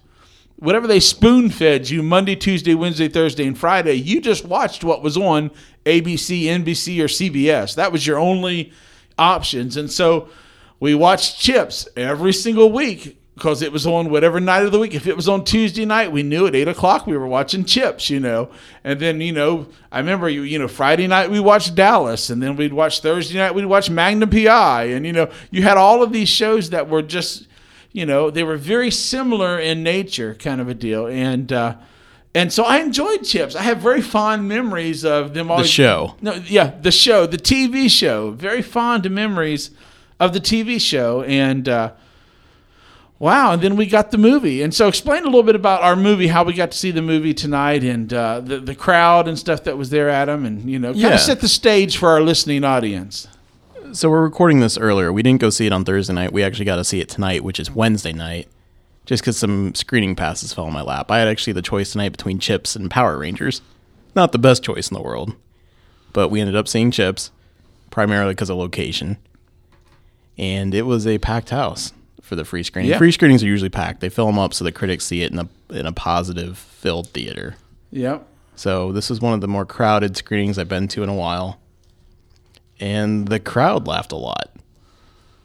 whatever 0.57 0.87
they 0.87 1.01
spoon 1.01 1.51
fed 1.51 1.89
you 1.89 2.03
Monday, 2.03 2.37
Tuesday, 2.37 2.75
Wednesday, 2.75 3.09
Thursday, 3.09 3.47
and 3.47 3.59
Friday, 3.59 3.95
you 3.95 4.21
just 4.21 4.45
watched 4.45 4.85
what 4.85 5.03
was 5.03 5.17
on 5.17 5.51
ABC, 5.85 6.45
NBC, 6.45 7.01
or 7.01 7.09
CBS. 7.09 7.75
That 7.77 7.93
was 7.93 8.07
your 8.07 8.19
only 8.19 8.73
options, 9.19 9.77
and 9.77 9.91
so 9.91 10.29
we 10.81 10.95
watched 10.95 11.41
Chips 11.41 11.89
every 11.97 12.33
single 12.33 12.71
week 12.71 13.19
because 13.35 13.61
it 13.61 13.71
was 13.71 13.87
on 13.87 14.09
whatever 14.09 14.41
night 14.41 14.65
of 14.65 14.73
the 14.73 14.79
week. 14.79 14.95
If 14.95 15.07
it 15.07 15.15
was 15.15 15.29
on 15.29 15.45
Tuesday 15.45 15.85
night, 15.85 16.11
we 16.11 16.23
knew 16.23 16.47
at 16.47 16.55
eight 16.55 16.69
o'clock 16.69 17.07
we 17.07 17.17
were 17.19 17.27
watching 17.27 17.65
Chips, 17.65 18.09
you 18.09 18.19
know. 18.19 18.51
And 18.83 18.99
then 18.99 19.21
you 19.21 19.33
know, 19.33 19.69
I 19.93 19.99
remember 19.99 20.29
you, 20.29 20.43
you 20.43 20.59
know, 20.59 20.69
Friday 20.69 21.07
night 21.07 21.31
we 21.31 21.39
watched 21.39 21.75
Dallas, 21.75 22.31
and 22.31 22.43
then 22.43 22.57
we'd 22.57 22.73
watch 22.73 23.01
Thursday 23.01 23.37
night 23.37 23.55
we'd 23.55 23.67
watch 23.67 23.91
Magnum 23.91 24.31
PI, 24.31 24.85
and 24.85 25.05
you 25.05 25.13
know, 25.13 25.31
you 25.51 25.63
had 25.63 25.77
all 25.77 26.03
of 26.03 26.13
these 26.13 26.29
shows 26.29 26.71
that 26.71 26.89
were 26.89 27.03
just, 27.03 27.47
you 27.93 28.07
know, 28.07 28.31
they 28.31 28.43
were 28.43 28.57
very 28.57 28.91
similar 28.91 29.59
in 29.59 29.83
nature, 29.83 30.35
kind 30.35 30.61
of 30.61 30.69
a 30.69 30.75
deal, 30.75 31.07
and. 31.07 31.53
uh 31.53 31.77
and 32.35 32.53
so 32.53 32.65
I 32.65 32.81
enjoyed 32.81 33.25
Chips. 33.25 33.57
I 33.57 33.63
have 33.63 33.79
very 33.79 34.03
fond 34.03 34.47
memories 34.47 35.07
of 35.07 35.33
them. 35.33 35.51
Always, 35.51 35.69
the 35.69 35.73
show. 35.73 36.17
No, 36.21 36.35
yeah, 36.35 36.75
the 36.83 36.93
show, 36.93 37.25
the 37.25 37.39
TV 37.39 37.89
show. 37.89 38.33
Very 38.33 38.61
fond 38.61 39.11
memories 39.11 39.71
of 40.21 40.33
the 40.33 40.41
TV 40.41 40.81
show, 40.81 41.23
and 41.23 41.69
uh, 41.69 41.93
wow. 43.19 43.53
And 43.53 43.63
then 43.63 43.77
we 43.77 43.87
got 43.87 44.11
the 44.11 44.19
movie. 44.19 44.63
And 44.63 44.75
so, 44.75 44.89
explain 44.89 45.23
a 45.23 45.27
little 45.27 45.43
bit 45.43 45.55
about 45.57 45.83
our 45.83 45.97
movie, 45.97 46.29
how 46.29 46.45
we 46.45 46.53
got 46.55 46.71
to 46.73 46.79
see 46.79 46.91
the 46.91 47.03
movie 47.03 47.35
tonight, 47.35 47.85
and 47.85 48.13
uh, 48.13 48.41
the 48.41 48.59
the 48.59 48.75
crowd 48.75 49.29
and 49.29 49.39
stuff 49.39 49.65
that 49.65 49.77
was 49.79 49.91
there, 49.91 50.09
Adam, 50.09 50.45
and 50.45 50.69
you 50.71 50.79
know, 50.79 50.89
kind 50.93 51.01
Yeah. 51.01 51.15
of 51.15 51.21
set 51.21 51.41
the 51.41 51.49
stage 51.49 51.97
for 51.97 52.09
our 52.11 52.21
listening 52.21 52.65
audience. 52.65 53.29
So 53.93 54.11
we're 54.11 54.23
recording 54.25 54.61
this 54.61 54.77
earlier. 54.77 55.13
We 55.13 55.23
didn't 55.23 55.41
go 55.41 55.49
see 55.51 55.67
it 55.67 55.73
on 55.73 55.85
Thursday 55.85 56.13
night. 56.13 56.33
We 56.33 56.43
actually 56.43 56.65
got 56.65 56.77
to 56.77 56.85
see 56.85 57.01
it 57.01 57.09
tonight, 57.09 57.45
which 57.45 57.61
is 57.61 57.71
Wednesday 57.71 58.13
night, 58.13 58.49
just 59.07 59.23
because 59.23 59.39
some 59.39 59.75
screening 59.77 60.17
passes 60.17 60.53
fell 60.53 60.67
in 60.67 60.73
my 60.73 60.83
lap. 60.83 61.11
I 61.11 61.19
had 61.19 61.29
actually 61.29 61.53
the 61.53 61.63
choice 61.63 61.93
tonight 61.93 62.09
between 62.11 62.39
Chips 62.41 62.75
and 62.75 62.91
Power 62.91 63.17
Rangers. 63.19 63.63
Not 64.17 64.33
the 64.33 64.39
best 64.39 64.65
choice 64.65 64.91
in 64.91 64.95
the 64.95 65.03
world, 65.03 65.35
but 66.13 66.31
we 66.31 66.41
ended 66.41 66.57
up 66.57 66.67
seeing 66.67 66.91
Chips, 66.91 67.31
primarily 67.91 68.33
because 68.35 68.51
of 68.51 68.57
location. 68.57 69.19
And 70.39 70.75
it 70.75 70.83
was 70.83 71.07
a 71.07 71.19
packed 71.19 71.51
house 71.51 71.93
for 72.23 72.37
the 72.37 72.45
free 72.45 72.63
screening. 72.63 72.91
Yeah. 72.91 72.99
Free 72.99 73.13
screenings 73.13 73.43
are 73.43 73.47
usually 73.47 73.71
packed. 73.71 74.01
They 74.01 74.09
fill 74.09 74.27
them 74.27 74.39
up 74.39 74.53
so 74.53 74.65
the 74.65 74.73
critics 74.73 75.05
see 75.05 75.23
it 75.23 75.33
in 75.33 75.39
a 75.39 75.49
in 75.71 75.87
a 75.87 75.93
positive 75.93 76.59
filled 76.59 77.09
theater. 77.09 77.57
Yep. 77.93 78.27
So 78.57 78.91
this 78.93 79.11
was 79.11 79.21
one 79.21 79.35
of 79.35 79.41
the 79.41 79.49
more 79.49 79.67
crowded 79.67 80.17
screenings 80.17 80.59
I've 80.59 80.69
been 80.69 80.89
to 80.89 81.03
in 81.03 81.09
a 81.09 81.15
while. 81.15 81.61
And 82.81 83.29
the 83.29 83.41
crowd 83.41 83.87
laughed 83.87 84.13
a 84.13 84.17
lot. 84.17 84.51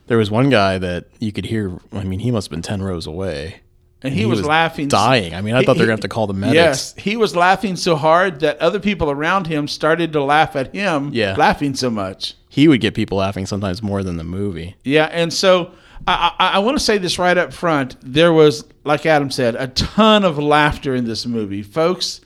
There 0.06 0.18
was 0.18 0.30
one 0.30 0.50
guy 0.50 0.78
that 0.78 1.06
you 1.18 1.32
could 1.32 1.46
hear, 1.46 1.78
I 1.92 2.04
mean, 2.04 2.20
he 2.20 2.30
must 2.30 2.46
have 2.46 2.50
been 2.50 2.62
10 2.62 2.82
rows 2.82 3.06
away. 3.06 3.60
And 4.04 4.12
he, 4.12 4.26
was, 4.26 4.44
laughing, 4.44 4.88
Dying. 4.88 5.32
I 5.32 5.42
mean, 5.42 5.54
I 5.54 5.62
thought 5.62 5.74
they 5.74 5.82
were 5.82 5.86
going 5.86 5.98
to 5.98 6.00
have 6.00 6.00
to 6.00 6.08
call 6.08 6.26
the 6.26 6.34
medics. 6.34 6.54
Yes, 6.56 6.94
he 6.96 7.16
was 7.16 7.36
laughing 7.36 7.76
so 7.76 7.94
hard 7.94 8.40
that 8.40 8.58
other 8.58 8.80
people 8.80 9.12
around 9.12 9.46
him 9.46 9.68
started 9.68 10.12
to 10.14 10.24
laugh 10.24 10.56
at 10.56 10.74
him. 10.74 11.10
Yeah. 11.12 11.36
laughing 11.36 11.74
so 11.76 11.88
much. 11.88 12.34
He 12.52 12.68
would 12.68 12.82
get 12.82 12.92
people 12.92 13.16
laughing 13.16 13.46
sometimes 13.46 13.82
more 13.82 14.02
than 14.02 14.18
the 14.18 14.24
movie. 14.24 14.76
Yeah, 14.84 15.06
and 15.06 15.32
so 15.32 15.72
I, 16.06 16.34
I, 16.38 16.48
I 16.48 16.58
want 16.58 16.76
to 16.76 16.84
say 16.84 16.98
this 16.98 17.18
right 17.18 17.38
up 17.38 17.50
front. 17.50 17.96
There 18.02 18.30
was, 18.30 18.66
like 18.84 19.06
Adam 19.06 19.30
said, 19.30 19.54
a 19.54 19.68
ton 19.68 20.22
of 20.22 20.36
laughter 20.38 20.94
in 20.94 21.06
this 21.06 21.24
movie, 21.24 21.62
folks. 21.62 22.20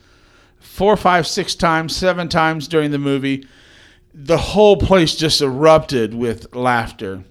Four, 0.59 0.97
five, 0.97 1.29
six 1.29 1.55
times, 1.55 1.95
seven 1.95 2.29
times 2.29 2.67
during 2.67 2.91
the 2.91 2.99
movie, 2.99 3.47
the 4.13 4.37
whole 4.37 4.77
place 4.77 5.15
just 5.15 5.41
erupted 5.41 6.13
with 6.13 6.53
laughter. 6.57 7.23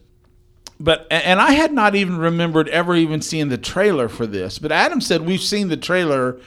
But 0.79 1.05
and 1.11 1.41
I 1.41 1.51
had 1.51 1.73
not 1.73 1.95
even 1.95 2.17
remembered 2.17 2.69
ever 2.69 2.95
even 2.95 3.21
seeing 3.21 3.49
the 3.49 3.57
trailer 3.57 4.07
for 4.07 4.25
this. 4.25 4.57
But 4.57 4.71
Adam 4.71 5.01
said 5.01 5.23
we've 5.23 5.41
seen 5.41 5.67
the 5.67 5.75
trailer 5.75 6.39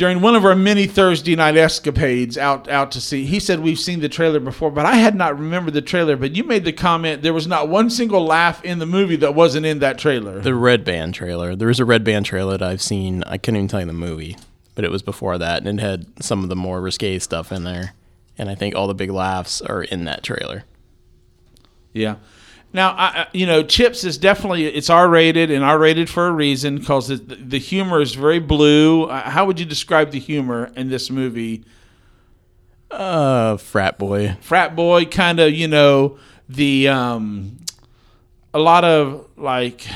during 0.00 0.22
one 0.22 0.34
of 0.34 0.46
our 0.46 0.54
many 0.54 0.86
Thursday 0.86 1.36
night 1.36 1.58
escapades 1.58 2.38
out 2.38 2.66
out 2.70 2.90
to 2.90 2.98
see. 2.98 3.26
He 3.26 3.38
said 3.38 3.60
we've 3.60 3.78
seen 3.78 4.00
the 4.00 4.08
trailer 4.08 4.40
before, 4.40 4.70
but 4.70 4.86
I 4.86 4.94
had 4.94 5.14
not 5.14 5.38
remembered 5.38 5.74
the 5.74 5.82
trailer. 5.82 6.16
But 6.16 6.34
you 6.34 6.42
made 6.42 6.64
the 6.64 6.72
comment 6.72 7.20
there 7.20 7.34
was 7.34 7.46
not 7.46 7.68
one 7.68 7.90
single 7.90 8.24
laugh 8.24 8.64
in 8.64 8.78
the 8.78 8.86
movie 8.86 9.16
that 9.16 9.34
wasn't 9.34 9.66
in 9.66 9.80
that 9.80 9.98
trailer. 9.98 10.40
The 10.40 10.54
Red 10.54 10.86
Band 10.86 11.12
trailer. 11.12 11.54
There 11.54 11.68
is 11.68 11.80
a 11.80 11.84
Red 11.84 12.02
Band 12.02 12.24
trailer 12.24 12.56
that 12.56 12.66
I've 12.66 12.80
seen. 12.80 13.22
I 13.24 13.36
couldn't 13.36 13.56
even 13.58 13.68
tell 13.68 13.80
you 13.80 13.86
the 13.86 13.92
movie, 13.92 14.38
but 14.74 14.86
it 14.86 14.90
was 14.90 15.02
before 15.02 15.36
that, 15.36 15.66
and 15.66 15.78
it 15.78 15.82
had 15.82 16.06
some 16.24 16.42
of 16.42 16.48
the 16.48 16.56
more 16.56 16.80
risque 16.80 17.18
stuff 17.18 17.52
in 17.52 17.64
there. 17.64 17.92
And 18.38 18.48
I 18.48 18.54
think 18.54 18.74
all 18.74 18.86
the 18.86 18.94
big 18.94 19.10
laughs 19.10 19.60
are 19.60 19.82
in 19.82 20.06
that 20.06 20.22
trailer. 20.22 20.64
Yeah. 21.92 22.16
Now, 22.72 22.90
I, 22.90 23.26
you 23.32 23.46
know, 23.46 23.64
Chips 23.64 24.04
is 24.04 24.16
definitely 24.16 24.66
it's 24.66 24.88
R 24.88 25.08
rated 25.08 25.50
and 25.50 25.64
R 25.64 25.78
rated 25.78 26.08
for 26.08 26.28
a 26.28 26.32
reason 26.32 26.78
because 26.78 27.08
the, 27.08 27.16
the 27.16 27.58
humor 27.58 28.00
is 28.00 28.14
very 28.14 28.38
blue. 28.38 29.04
Uh, 29.04 29.28
How 29.28 29.44
would 29.44 29.58
you 29.58 29.66
describe 29.66 30.12
the 30.12 30.20
humor 30.20 30.70
in 30.76 30.88
this 30.88 31.10
movie? 31.10 31.64
Uh, 32.90 33.56
frat 33.56 33.98
boy. 33.98 34.36
Frat 34.40 34.76
boy, 34.76 35.04
kind 35.04 35.40
of, 35.40 35.52
you 35.52 35.66
know, 35.66 36.18
the 36.48 36.88
um, 36.88 37.58
a 38.54 38.58
lot 38.58 38.84
of 38.84 39.28
like 39.36 39.86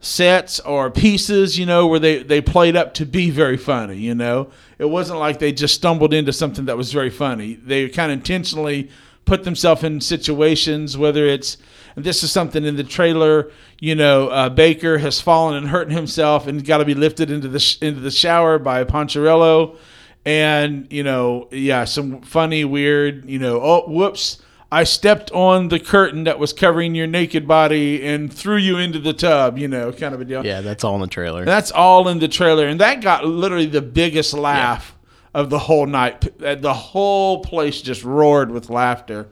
sets 0.00 0.60
or 0.60 0.90
pieces, 0.90 1.58
you 1.58 1.66
know, 1.66 1.86
where 1.86 1.98
they 1.98 2.22
they 2.22 2.40
played 2.40 2.76
up 2.76 2.94
to 2.94 3.06
be 3.06 3.30
very 3.30 3.56
funny. 3.56 3.96
You 3.96 4.14
know, 4.14 4.50
it 4.78 4.86
wasn't 4.86 5.20
like 5.20 5.38
they 5.38 5.52
just 5.52 5.74
stumbled 5.74 6.14
into 6.14 6.32
something 6.32 6.64
that 6.66 6.76
was 6.76 6.92
very 6.92 7.10
funny. 7.10 7.54
They 7.54 7.88
kind 7.88 8.10
of 8.10 8.18
intentionally 8.18 8.90
put 9.28 9.44
themselves 9.44 9.84
in 9.84 10.00
situations, 10.00 10.96
whether 10.96 11.26
it's 11.26 11.58
and 11.94 12.04
this 12.04 12.22
is 12.22 12.32
something 12.32 12.64
in 12.64 12.76
the 12.76 12.84
trailer. 12.84 13.50
You 13.78 13.94
know, 13.94 14.28
uh, 14.28 14.48
Baker 14.48 14.98
has 14.98 15.20
fallen 15.20 15.56
and 15.56 15.68
hurt 15.68 15.90
himself 15.92 16.46
and 16.46 16.64
got 16.64 16.78
to 16.78 16.84
be 16.84 16.94
lifted 16.94 17.30
into 17.30 17.48
the 17.48 17.60
sh- 17.60 17.78
into 17.80 18.00
the 18.00 18.10
shower 18.10 18.58
by 18.58 18.84
Poncherello, 18.84 19.76
and 20.24 20.86
you 20.90 21.02
know, 21.02 21.48
yeah, 21.52 21.84
some 21.84 22.22
funny, 22.22 22.64
weird, 22.64 23.28
you 23.28 23.38
know, 23.38 23.60
oh, 23.60 23.88
whoops. 23.88 24.42
I 24.70 24.84
stepped 24.84 25.30
on 25.32 25.68
the 25.68 25.80
curtain 25.80 26.24
that 26.24 26.38
was 26.38 26.52
covering 26.52 26.94
your 26.94 27.06
naked 27.06 27.48
body 27.48 28.04
and 28.06 28.30
threw 28.30 28.58
you 28.58 28.76
into 28.76 28.98
the 28.98 29.14
tub, 29.14 29.56
you 29.56 29.66
know, 29.66 29.92
kind 29.92 30.14
of 30.14 30.20
a 30.20 30.26
deal. 30.26 30.44
Yeah, 30.44 30.60
that's 30.60 30.84
all 30.84 30.94
in 30.96 31.00
the 31.00 31.06
trailer. 31.06 31.46
That's 31.46 31.70
all 31.70 32.06
in 32.08 32.18
the 32.18 32.28
trailer, 32.28 32.66
and 32.66 32.78
that 32.80 33.00
got 33.00 33.24
literally 33.24 33.64
the 33.66 33.80
biggest 33.80 34.34
laugh 34.34 34.97
of 35.38 35.50
the 35.50 35.58
whole 35.58 35.86
night. 35.86 36.42
Uh, 36.42 36.56
The 36.56 36.74
whole 36.74 37.42
place 37.42 37.80
just 37.80 38.02
roared 38.04 38.50
with 38.50 38.70
laughter, 38.70 39.28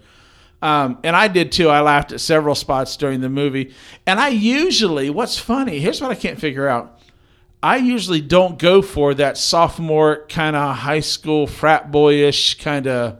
um, 0.63 0.99
and 1.03 1.17
I 1.17 1.29
did 1.29 1.53
too. 1.53 1.69
I 1.69 1.81
laughed 1.81 2.13
at 2.13 2.21
several 2.21 2.55
spots 2.55 2.97
during 2.97 3.21
the 3.21 3.29
movie, 3.29 3.75
and 4.07 4.21
I 4.21 4.29
usually, 4.29 5.11
what's 5.11 5.39
funny, 5.39 5.81
here's 5.81 6.01
what 6.01 6.11
I 6.11 6.15
can't 6.15 6.41
figure 6.41 6.69
out. 6.69 7.01
I 7.63 7.79
usually 7.79 8.21
don't 8.21 8.59
go 8.59 8.83
for 8.83 9.15
that 9.15 9.37
sophomore 9.37 10.27
kind 10.29 10.55
of 10.55 10.77
high 10.77 11.01
school 11.01 11.47
frat 11.47 11.91
boyish 11.91 12.59
kind 12.59 12.87
of 12.87 13.19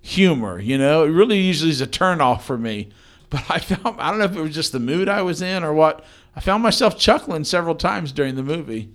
humor. 0.00 0.60
You 0.60 0.78
know, 0.78 1.04
it 1.04 1.08
really 1.08 1.38
usually 1.40 1.70
is 1.70 1.80
a 1.80 1.86
turnoff 1.86 2.42
for 2.42 2.56
me. 2.56 2.90
But 3.30 3.44
I 3.50 3.58
found 3.58 4.00
I 4.00 4.08
don't 4.10 4.20
know 4.20 4.24
if 4.24 4.36
it 4.36 4.40
was 4.40 4.54
just 4.54 4.72
the 4.72 4.80
mood 4.80 5.06
I 5.06 5.20
was 5.20 5.42
in 5.42 5.62
or 5.62 5.74
what. 5.74 6.02
I 6.34 6.40
found 6.40 6.62
myself 6.62 6.98
chuckling 6.98 7.44
several 7.44 7.74
times 7.74 8.12
during 8.12 8.36
the 8.36 8.42
movie. 8.42 8.88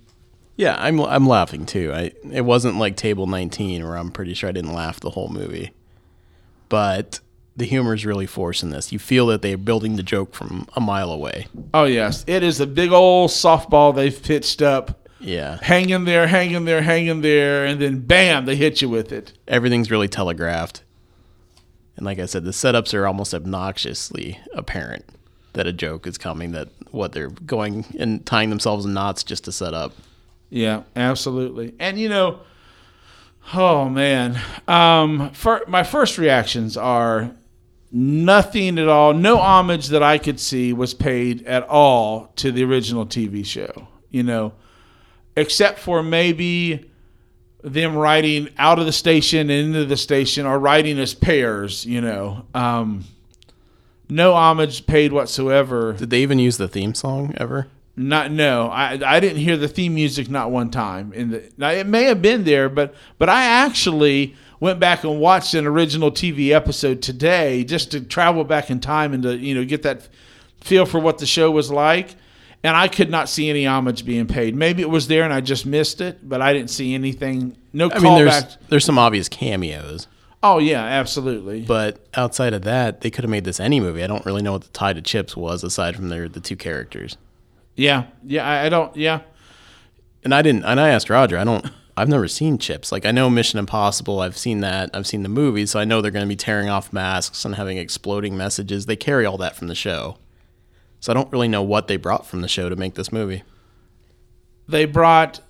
Yeah, 0.56 0.76
I'm 0.78 1.00
I'm 1.00 1.26
laughing 1.26 1.66
too. 1.66 1.92
I 1.92 2.12
it 2.30 2.42
wasn't 2.42 2.76
like 2.78 2.96
Table 2.96 3.26
19 3.26 3.84
where 3.84 3.96
I'm 3.96 4.10
pretty 4.10 4.34
sure 4.34 4.48
I 4.48 4.52
didn't 4.52 4.72
laugh 4.72 5.00
the 5.00 5.10
whole 5.10 5.28
movie. 5.28 5.72
But 6.68 7.20
the 7.56 7.64
humor 7.66 7.94
is 7.94 8.04
really 8.06 8.26
forced 8.26 8.62
in 8.62 8.70
this. 8.70 8.92
You 8.92 8.98
feel 8.98 9.26
that 9.28 9.42
they're 9.42 9.56
building 9.56 9.96
the 9.96 10.02
joke 10.02 10.34
from 10.34 10.66
a 10.74 10.80
mile 10.80 11.10
away. 11.10 11.46
Oh 11.72 11.84
yes, 11.84 12.24
it 12.26 12.42
is 12.42 12.60
a 12.60 12.66
big 12.66 12.92
old 12.92 13.30
softball 13.30 13.94
they've 13.94 14.20
pitched 14.22 14.60
up, 14.62 15.06
Yeah. 15.20 15.58
hanging 15.62 16.04
there, 16.04 16.26
hanging 16.26 16.64
there, 16.64 16.82
hanging 16.82 17.20
there, 17.20 17.64
and 17.64 17.80
then 17.80 18.00
bam, 18.00 18.46
they 18.46 18.56
hit 18.56 18.80
you 18.82 18.88
with 18.88 19.12
it. 19.12 19.32
Everything's 19.46 19.90
really 19.90 20.08
telegraphed. 20.08 20.82
And 21.96 22.04
like 22.06 22.18
I 22.18 22.26
said, 22.26 22.44
the 22.44 22.50
setups 22.50 22.92
are 22.94 23.06
almost 23.06 23.34
obnoxiously 23.34 24.38
apparent 24.52 25.04
that 25.52 25.66
a 25.68 25.72
joke 25.72 26.08
is 26.08 26.18
coming, 26.18 26.50
that 26.52 26.68
what 26.90 27.12
they're 27.12 27.28
going 27.30 27.84
and 27.98 28.24
tying 28.26 28.50
themselves 28.50 28.84
in 28.84 28.94
knots 28.94 29.22
just 29.22 29.44
to 29.44 29.52
set 29.52 29.74
up. 29.74 29.92
Yeah, 30.50 30.82
absolutely. 30.94 31.74
And 31.78 31.98
you 31.98 32.08
know, 32.08 32.40
oh 33.52 33.88
man, 33.88 34.38
um, 34.68 35.30
for, 35.30 35.62
my 35.66 35.82
first 35.82 36.18
reactions 36.18 36.76
are 36.76 37.34
nothing 37.90 38.78
at 38.78 38.88
all. 38.88 39.14
No 39.14 39.38
homage 39.38 39.88
that 39.88 40.02
I 40.02 40.18
could 40.18 40.40
see 40.40 40.72
was 40.72 40.94
paid 40.94 41.46
at 41.46 41.62
all 41.68 42.32
to 42.36 42.52
the 42.52 42.64
original 42.64 43.06
TV 43.06 43.44
show. 43.44 43.88
You 44.10 44.22
know, 44.22 44.52
except 45.36 45.78
for 45.78 46.02
maybe 46.02 46.90
them 47.62 47.96
riding 47.96 48.50
out 48.58 48.78
of 48.78 48.86
the 48.86 48.92
station 48.92 49.50
and 49.50 49.74
into 49.74 49.84
the 49.86 49.96
station, 49.96 50.46
or 50.46 50.58
riding 50.58 50.98
as 50.98 51.14
pairs. 51.14 51.84
You 51.86 52.00
know, 52.00 52.46
um, 52.54 53.04
no 54.08 54.34
homage 54.34 54.86
paid 54.86 55.12
whatsoever. 55.12 55.94
Did 55.94 56.10
they 56.10 56.20
even 56.20 56.38
use 56.38 56.58
the 56.58 56.68
theme 56.68 56.94
song 56.94 57.34
ever? 57.38 57.68
Not 57.96 58.32
no, 58.32 58.68
I 58.68 58.98
I 59.04 59.20
didn't 59.20 59.38
hear 59.38 59.56
the 59.56 59.68
theme 59.68 59.94
music 59.94 60.28
not 60.28 60.50
one 60.50 60.70
time. 60.70 61.12
In 61.12 61.30
the 61.30 61.50
now 61.56 61.70
it 61.70 61.86
may 61.86 62.04
have 62.04 62.20
been 62.20 62.42
there, 62.44 62.68
but 62.68 62.94
but 63.18 63.28
I 63.28 63.44
actually 63.44 64.34
went 64.58 64.80
back 64.80 65.04
and 65.04 65.20
watched 65.20 65.54
an 65.54 65.66
original 65.66 66.10
TV 66.10 66.50
episode 66.50 67.02
today 67.02 67.62
just 67.62 67.92
to 67.92 68.00
travel 68.00 68.42
back 68.44 68.68
in 68.70 68.80
time 68.80 69.12
and 69.12 69.22
to 69.22 69.36
you 69.36 69.54
know 69.54 69.64
get 69.64 69.82
that 69.82 70.08
feel 70.60 70.86
for 70.86 70.98
what 70.98 71.18
the 71.18 71.26
show 71.26 71.50
was 71.50 71.70
like. 71.70 72.16
And 72.64 72.74
I 72.74 72.88
could 72.88 73.10
not 73.10 73.28
see 73.28 73.50
any 73.50 73.66
homage 73.66 74.06
being 74.06 74.26
paid. 74.26 74.56
Maybe 74.56 74.80
it 74.80 74.88
was 74.88 75.06
there 75.06 75.22
and 75.22 75.34
I 75.34 75.42
just 75.42 75.66
missed 75.66 76.00
it, 76.00 76.26
but 76.26 76.40
I 76.40 76.54
didn't 76.54 76.70
see 76.70 76.94
anything. 76.94 77.56
No 77.74 77.90
I 77.92 77.98
mean, 77.98 78.14
there's 78.14 78.32
callback. 78.42 78.56
there's 78.70 78.84
some 78.86 78.98
obvious 78.98 79.28
cameos, 79.28 80.08
Oh 80.42 80.58
yeah, 80.58 80.82
absolutely. 80.82 81.62
but 81.62 82.06
outside 82.14 82.54
of 82.54 82.62
that, 82.62 83.02
they 83.02 83.10
could 83.10 83.22
have 83.22 83.30
made 83.30 83.44
this 83.44 83.60
any 83.60 83.80
movie. 83.80 84.02
I 84.02 84.06
don't 84.06 84.24
really 84.26 84.42
know 84.42 84.52
what 84.52 84.62
the 84.62 84.68
tie 84.70 84.94
to 84.94 85.02
Chips 85.02 85.36
was 85.36 85.62
aside 85.62 85.94
from 85.94 86.08
their 86.08 86.28
the 86.28 86.40
two 86.40 86.56
characters. 86.56 87.18
Yeah, 87.76 88.04
yeah. 88.24 88.46
I, 88.46 88.66
I 88.66 88.68
don't. 88.68 88.94
Yeah, 88.96 89.20
And 90.22 90.34
I 90.34 90.42
didn't. 90.42 90.64
And 90.64 90.80
I 90.80 90.88
asked 90.90 91.10
Roger. 91.10 91.38
I 91.38 91.44
don't. 91.44 91.66
I've 91.96 92.08
never 92.08 92.26
seen 92.26 92.58
Chips. 92.58 92.90
Like 92.90 93.06
I 93.06 93.12
know 93.12 93.30
Mission 93.30 93.58
Impossible. 93.58 94.20
I've 94.20 94.36
seen 94.36 94.60
that. 94.60 94.90
I've 94.92 95.06
seen 95.06 95.22
the 95.22 95.28
movie, 95.28 95.64
so 95.66 95.78
I 95.78 95.84
know 95.84 96.00
they're 96.00 96.10
going 96.10 96.24
to 96.24 96.28
be 96.28 96.36
tearing 96.36 96.68
off 96.68 96.92
masks 96.92 97.44
and 97.44 97.54
having 97.54 97.78
exploding 97.78 98.36
messages. 98.36 98.86
They 98.86 98.96
carry 98.96 99.24
all 99.24 99.38
that 99.38 99.54
from 99.56 99.68
the 99.68 99.74
show. 99.76 100.18
So 100.98 101.12
I 101.12 101.14
don't 101.14 101.30
really 101.30 101.48
know 101.48 101.62
what 101.62 101.86
they 101.86 101.96
brought 101.96 102.26
from 102.26 102.40
the 102.40 102.48
show 102.48 102.68
to 102.68 102.76
make 102.76 102.94
this 102.94 103.12
movie. 103.12 103.42
they 104.66 104.86
brought 104.86 105.40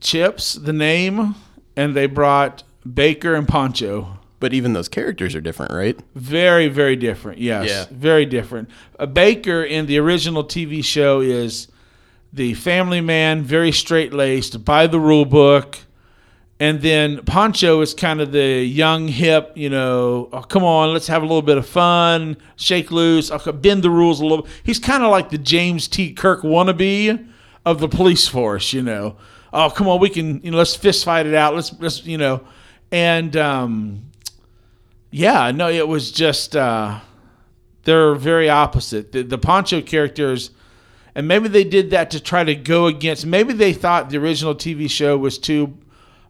Chips, 0.00 0.54
the 0.54 0.72
name, 0.72 1.34
and 1.76 1.94
they 1.94 2.06
brought 2.06 2.62
Baker 2.92 3.34
and 3.34 3.46
Poncho. 3.46 4.15
But 4.38 4.52
even 4.52 4.74
those 4.74 4.88
characters 4.88 5.34
are 5.34 5.40
different, 5.40 5.72
right? 5.72 5.98
Very, 6.14 6.68
very 6.68 6.94
different. 6.96 7.38
Yes, 7.38 7.68
Yeah. 7.68 7.84
very 7.90 8.26
different. 8.26 8.68
A 8.98 9.06
Baker 9.06 9.62
in 9.62 9.86
the 9.86 9.98
original 9.98 10.44
TV 10.44 10.84
show 10.84 11.20
is 11.20 11.68
the 12.32 12.52
family 12.54 13.00
man, 13.00 13.42
very 13.42 13.72
straight 13.72 14.12
laced, 14.12 14.62
by 14.64 14.86
the 14.86 15.00
rule 15.00 15.24
book. 15.24 15.78
And 16.58 16.80
then 16.80 17.22
Poncho 17.24 17.80
is 17.82 17.92
kind 17.94 18.20
of 18.20 18.32
the 18.32 18.62
young, 18.64 19.08
hip, 19.08 19.52
you 19.56 19.68
know, 19.68 20.28
oh, 20.32 20.40
come 20.42 20.64
on, 20.64 20.92
let's 20.92 21.06
have 21.06 21.22
a 21.22 21.26
little 21.26 21.42
bit 21.42 21.58
of 21.58 21.66
fun, 21.66 22.36
shake 22.56 22.90
loose, 22.90 23.30
okay, 23.30 23.52
bend 23.52 23.82
the 23.82 23.90
rules 23.90 24.20
a 24.20 24.26
little. 24.26 24.46
He's 24.62 24.78
kind 24.78 25.02
of 25.02 25.10
like 25.10 25.28
the 25.30 25.36
James 25.38 25.86
T. 25.88 26.12
Kirk 26.14 26.42
wannabe 26.42 27.26
of 27.66 27.80
the 27.80 27.88
police 27.88 28.26
force, 28.28 28.72
you 28.72 28.82
know. 28.82 29.16
Oh, 29.52 29.68
come 29.70 29.86
on, 29.88 30.00
we 30.00 30.08
can, 30.08 30.40
you 30.42 30.50
know, 30.50 30.56
let's 30.58 30.74
fist 30.74 31.04
fight 31.04 31.26
it 31.26 31.34
out. 31.34 31.54
Let's, 31.54 31.74
let's 31.78 32.04
you 32.06 32.16
know. 32.18 32.42
And, 32.90 33.36
um, 33.36 34.05
yeah, 35.10 35.50
no, 35.50 35.68
it 35.68 35.88
was 35.88 36.10
just 36.10 36.56
uh, 36.56 37.00
they're 37.84 38.14
very 38.14 38.48
opposite. 38.48 39.12
The, 39.12 39.22
the 39.22 39.38
Poncho 39.38 39.80
characters, 39.80 40.50
and 41.14 41.28
maybe 41.28 41.48
they 41.48 41.64
did 41.64 41.90
that 41.90 42.10
to 42.10 42.20
try 42.20 42.44
to 42.44 42.54
go 42.54 42.86
against. 42.86 43.24
Maybe 43.24 43.52
they 43.52 43.72
thought 43.72 44.10
the 44.10 44.18
original 44.18 44.54
TV 44.54 44.90
show 44.90 45.16
was 45.16 45.38
too 45.38 45.76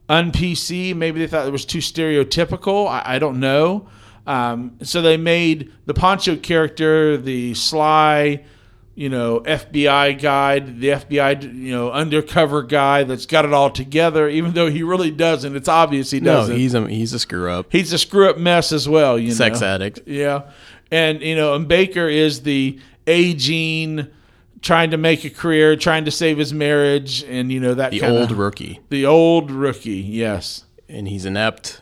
un 0.08 0.32
PC. 0.32 0.94
Maybe 0.94 1.20
they 1.20 1.26
thought 1.26 1.46
it 1.46 1.52
was 1.52 1.64
too 1.64 1.78
stereotypical. 1.78 2.88
I, 2.88 3.02
I 3.16 3.18
don't 3.18 3.40
know. 3.40 3.88
Um, 4.26 4.76
so 4.82 5.02
they 5.02 5.16
made 5.16 5.72
the 5.86 5.94
Poncho 5.94 6.36
character 6.36 7.16
the 7.16 7.54
sly, 7.54 8.44
you 8.98 9.08
know, 9.10 9.40
FBI 9.40 10.20
guy, 10.20 10.58
the 10.58 10.88
FBI, 10.88 11.42
you 11.42 11.70
know, 11.70 11.92
undercover 11.92 12.62
guy 12.62 13.04
that's 13.04 13.26
got 13.26 13.44
it 13.44 13.52
all 13.52 13.68
together, 13.70 14.26
even 14.28 14.54
though 14.54 14.70
he 14.70 14.82
really 14.82 15.10
doesn't. 15.10 15.54
It's 15.54 15.68
obvious 15.68 16.10
he 16.10 16.18
doesn't. 16.18 16.54
No, 16.54 16.58
he's 16.58 16.74
a 16.74 16.88
he's 16.88 17.12
a 17.12 17.18
screw 17.18 17.50
up. 17.50 17.66
he's 17.70 17.92
a 17.92 17.98
screw 17.98 18.28
up 18.30 18.38
mess 18.38 18.72
as 18.72 18.88
well. 18.88 19.18
You 19.18 19.32
Sex 19.32 19.60
know? 19.60 19.66
addict. 19.68 20.00
Yeah, 20.06 20.50
and 20.90 21.20
you 21.20 21.36
know, 21.36 21.54
and 21.54 21.68
Baker 21.68 22.08
is 22.08 22.42
the 22.42 22.78
aging, 23.06 24.06
trying 24.62 24.90
to 24.92 24.96
make 24.96 25.24
a 25.24 25.30
career, 25.30 25.76
trying 25.76 26.04
to 26.06 26.10
save 26.10 26.38
his 26.38 26.52
marriage, 26.54 27.22
and 27.24 27.52
you 27.52 27.60
know 27.60 27.74
that 27.74 27.90
The 27.90 28.00
kinda- 28.00 28.18
old 28.20 28.32
rookie. 28.32 28.80
the 28.88 29.04
old 29.06 29.50
rookie. 29.50 29.92
Yes, 30.00 30.64
And 30.88 31.06
he's 31.08 31.24
inept, 31.26 31.80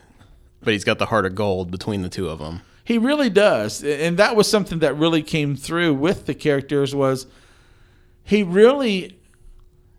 but 0.63 0.73
he's 0.73 0.83
got 0.83 0.99
the 0.99 1.05
heart 1.07 1.25
of 1.25 1.33
gold 1.35 1.71
between 1.71 2.01
the 2.01 2.09
two 2.09 2.27
of 2.27 2.39
them. 2.39 2.61
He 2.85 2.97
really 2.97 3.29
does, 3.29 3.83
and 3.83 4.17
that 4.17 4.35
was 4.35 4.49
something 4.49 4.79
that 4.79 4.95
really 4.95 5.23
came 5.23 5.55
through 5.57 5.95
with 5.95 6.27
the 6.27 6.33
characters. 6.35 6.95
Was 6.95 7.27
he 8.23 8.43
really? 8.43 9.19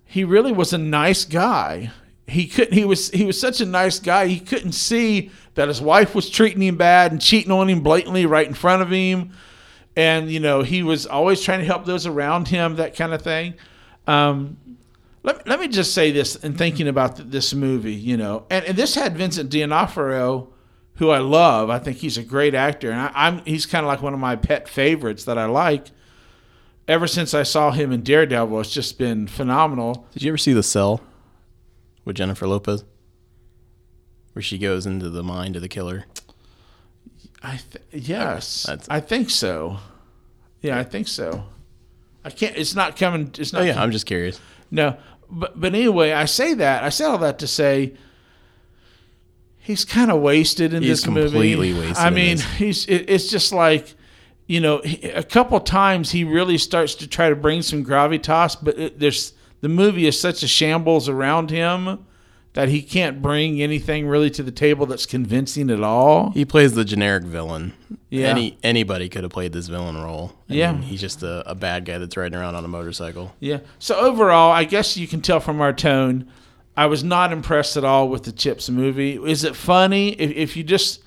He 0.05 0.25
really 0.25 0.53
was 0.53 0.73
a 0.73 0.79
nice 0.79 1.25
guy. 1.25 1.91
He 2.29 2.47
couldn't. 2.47 2.73
He 2.73 2.85
was. 2.85 3.11
He 3.11 3.25
was 3.25 3.39
such 3.39 3.61
a 3.61 3.67
nice 3.67 3.99
guy. 3.99 4.29
He 4.29 4.41
couldn't 4.41 4.73
see 4.73 5.31
that 5.55 5.69
his 5.69 5.83
wife 5.83 6.15
was 6.15 6.31
treating 6.31 6.63
him 6.63 6.77
bad 6.77 7.11
and 7.13 7.21
cheating 7.21 7.53
on 7.53 7.69
him 7.69 7.81
blatantly 7.83 8.25
right 8.25 8.47
in 8.47 8.55
front 8.55 8.83
of 8.83 8.91
him. 8.91 9.33
and 9.97 10.31
you 10.31 10.39
know 10.39 10.63
he 10.63 10.83
was 10.83 11.07
always 11.07 11.41
trying 11.41 11.61
to 11.61 11.65
help 11.65 11.85
those 11.87 12.07
around 12.07 12.49
him, 12.49 12.77
that 12.77 12.95
kind 12.95 13.13
of 13.15 13.23
thing. 13.23 13.55
Um, 14.07 14.59
let, 15.23 15.49
let 15.49 15.59
me 15.59 15.67
just 15.67 15.93
say 15.93 16.13
this 16.13 16.37
in 16.37 16.55
thinking 16.55 16.87
about 16.87 17.17
th- 17.17 17.29
this 17.29 17.53
movie, 17.53 17.95
you 17.95 18.17
know, 18.17 18.45
and, 18.51 18.65
and 18.65 18.77
this 18.77 18.95
had 18.95 19.17
Vincent 19.17 19.51
D'Onofrio, 19.51 20.49
who 20.97 21.11
I 21.11 21.19
love. 21.19 21.71
I 21.71 21.79
think 21.79 21.99
he's 21.99 22.19
a 22.19 22.23
great 22.23 22.55
actor, 22.55 22.91
and 22.91 23.01
I, 23.01 23.11
I'm 23.15 23.39
he's 23.45 23.67
kind 23.67 23.85
of 23.85 23.89
like 23.89 24.03
one 24.03 24.15
of 24.15 24.21
my 24.21 24.37
pet 24.37 24.69
favorites 24.69 25.25
that 25.25 25.39
I 25.39 25.47
like. 25.47 25.89
Ever 26.89 27.07
since 27.09 27.35
I 27.35 27.43
saw 27.43 27.73
him 27.73 27.91
in 27.91 28.03
Daredevil, 28.03 28.61
it's 28.61 28.71
just 28.71 28.97
been 28.99 29.27
phenomenal. 29.27 30.07
Did 30.13 30.23
you 30.23 30.31
ever 30.31 30.39
see 30.39 30.53
The 30.53 30.63
Cell 30.63 31.01
with 32.05 32.17
Jennifer 32.17 32.47
Lopez? 32.47 32.85
Where 34.33 34.43
she 34.43 34.57
goes 34.59 34.87
into 34.87 35.11
the 35.11 35.23
mind 35.25 35.57
of 35.57 35.63
the 35.63 35.69
killer. 35.69 36.05
I 37.43 37.59
th- 37.71 37.85
yes, 38.05 38.65
That's- 38.65 38.87
I 38.91 39.01
think 39.01 39.31
so. 39.31 39.79
Yeah, 40.61 40.79
I 40.79 40.85
think 40.85 41.09
so. 41.09 41.45
I 42.25 42.31
can't. 42.31 42.57
It's 42.57 42.75
not 42.75 42.97
coming. 42.97 43.31
It's 43.39 43.53
not. 43.53 43.63
Oh 43.63 43.65
yeah, 43.65 43.81
I'm 43.81 43.93
just 43.93 44.07
curious. 44.07 44.41
No, 44.71 44.97
but 45.31 45.59
but 45.61 45.75
anyway, 45.75 46.13
I 46.13 46.25
say 46.25 46.55
that. 46.55 46.83
I 46.83 46.89
say 46.89 47.05
all 47.05 47.19
that 47.19 47.39
to 47.41 47.47
say 47.47 47.95
he's 49.67 49.85
kind 49.85 50.11
of 50.11 50.21
wasted 50.21 50.73
in 50.73 50.83
He's 50.83 51.03
this 51.03 51.07
movie. 51.07 51.23
completely 51.31 51.75
wasted 51.75 51.97
I 51.99 52.11
mean, 52.11 52.39
he's. 52.39 52.87
It, 52.87 53.11
it's 53.11 53.29
just 53.29 53.53
like, 53.53 53.95
you 54.47 54.61
know, 54.61 54.81
he- 54.85 55.11
a 55.11 55.23
couple 55.25 55.59
times 55.61 56.11
he 56.13 56.23
really 56.25 56.57
starts 56.59 56.95
to 56.97 57.09
try 57.09 57.29
to 57.29 57.37
bring 57.37 57.63
some 57.63 57.85
gravitas, 57.85 58.57
but 58.63 58.79
it, 58.79 58.99
there's 59.01 59.33
the 59.61 59.69
movie 59.69 60.07
is 60.07 60.19
such 60.21 60.43
a 60.43 60.49
shambles 60.49 61.09
around 61.09 61.51
him 61.51 62.07
that 62.53 62.69
he 62.71 62.81
can't 62.81 63.21
bring 63.21 63.61
anything 63.61 64.07
really 64.07 64.31
to 64.31 64.43
the 64.43 64.51
table 64.51 64.87
that's 64.87 65.05
convincing 65.05 65.69
at 65.69 65.83
all. 65.83 66.31
He 66.31 66.45
plays 66.47 66.73
the 66.73 66.87
generic 66.87 67.25
villain. 67.25 67.75
Yeah. 68.09 68.29
Any 68.29 68.57
anybody 68.63 69.09
could 69.11 69.25
have 69.25 69.33
played 69.33 69.53
this 69.53 69.67
villain 69.69 69.97
role. 70.03 70.33
I 70.49 70.55
Yeah. 70.55 70.73
mean, 70.73 70.83
he's 70.83 71.01
just 71.03 71.23
a, 71.23 71.43
a 71.51 71.55
bad 71.55 71.85
guy 71.85 71.99
that's 71.99 72.17
riding 72.17 72.39
around 72.39 72.55
on 72.55 72.65
a 72.65 72.69
motorcycle. 72.69 73.35
Yeah. 73.41 73.59
So 73.79 73.95
overall, 73.97 74.53
I 74.53 74.65
guess 74.65 74.97
you 74.97 75.07
can 75.07 75.21
tell 75.21 75.41
from 75.41 75.61
our 75.61 75.73
tone, 75.75 76.31
I 76.77 76.87
was 76.87 77.03
not 77.03 77.33
impressed 77.33 77.77
at 77.77 77.85
all 77.85 78.09
with 78.09 78.25
the 78.25 78.33
Chips 78.33 78.69
movie. 78.69 79.17
Is 79.17 79.45
it 79.45 79.57
funny? 79.57 80.11
If, 80.11 80.31
if 80.31 80.57
you 80.57 80.63
just, 80.63 81.03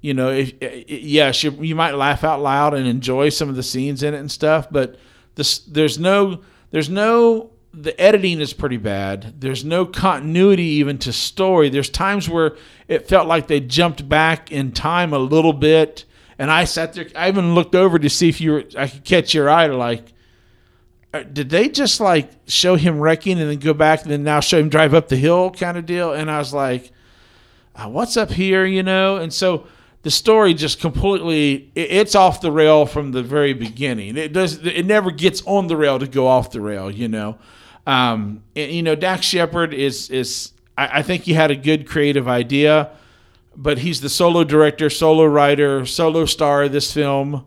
you 0.00 0.14
know, 0.14 0.30
if 0.30 0.54
eh, 0.62 0.84
eh, 0.88 0.98
yes, 1.00 1.44
you, 1.44 1.50
you 1.52 1.74
might 1.74 1.92
laugh 1.92 2.24
out 2.24 2.40
loud 2.40 2.74
and 2.74 2.86
enjoy 2.86 3.28
some 3.28 3.48
of 3.48 3.56
the 3.56 3.62
scenes 3.62 4.02
in 4.02 4.14
it 4.14 4.18
and 4.18 4.30
stuff, 4.30 4.68
but 4.70 4.96
this 5.34 5.58
there's 5.60 5.98
no 5.98 6.40
there's 6.70 6.88
no 6.88 7.50
the 7.74 7.98
editing 8.00 8.40
is 8.40 8.52
pretty 8.52 8.76
bad. 8.76 9.40
There's 9.40 9.64
no 9.64 9.86
continuity 9.86 10.64
even 10.64 10.98
to 10.98 11.12
story. 11.12 11.68
There's 11.68 11.88
times 11.88 12.28
where 12.28 12.56
it 12.88 13.08
felt 13.08 13.26
like 13.26 13.46
they 13.46 13.60
jumped 13.60 14.08
back 14.08 14.52
in 14.52 14.72
time 14.72 15.12
a 15.12 15.18
little 15.18 15.54
bit, 15.54 16.04
and 16.38 16.50
I 16.50 16.64
sat 16.64 16.94
there. 16.94 17.06
I 17.16 17.28
even 17.28 17.54
looked 17.54 17.74
over 17.74 17.98
to 17.98 18.10
see 18.10 18.28
if 18.28 18.40
you 18.40 18.52
were. 18.52 18.64
I 18.76 18.88
could 18.88 19.04
catch 19.04 19.34
your 19.34 19.50
eye 19.50 19.66
to 19.66 19.76
like 19.76 20.11
did 21.20 21.50
they 21.50 21.68
just 21.68 22.00
like 22.00 22.30
show 22.46 22.76
him 22.76 22.98
wrecking 22.98 23.38
and 23.38 23.50
then 23.50 23.58
go 23.58 23.74
back 23.74 24.02
and 24.02 24.10
then 24.10 24.22
now 24.24 24.40
show 24.40 24.58
him 24.58 24.68
drive 24.68 24.94
up 24.94 25.08
the 25.08 25.16
hill 25.16 25.50
kind 25.50 25.76
of 25.76 25.84
deal? 25.86 26.12
And 26.12 26.30
I 26.30 26.38
was 26.38 26.54
like, 26.54 26.90
uh, 27.76 27.88
what's 27.88 28.16
up 28.16 28.30
here, 28.30 28.64
you 28.64 28.82
know? 28.82 29.16
And 29.16 29.32
so 29.32 29.66
the 30.02 30.10
story 30.10 30.54
just 30.54 30.80
completely 30.80 31.70
it- 31.74 31.90
it's 31.90 32.14
off 32.14 32.40
the 32.40 32.50
rail 32.50 32.86
from 32.86 33.12
the 33.12 33.22
very 33.22 33.52
beginning. 33.52 34.16
It 34.16 34.32
does 34.32 34.64
it 34.64 34.86
never 34.86 35.10
gets 35.10 35.42
on 35.44 35.66
the 35.66 35.76
rail 35.76 35.98
to 35.98 36.06
go 36.06 36.26
off 36.26 36.50
the 36.50 36.60
rail, 36.60 36.90
you 36.90 37.08
know. 37.08 37.36
Um, 37.86 38.42
and, 38.56 38.70
you 38.72 38.82
know, 38.82 38.94
Dax 38.94 39.26
Shepard 39.26 39.74
is 39.74 40.08
is 40.08 40.52
I, 40.78 41.00
I 41.00 41.02
think 41.02 41.24
he 41.24 41.34
had 41.34 41.50
a 41.50 41.56
good 41.56 41.86
creative 41.86 42.26
idea, 42.26 42.90
but 43.54 43.78
he's 43.78 44.00
the 44.00 44.08
solo 44.08 44.44
director, 44.44 44.88
solo 44.88 45.24
writer, 45.26 45.84
solo 45.84 46.24
star 46.24 46.62
of 46.64 46.72
this 46.72 46.92
film. 46.92 47.44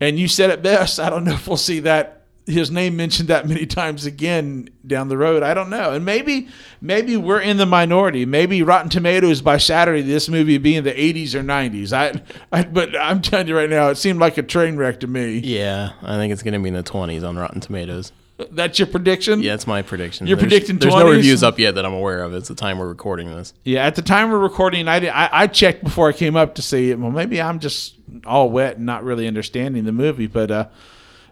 And 0.00 0.18
you 0.18 0.26
said 0.28 0.50
it 0.50 0.62
best. 0.62 0.98
I 0.98 1.10
don't 1.10 1.24
know 1.24 1.32
if 1.34 1.46
we'll 1.46 1.56
see 1.56 1.80
that 1.80 2.17
his 2.48 2.70
name 2.70 2.96
mentioned 2.96 3.28
that 3.28 3.46
many 3.46 3.66
times 3.80 4.06
again 4.06 4.68
down 4.86 5.08
the 5.08 5.16
road. 5.18 5.42
I 5.42 5.54
don't 5.54 5.70
know. 5.70 5.92
And 5.92 6.04
maybe 6.04 6.48
maybe 6.80 7.16
we're 7.16 7.40
in 7.40 7.58
the 7.58 7.66
minority. 7.66 8.24
Maybe 8.24 8.62
Rotten 8.62 8.88
Tomatoes 8.90 9.42
by 9.42 9.58
Saturday 9.58 10.02
this 10.02 10.28
movie 10.28 10.54
would 10.54 10.62
be 10.62 10.74
in 10.76 10.84
the 10.84 10.92
80s 10.92 11.34
or 11.34 11.42
90s. 11.42 11.92
I, 11.92 12.20
I 12.50 12.64
but 12.64 12.96
I'm 12.98 13.20
telling 13.22 13.48
you 13.48 13.56
right 13.56 13.70
now, 13.70 13.88
it 13.90 13.96
seemed 13.96 14.18
like 14.18 14.38
a 14.38 14.42
train 14.42 14.76
wreck 14.76 15.00
to 15.00 15.06
me. 15.06 15.38
Yeah, 15.38 15.92
I 16.02 16.16
think 16.16 16.32
it's 16.32 16.42
gonna 16.42 16.58
be 16.58 16.68
in 16.68 16.74
the 16.74 16.82
twenties 16.82 17.22
on 17.22 17.36
Rotten 17.36 17.60
Tomatoes. 17.60 18.12
That's 18.52 18.78
your 18.78 18.86
prediction? 18.86 19.42
Yeah, 19.42 19.54
that's 19.54 19.66
my 19.66 19.82
prediction. 19.82 20.28
You're 20.28 20.36
There's- 20.36 20.48
predicting 20.48 20.78
There's 20.78 20.94
no 20.94 21.10
reviews 21.10 21.42
up 21.42 21.58
yet 21.58 21.74
that 21.74 21.84
I'm 21.84 21.92
aware 21.92 22.22
of. 22.22 22.34
It's 22.34 22.46
the 22.46 22.54
time 22.54 22.78
we're 22.78 22.86
recording 22.88 23.28
this. 23.28 23.52
Yeah, 23.64 23.84
at 23.84 23.96
the 23.96 24.02
time 24.02 24.30
we're 24.30 24.38
recording, 24.38 24.86
I, 24.86 25.00
did, 25.00 25.08
I 25.08 25.28
I 25.32 25.46
checked 25.48 25.82
before 25.82 26.08
I 26.08 26.12
came 26.12 26.36
up 26.36 26.54
to 26.54 26.62
see 26.62 26.92
it. 26.92 27.00
Well, 27.00 27.10
maybe 27.10 27.42
I'm 27.42 27.58
just 27.58 27.96
all 28.24 28.48
wet 28.48 28.76
and 28.76 28.86
not 28.86 29.02
really 29.02 29.26
understanding 29.26 29.84
the 29.84 29.92
movie, 29.92 30.28
but 30.28 30.50
uh, 30.52 30.66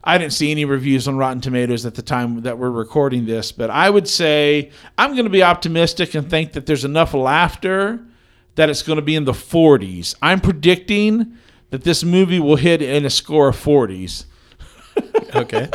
I 0.06 0.18
didn't 0.18 0.32
see 0.32 0.50
any 0.52 0.64
reviews 0.64 1.08
on 1.08 1.16
Rotten 1.18 1.40
Tomatoes 1.40 1.84
at 1.84 1.94
the 1.96 2.02
time 2.02 2.42
that 2.42 2.58
we're 2.58 2.70
recording 2.70 3.26
this. 3.26 3.50
But 3.52 3.70
I 3.70 3.90
would 3.90 4.06
say 4.08 4.70
I'm 4.96 5.12
going 5.12 5.24
to 5.24 5.30
be 5.30 5.42
optimistic 5.42 6.14
and 6.14 6.30
think 6.30 6.52
that 6.52 6.66
there's 6.66 6.84
enough 6.84 7.12
laughter 7.12 8.00
that 8.54 8.70
it's 8.70 8.82
going 8.82 8.96
to 8.96 9.02
be 9.02 9.16
in 9.16 9.24
the 9.24 9.32
40s. 9.32 10.14
I'm 10.22 10.40
predicting 10.40 11.36
that 11.70 11.82
this 11.84 12.04
movie 12.04 12.38
will 12.40 12.56
hit 12.56 12.80
in 12.80 13.04
a 13.04 13.10
score 13.10 13.48
of 13.48 13.56
40s. 13.56 14.24
Okay. 15.34 15.68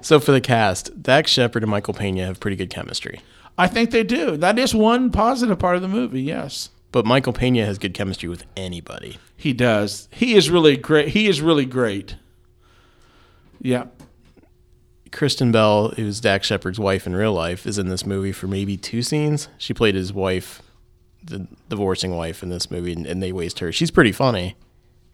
so 0.00 0.18
for 0.18 0.32
the 0.32 0.40
cast, 0.40 1.02
Dax 1.02 1.30
Shepard 1.30 1.62
and 1.62 1.70
Michael 1.70 1.92
Pena 1.92 2.24
have 2.24 2.40
pretty 2.40 2.56
good 2.56 2.70
chemistry, 2.70 3.20
I 3.58 3.66
think 3.66 3.90
they 3.90 4.02
do. 4.02 4.38
That 4.38 4.58
is 4.58 4.74
one 4.74 5.10
positive 5.10 5.58
part 5.58 5.76
of 5.76 5.82
the 5.82 5.88
movie. 5.88 6.22
Yes. 6.22 6.70
but 6.90 7.04
Michael 7.04 7.34
Pena 7.34 7.66
has 7.66 7.76
good 7.76 7.92
chemistry 7.92 8.28
with 8.30 8.44
anybody. 8.56 9.18
He 9.36 9.52
does. 9.52 10.08
He 10.10 10.34
is 10.36 10.48
really 10.48 10.78
great. 10.78 11.08
He 11.08 11.28
is 11.28 11.42
really 11.42 11.66
great. 11.66 12.16
Yeah. 13.60 13.84
Kristen 15.10 15.50
Bell, 15.52 15.88
who's 15.90 16.20
Dax 16.20 16.46
Shepard's 16.46 16.78
wife 16.78 17.06
in 17.06 17.14
real 17.16 17.32
life, 17.32 17.66
is 17.66 17.78
in 17.78 17.88
this 17.88 18.04
movie 18.04 18.32
for 18.32 18.46
maybe 18.46 18.76
two 18.76 19.02
scenes. 19.02 19.48
She 19.56 19.72
played 19.72 19.94
his 19.94 20.12
wife, 20.12 20.60
the 21.24 21.46
divorcing 21.68 22.14
wife 22.14 22.42
in 22.42 22.50
this 22.50 22.70
movie, 22.70 22.92
and, 22.92 23.06
and 23.06 23.22
they 23.22 23.32
waste 23.32 23.58
her. 23.60 23.72
She's 23.72 23.90
pretty 23.90 24.12
funny, 24.12 24.54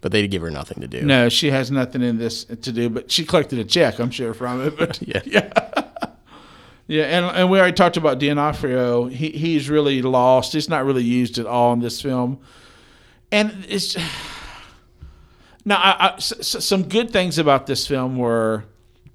but 0.01 0.11
they 0.11 0.27
give 0.27 0.41
her 0.41 0.51
nothing 0.51 0.81
to 0.81 0.87
do. 0.87 1.01
No, 1.01 1.29
she 1.29 1.49
has 1.51 1.71
nothing 1.71 2.01
in 2.01 2.17
this 2.17 2.43
to 2.43 2.71
do, 2.73 2.89
but 2.89 3.09
she 3.09 3.23
collected 3.25 3.57
a 3.59 3.63
check, 3.63 3.99
I'm 3.99 4.11
sure, 4.11 4.33
from 4.33 4.67
it. 4.67 4.77
But 4.77 5.01
Yeah. 5.07 5.21
yeah, 6.87 7.03
and 7.05 7.25
and 7.25 7.49
we 7.49 7.57
already 7.57 7.73
talked 7.73 7.95
about 7.97 8.19
D'Onofrio. 8.19 9.05
He 9.05 9.29
he's 9.29 9.69
really 9.69 10.01
lost. 10.01 10.51
He's 10.53 10.67
not 10.69 10.85
really 10.85 11.03
used 11.03 11.37
at 11.39 11.45
all 11.45 11.71
in 11.73 11.79
this 11.79 12.01
film, 12.01 12.39
and 13.31 13.65
it's 13.69 13.95
now 15.65 16.15
some 16.19 16.83
good 16.83 17.11
things 17.11 17.37
about 17.39 17.65
this 17.65 17.87
film 17.87 18.17
were 18.17 18.63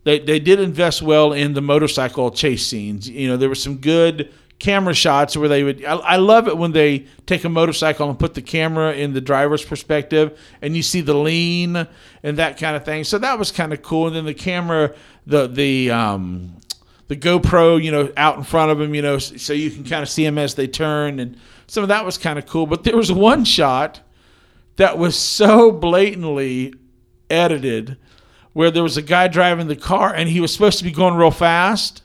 they 0.04 0.18
they 0.18 0.40
did 0.40 0.60
invest 0.60 1.00
well 1.00 1.32
in 1.32 1.54
the 1.54 1.62
motorcycle 1.62 2.30
chase 2.30 2.66
scenes. 2.66 3.08
You 3.08 3.28
know, 3.28 3.36
there 3.36 3.48
were 3.48 3.54
some 3.54 3.76
good 3.76 4.32
camera 4.58 4.94
shots 4.94 5.36
where 5.36 5.48
they 5.48 5.62
would. 5.62 5.84
I, 5.84 5.94
I 5.96 6.16
love 6.16 6.48
it 6.48 6.56
when 6.56 6.72
they 6.72 7.06
take 7.26 7.44
a 7.44 7.48
motorcycle 7.48 8.08
and 8.08 8.18
put 8.18 8.34
the 8.34 8.42
camera 8.42 8.92
in 8.92 9.12
the 9.12 9.20
driver's 9.20 9.64
perspective, 9.64 10.38
and 10.60 10.76
you 10.76 10.82
see 10.82 11.00
the 11.00 11.14
lean 11.14 11.86
and 12.22 12.36
that 12.38 12.58
kind 12.58 12.76
of 12.76 12.84
thing. 12.84 13.04
So 13.04 13.18
that 13.18 13.38
was 13.38 13.52
kind 13.52 13.72
of 13.72 13.82
cool. 13.82 14.08
And 14.08 14.16
then 14.16 14.24
the 14.24 14.34
camera, 14.34 14.94
the 15.26 15.46
the 15.46 15.90
um, 15.90 16.56
the 17.08 17.16
GoPro, 17.16 17.82
you 17.82 17.90
know, 17.90 18.12
out 18.16 18.36
in 18.36 18.44
front 18.44 18.70
of 18.70 18.78
them, 18.78 18.94
you 18.94 19.02
know, 19.02 19.18
so 19.18 19.52
you 19.52 19.70
can 19.70 19.84
kind 19.84 20.02
of 20.02 20.08
see 20.08 20.24
them 20.24 20.38
as 20.38 20.54
they 20.54 20.66
turn, 20.66 21.20
and 21.20 21.36
some 21.66 21.82
of 21.82 21.88
that 21.88 22.04
was 22.04 22.18
kind 22.18 22.38
of 22.38 22.46
cool. 22.46 22.66
But 22.66 22.84
there 22.84 22.96
was 22.96 23.12
one 23.12 23.44
shot 23.44 24.00
that 24.80 24.96
was 24.96 25.14
so 25.14 25.70
blatantly 25.70 26.72
edited 27.28 27.98
where 28.54 28.70
there 28.70 28.82
was 28.82 28.96
a 28.96 29.02
guy 29.02 29.28
driving 29.28 29.68
the 29.68 29.76
car 29.76 30.12
and 30.14 30.28
he 30.28 30.40
was 30.40 30.50
supposed 30.52 30.78
to 30.78 30.84
be 30.84 30.90
going 30.90 31.14
real 31.14 31.30
fast 31.30 32.02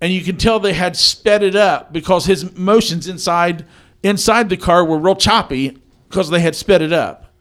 and 0.00 0.12
you 0.12 0.20
can 0.20 0.36
tell 0.36 0.60
they 0.60 0.74
had 0.74 0.94
sped 0.94 1.42
it 1.42 1.56
up 1.56 1.90
because 1.92 2.26
his 2.26 2.54
motions 2.56 3.08
inside 3.08 3.64
inside 4.02 4.48
the 4.50 4.56
car 4.58 4.84
were 4.84 4.98
real 4.98 5.16
choppy 5.16 5.78
because 6.08 6.28
they 6.28 6.40
had 6.40 6.54
sped 6.54 6.82
it 6.82 6.92
up. 6.92 7.32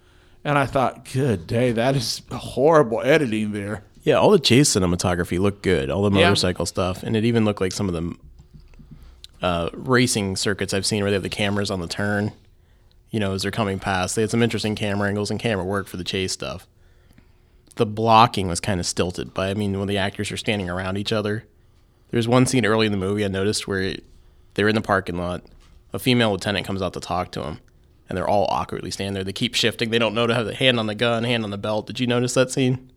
And 0.43 0.57
I 0.57 0.65
thought, 0.67 1.11
good 1.11 1.45
day, 1.47 1.71
that 1.73 1.95
is 1.95 2.21
horrible 2.31 3.01
editing 3.01 3.51
there. 3.51 3.83
Yeah, 4.03 4.15
all 4.15 4.29
the 4.31 4.39
chase 4.39 4.69
cinematography 4.75 5.37
looked 5.39 5.61
good, 5.63 5.89
all 5.89 6.07
the 6.09 6.17
Yeah. 6.17 6.27
motorcycle 6.27 6.65
stuff, 6.65 7.03
and 7.03 7.15
it 7.17 7.25
even 7.25 7.43
looked 7.45 7.61
like 7.61 7.71
some 7.73 7.89
of 7.89 7.93
the 7.93 8.15
uh, 9.41 9.69
racing 9.73 10.35
circuits 10.37 10.73
I've 10.73 10.85
seen 10.85 11.01
where 11.03 11.11
they 11.11 11.15
have 11.15 11.23
the 11.23 11.29
cameras 11.29 11.69
on 11.71 11.79
the 11.81 11.87
turn. 11.87 12.31
You 13.11 13.19
know, 13.19 13.33
as 13.33 13.43
they're 13.43 13.51
coming 13.51 13.77
past, 13.77 14.15
they 14.15 14.21
had 14.23 14.31
some 14.31 14.41
interesting 14.41 14.73
camera 14.75 15.07
angles 15.09 15.29
and 15.29 15.39
camera 15.39 15.65
work 15.65 15.87
for 15.87 15.97
the 15.97 16.03
chase 16.03 16.31
stuff. 16.31 16.65
The 17.75 17.85
blocking 17.85 18.47
was 18.47 18.59
kind 18.59 18.79
of 18.79 18.85
stilted, 18.85 19.33
but 19.33 19.49
I 19.49 19.53
mean, 19.53 19.77
when 19.77 19.87
the 19.87 19.97
actors 19.97 20.31
are 20.31 20.37
standing 20.37 20.69
around 20.69 20.97
each 20.97 21.11
other, 21.11 21.45
there's 22.09 22.27
one 22.27 22.45
scene 22.45 22.65
early 22.65 22.85
in 22.85 22.91
the 22.91 22.97
movie 22.97 23.23
I 23.23 23.27
noticed 23.29 23.67
where 23.67 23.95
they're 24.55 24.67
in 24.67 24.75
the 24.75 24.81
parking 24.81 25.17
lot. 25.17 25.43
A 25.93 25.99
female 25.99 26.31
lieutenant 26.31 26.65
comes 26.65 26.81
out 26.81 26.93
to 26.93 26.99
talk 26.99 27.31
to 27.33 27.43
him, 27.43 27.59
and 28.09 28.17
they're 28.17 28.27
all 28.27 28.45
awkwardly 28.49 28.91
standing 28.91 29.13
there. 29.13 29.23
They 29.23 29.33
keep 29.33 29.55
shifting. 29.55 29.89
They 29.89 29.99
don't 29.99 30.13
know 30.15 30.27
to 30.27 30.33
have 30.33 30.45
the 30.45 30.55
hand 30.55 30.79
on 30.79 30.87
the 30.87 30.95
gun, 30.95 31.23
hand 31.23 31.43
on 31.43 31.49
the 31.49 31.57
belt. 31.57 31.87
Did 31.87 31.99
you 31.99 32.07
notice 32.07 32.33
that 32.33 32.51
scene? 32.51 32.91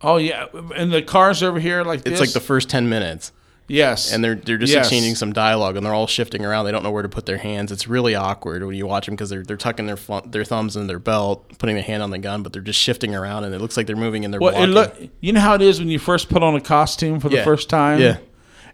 Oh 0.00 0.16
yeah, 0.16 0.46
and 0.76 0.92
the 0.92 1.02
cars 1.02 1.42
over 1.44 1.60
here 1.60 1.84
like 1.84 2.00
It's 2.00 2.10
this. 2.10 2.20
like 2.20 2.32
the 2.32 2.40
first 2.40 2.68
ten 2.68 2.88
minutes, 2.88 3.30
yes, 3.68 4.12
and 4.12 4.22
they're 4.24 4.34
they're 4.34 4.58
just 4.58 4.72
Yes. 4.72 4.86
exchanging 4.86 5.14
some 5.14 5.32
dialogue, 5.32 5.76
and 5.76 5.84
they're 5.86 5.94
all 5.94 6.06
shifting 6.06 6.44
around. 6.44 6.64
They 6.64 6.72
don't 6.72 6.82
know 6.82 6.90
where 6.90 7.02
to 7.02 7.08
put 7.08 7.26
their 7.26 7.38
hands. 7.38 7.72
It's 7.72 7.86
really 7.88 8.14
awkward 8.14 8.64
when 8.64 8.74
you 8.76 8.86
watch 8.86 9.06
them 9.06 9.14
because 9.14 9.30
they're 9.30 9.42
they're 9.42 9.56
tucking 9.56 9.86
their 9.86 9.98
their 10.26 10.44
thumbs 10.44 10.76
in 10.76 10.86
their 10.86 10.98
belt, 10.98 11.58
putting 11.58 11.74
their 11.74 11.84
hand 11.84 12.02
on 12.02 12.10
the 12.10 12.18
gun, 12.18 12.42
but 12.42 12.52
they're 12.52 12.62
just 12.62 12.78
shifting 12.80 13.14
around, 13.14 13.44
and 13.44 13.54
it 13.54 13.60
looks 13.60 13.76
like 13.76 13.86
they're 13.86 13.96
moving 13.96 14.24
in 14.24 14.30
their. 14.30 14.40
Well, 14.40 14.62
it 14.62 14.66
look. 14.68 14.94
You 15.20 15.32
know 15.32 15.40
how 15.40 15.54
it 15.54 15.62
is 15.62 15.78
when 15.78 15.88
you 15.88 15.98
first 15.98 16.28
put 16.28 16.42
on 16.42 16.54
a 16.54 16.60
costume 16.60 17.20
for 17.20 17.28
the 17.28 17.36
Yeah. 17.36 17.44
first 17.44 17.68
time. 17.68 18.00
Yeah. 18.00 18.16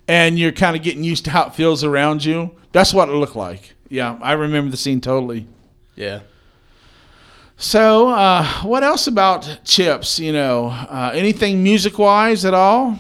And 0.09 0.39
you're 0.39 0.53
kind 0.53 0.75
of 0.75 0.83
getting 0.83 1.05
used 1.05 1.27
to 1.27 1.31
how 1.31 1.47
it 1.49 1.55
feels 1.55 1.85
around 1.85 2.25
you. 2.25 2.51
That's 2.73 2.95
what 2.95 3.09
it 3.11 3.13
looked 3.13 3.37
like. 3.37 3.75
Yeah, 3.91 4.17
I 4.23 4.33
remember 4.33 4.71
the 4.71 4.77
scene 4.79 5.01
totally. 5.01 5.47
yeah. 5.97 6.21
So, 7.61 8.09
uh, 8.11 8.45
what 8.63 8.85
else 8.85 9.09
about 9.09 9.61
Chips? 9.65 10.21
You 10.21 10.33
know, 10.33 10.67
uh, 10.69 11.11
anything 11.13 11.63
music 11.63 11.99
wise 11.99 12.45
at 12.45 12.55
all? 12.55 12.97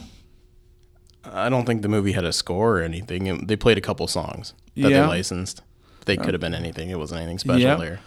I 1.33 1.49
don't 1.49 1.65
think 1.67 1.83
the 1.83 1.89
movie 1.89 2.13
had 2.13 2.25
a 2.25 2.33
score 2.33 2.79
or 2.79 2.83
anything. 2.83 3.27
It- 3.27 3.49
they 3.49 3.57
played 3.57 3.79
a 3.79 3.81
couple 3.81 4.07
songs 4.07 4.55
that 4.77 4.91
Yeah. 4.91 5.03
they 5.03 5.07
licensed. 5.07 5.63
They 6.07 6.17
could 6.17 6.33
have 6.35 6.41
been 6.41 6.55
anything. 6.55 6.91
It 6.91 6.99
wasn't 6.99 7.21
anything 7.21 7.39
special 7.39 7.61
Yeah. 7.61 7.75
there. 7.77 8.01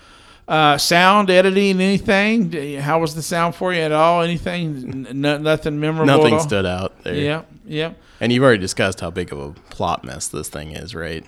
Uh, 0.47 0.77
sound 0.77 1.29
editing, 1.29 1.79
anything? 1.79 2.51
How 2.81 2.99
was 2.99 3.13
the 3.15 3.21
sound 3.21 3.55
for 3.55 3.73
you 3.73 3.79
at 3.81 3.91
all? 3.91 4.21
Anything? 4.23 5.05
N- 5.10 5.43
nothing 5.43 5.79
memorable. 5.79 6.05
Nothing 6.17 6.39
stood 6.39 6.65
out 6.65 7.03
there. 7.03 7.13
Yeah, 7.15 7.41
yeah. 7.65 7.91
And 8.19 8.31
you've 8.34 8.43
already 8.43 8.60
discussed 8.60 8.99
how 9.01 9.12
big 9.12 9.31
of 9.31 9.39
a 9.39 9.51
plot 9.69 10.03
mess 10.03 10.27
this 10.27 10.49
thing 10.49 10.71
is, 10.71 10.93
right? 10.95 11.23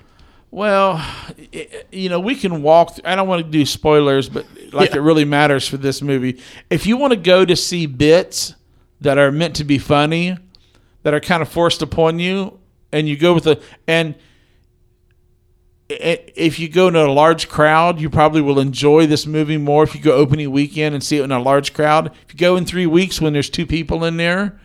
Well, 0.51 1.01
i- 1.53 1.67
you 1.91 2.09
know, 2.09 2.19
we 2.19 2.35
can 2.35 2.61
walk. 2.63 2.95
Th- 2.95 3.01
I 3.05 3.15
don't 3.15 3.27
want 3.27 3.45
to 3.45 3.49
do 3.51 3.65
spoilers, 3.65 4.29
but 4.29 4.45
like 4.71 4.91
Yeah. 4.91 4.97
it 4.97 5.01
really 5.01 5.25
matters 5.25 5.67
for 5.67 5.77
this 5.77 6.01
movie. 6.01 6.39
If 6.69 6.85
you 6.85 6.97
want 6.97 7.11
to 7.11 7.17
go 7.17 7.45
to 7.45 7.55
see 7.55 7.85
bits 7.85 8.55
that 9.01 9.17
are 9.17 9.31
meant 9.31 9.55
to 9.55 9.63
be 9.63 9.77
funny, 9.77 10.37
that 11.03 11.13
are 11.13 11.19
kind 11.19 11.41
of 11.41 11.49
forced 11.49 11.81
upon 11.81 12.19
you, 12.19 12.59
and 12.91 13.07
you 13.07 13.15
go 13.17 13.33
with 13.33 13.43
the 13.43 13.61
and 13.87 14.15
if 15.89 16.59
you 16.59 16.69
go 16.69 16.87
in 16.87 16.95
a 16.95 17.11
large 17.11 17.49
crowd, 17.49 17.99
you 17.99 18.09
probably 18.09 18.41
will 18.41 18.59
enjoy 18.59 19.05
this 19.05 19.25
movie 19.27 19.57
more 19.57 19.83
if 19.83 19.93
you 19.93 20.01
go 20.01 20.13
opening 20.13 20.49
weekend 20.51 20.95
and 20.95 21.03
see 21.03 21.17
it 21.17 21.23
in 21.23 21.31
a 21.31 21.39
large 21.41 21.73
crowd. 21.73 22.07
If 22.27 22.33
you 22.33 22.39
go 22.39 22.55
in 22.55 22.65
three 22.65 22.87
weeks 22.87 23.21
when 23.21 23.33
there's 23.33 23.49
two 23.49 23.65
people 23.65 24.03
in 24.03 24.17
there, 24.17 24.59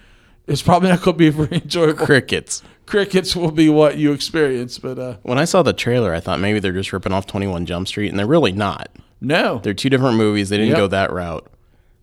it's 0.46 0.62
probably 0.62 0.88
not 0.88 1.03
going 1.03 1.14
to 1.16 1.18
be 1.18 1.29
very 1.46 1.57
enjoyable. 1.62 2.07
Crickets. 2.07 2.62
Crickets 2.87 3.37
will 3.37 3.51
be 3.51 3.68
what 3.68 3.98
you 3.98 4.12
experience, 4.12 4.79
but 4.79 4.98
uh, 4.98 5.16
When 5.22 5.38
I 5.38 5.44
saw 5.44 5.62
the 5.62 5.74
trailer, 5.74 6.14
I 6.14 6.20
thought 6.20 6.40
maybe 6.40 6.59
they're 6.61 6.72
just 6.72 6.92
ripping 6.92 7.12
off 7.12 7.27
21 7.27 7.66
Jump 7.66 7.87
Street, 7.88 8.09
and 8.09 8.18
they're 8.18 8.27
really 8.27 8.53
not. 8.53 8.88
no, 9.20 9.59
They're 9.62 9.74
two 9.74 9.90
different 9.90 10.16
movies. 10.16 10.48
They 10.48 10.57
didn't 10.57 10.70
Yep. 10.70 10.77
go 10.79 10.87
that 10.87 11.12
route. 11.12 11.46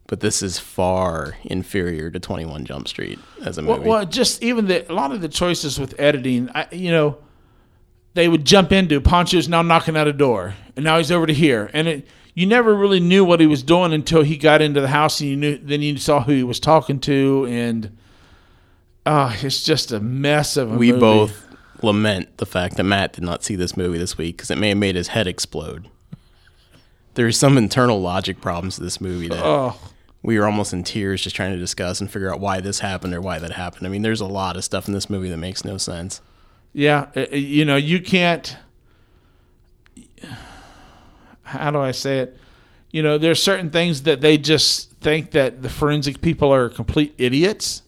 But 0.08 0.20
this 0.20 0.44
is 0.44 0.60
far 0.60 1.36
inferior 1.46 2.12
to 2.12 2.20
21 2.20 2.66
Jump 2.66 2.88
Street 2.88 3.18
as 3.44 3.58
a 3.58 3.64
Well, 3.64 3.78
movie. 3.78 3.90
well, 3.90 4.06
just 4.06 4.44
even 4.44 4.68
the 4.68 4.92
a 4.92 4.94
lot 4.94 5.12
of 5.12 5.22
the 5.22 5.28
choices 5.30 5.80
with 5.80 5.96
editing, 6.00 6.50
I, 6.54 6.68
you 6.72 6.92
know, 6.92 7.18
they 8.14 8.28
would 8.28 8.46
jump 8.46 8.72
into 8.72 9.02
Ponch's 9.02 9.50
now 9.50 9.62
knocking 9.64 9.98
at 9.98 10.08
a 10.08 10.14
door, 10.14 10.54
and 10.76 10.86
now 10.86 10.98
he's 10.98 11.12
over 11.12 11.26
to 11.26 11.34
here, 11.34 11.70
and 11.74 11.88
it 11.88 12.08
you 12.36 12.46
never 12.46 12.76
really 12.76 13.00
knew 13.00 13.24
what 13.26 13.40
he 13.40 13.48
was 13.48 13.64
doing 13.64 13.94
until 13.94 14.22
he 14.22 14.38
got 14.38 14.62
into 14.62 14.80
the 14.80 14.90
house, 14.90 15.20
and 15.22 15.30
you 15.30 15.36
knew 15.36 15.58
then 15.58 15.82
you 15.82 15.98
saw 15.98 16.22
who 16.22 16.34
he 16.34 16.44
was 16.44 16.60
talking 16.60 17.00
to, 17.00 17.48
and 17.50 17.98
uh, 19.08 19.36
it's 19.42 19.64
just 19.64 19.92
a 19.92 20.00
mess 20.00 20.56
of 20.56 20.72
a 20.72 20.78
we 20.78 20.90
movie. 20.92 21.00
both 21.00 21.48
lament 21.82 22.38
the 22.38 22.46
fact 22.46 22.78
that 22.78 22.84
Matt 22.84 23.14
did 23.14 23.24
not 23.24 23.44
see 23.44 23.56
this 23.56 23.76
movie 23.76 23.98
this 23.98 24.18
week 24.20 24.38
because 24.38 24.52
it 24.52 24.58
may 24.58 24.70
have 24.70 24.78
made 24.78 24.96
his 24.96 25.10
head 25.10 25.26
explode. 25.28 25.88
There's 27.16 27.38
some 27.40 27.58
internal 27.58 28.02
logic 28.02 28.40
problems 28.42 28.76
to 28.76 28.84
this 28.84 29.00
movie 29.02 29.30
that 29.30 29.44
Oh, 29.44 29.78
we 30.26 30.40
were 30.40 30.46
almost 30.46 30.74
in 30.74 30.84
tears 30.84 31.22
just 31.22 31.36
trying 31.36 31.54
to 31.54 31.60
discuss 31.60 32.02
and 32.02 32.10
figure 32.10 32.34
out 32.34 32.40
why 32.40 32.60
this 32.60 32.80
happened 32.80 33.14
or 33.14 33.22
why 33.22 33.38
that 33.38 33.52
happened. 33.52 33.86
I 33.86 33.90
mean, 33.92 34.02
there's 34.02 34.22
a 34.22 34.26
lot 34.26 34.58
of 34.58 34.64
stuff 34.64 34.88
in 34.88 34.94
this 34.94 35.08
movie 35.08 35.30
that 35.30 35.38
makes 35.38 35.64
no 35.64 35.78
sense. 35.78 36.20
yeah, 36.74 37.10
uh, 37.16 37.28
uh, 37.32 37.36
you 37.36 37.64
know, 37.64 37.76
you 37.76 38.02
can't. 38.02 38.58
How 41.44 41.70
do 41.70 41.80
I 41.80 41.92
say 41.92 42.20
it? 42.20 42.38
You 42.90 43.04
know, 43.04 43.20
there's 43.20 43.42
certain 43.42 43.70
things 43.70 44.02
that 44.04 44.22
they 44.22 44.38
just 44.40 44.92
think 44.94 45.32
that 45.32 45.62
the 45.62 45.70
forensic 45.70 46.22
people 46.22 46.52
are 46.52 46.70
complete 46.70 47.14
idiots. 47.20 47.84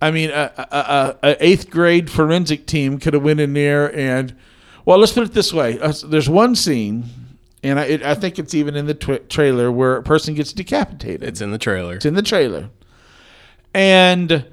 I 0.00 0.10
mean, 0.10 0.30
a, 0.30 0.50
a, 0.56 1.16
a, 1.22 1.44
eighth 1.44 1.68
grade 1.68 2.10
forensic 2.10 2.64
team 2.64 2.98
could 2.98 3.12
have 3.12 3.22
went 3.22 3.38
in 3.38 3.52
there 3.52 3.94
and, 3.94 4.34
well, 4.86 4.96
let's 4.96 5.12
put 5.12 5.24
it 5.24 5.34
this 5.34 5.52
way: 5.52 5.78
there's 6.04 6.28
one 6.28 6.54
scene, 6.54 7.04
and 7.62 7.78
I, 7.78 7.84
it, 7.84 8.02
I 8.02 8.14
think 8.14 8.38
it's 8.38 8.54
even 8.54 8.74
in 8.76 8.86
the 8.86 8.94
trailer 8.94 9.70
where 9.70 9.96
a 9.96 10.02
person 10.02 10.34
gets 10.34 10.52
decapitated. 10.52 11.22
It's 11.22 11.40
in 11.40 11.50
the 11.50 11.58
trailer. 11.58 11.96
It's 11.96 12.06
in 12.06 12.14
the 12.14 12.22
trailer. 12.22 12.70
And 13.74 14.46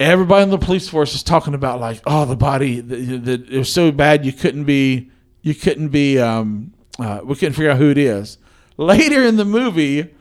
everybody 0.00 0.44
in 0.44 0.50
the 0.50 0.58
police 0.58 0.88
force 0.88 1.14
is 1.14 1.22
talking 1.22 1.54
about 1.54 1.80
like, 1.80 2.00
oh, 2.06 2.24
the 2.24 2.36
body, 2.36 2.80
the, 2.80 3.18
the, 3.18 3.32
it 3.50 3.58
was 3.58 3.72
so 3.72 3.92
bad 3.92 4.24
you 4.24 4.32
couldn't 4.32 4.64
be, 4.64 5.10
you 5.42 5.54
couldn't 5.54 5.88
be, 5.88 6.18
um, 6.18 6.72
uh, 6.98 7.20
we 7.24 7.34
couldn't 7.34 7.54
figure 7.54 7.70
out 7.70 7.78
who 7.78 7.90
it 7.90 7.98
is. 7.98 8.38
Later 8.76 9.22
in 9.22 9.36
the 9.36 9.44
movie, 9.44 10.14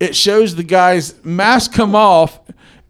it 0.00 0.16
shows 0.16 0.56
the 0.56 0.64
guy's 0.64 1.22
mask 1.24 1.72
come 1.72 1.94
off, 1.94 2.40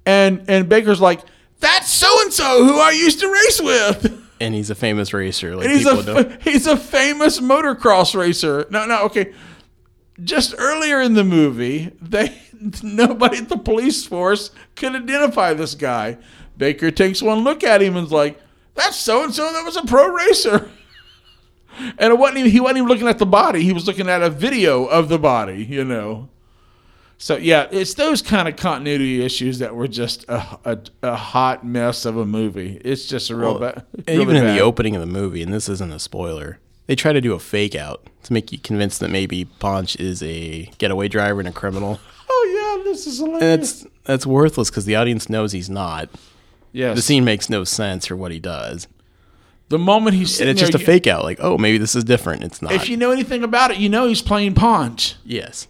and 0.06 0.42
and 0.48 0.66
Baker's 0.66 1.00
like, 1.00 1.20
that's 1.60 1.90
so 1.90 2.08
and 2.22 2.32
so 2.32 2.64
who 2.64 2.80
I 2.80 2.92
used 2.92 3.20
to 3.20 3.30
race 3.30 3.60
with. 3.60 4.18
and 4.42 4.54
he's 4.54 4.70
a 4.70 4.74
famous 4.74 5.12
racer. 5.12 5.54
Like 5.56 5.66
And 5.68 5.74
he's 5.76 5.88
people 5.88 6.16
a 6.18 6.22
know. 6.24 6.36
he's 6.42 6.66
a 6.66 6.76
famous 6.76 7.40
motocross 7.40 8.14
racer. 8.18 8.66
No, 8.70 8.84
no, 8.86 9.04
okay. 9.04 9.32
Just 10.22 10.54
earlier 10.58 11.00
in 11.00 11.14
the 11.14 11.24
movie, 11.24 11.92
they 12.00 12.36
nobody 12.82 13.38
at 13.38 13.48
the 13.48 13.56
police 13.56 14.04
force 14.04 14.50
could 14.76 14.94
identify 14.94 15.54
this 15.54 15.74
guy. 15.74 16.18
Baker 16.56 16.90
takes 16.90 17.22
one 17.22 17.44
look 17.44 17.64
at 17.64 17.80
him 17.80 17.96
and's 17.96 18.12
like, 18.12 18.38
"That's 18.74 18.96
so 18.96 19.24
and 19.24 19.32
so. 19.34 19.50
That 19.52 19.64
was 19.64 19.76
a 19.76 19.84
pro 19.84 20.08
racer." 20.08 20.68
And 21.96 22.12
it 22.12 22.18
wasn't 22.18 22.40
even, 22.40 22.50
he 22.50 22.60
wasn't 22.60 22.76
even 22.78 22.88
looking 22.90 23.08
at 23.08 23.18
the 23.18 23.24
body. 23.24 23.62
He 23.62 23.72
was 23.72 23.86
looking 23.86 24.06
at 24.06 24.22
a 24.22 24.28
video 24.28 24.84
of 24.84 25.08
the 25.08 25.18
body. 25.18 25.64
You 25.64 25.84
know. 25.84 26.28
So 27.22 27.36
yeah, 27.36 27.68
it's 27.70 27.94
those 27.94 28.20
kind 28.20 28.48
of 28.48 28.56
continuity 28.56 29.24
issues 29.24 29.60
that 29.60 29.76
were 29.76 29.86
just 29.86 30.24
a, 30.28 30.58
a, 30.64 30.78
a 31.04 31.14
hot 31.14 31.64
mess 31.64 32.04
of 32.04 32.16
a 32.16 32.26
movie. 32.26 32.80
It's 32.84 33.06
just 33.06 33.30
a 33.30 33.36
real 33.36 33.60
Well, 33.60 33.72
bad. 33.74 33.84
and 34.08 34.20
even 34.20 34.34
in 34.34 34.44
the 34.44 34.58
opening 34.58 34.96
of 34.96 35.00
the 35.00 35.06
movie, 35.06 35.40
and 35.40 35.52
this 35.52 35.68
isn't 35.68 35.92
a 35.92 36.00
spoiler, 36.00 36.58
they 36.88 36.96
try 36.96 37.12
to 37.12 37.20
do 37.20 37.32
a 37.34 37.38
fake 37.38 37.76
out 37.76 38.04
to 38.24 38.32
make 38.32 38.50
you 38.50 38.58
convinced 38.58 38.98
that 38.98 39.08
maybe 39.10 39.44
Ponch 39.44 39.94
is 40.00 40.20
a 40.24 40.64
getaway 40.78 41.06
driver 41.06 41.38
and 41.38 41.48
a 41.48 41.52
criminal. 41.52 42.00
Oh 42.34 42.76
yeah, 42.78 42.82
this 42.90 43.06
is 43.06 43.18
hilarious. 43.18 43.40
That's 43.82 43.86
that's 44.04 44.26
worthless 44.26 44.70
because 44.70 44.84
the 44.86 44.96
audience 44.96 45.28
knows 45.28 45.52
he's 45.52 45.68
not. 45.70 46.08
yes. 46.72 46.96
The 46.96 47.02
scene 47.02 47.24
makes 47.24 47.50
no 47.50 47.62
sense 47.62 48.06
for 48.06 48.16
what 48.16 48.32
he 48.32 48.40
does, 48.40 48.88
The 49.68 49.78
moment 49.78 50.16
he's 50.16 50.40
and 50.40 50.48
it's 50.48 50.58
just 50.58 50.74
a 50.74 50.78
there, 50.78 50.80
you- 50.80 50.86
fake 50.86 51.06
out. 51.06 51.22
Like, 51.24 51.38
oh, 51.40 51.58
maybe 51.58 51.76
this 51.78 51.94
is 51.94 52.02
different. 52.04 52.42
It's 52.42 52.62
not. 52.62 52.72
If 52.72 52.88
you 52.88 52.96
know 52.96 53.10
anything 53.12 53.44
about 53.44 53.70
it, 53.70 53.76
you 53.76 53.88
know 53.90 54.06
he's 54.06 54.22
playing 54.22 54.54
Ponch, 54.54 55.16
yes, 55.24 55.68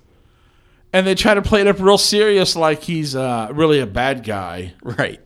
and 0.93 1.07
they 1.07 1.15
try 1.15 1.35
to 1.35 1.43
play 1.43 1.61
it 1.63 1.67
up 1.67 1.81
real 1.81 1.99
serious, 1.99 2.55
like 2.57 2.83
he's 2.83 3.17
uh, 3.17 3.49
really 3.53 3.81
a 3.81 3.87
bad 3.87 4.25
guy. 4.25 4.75
right. 4.83 5.21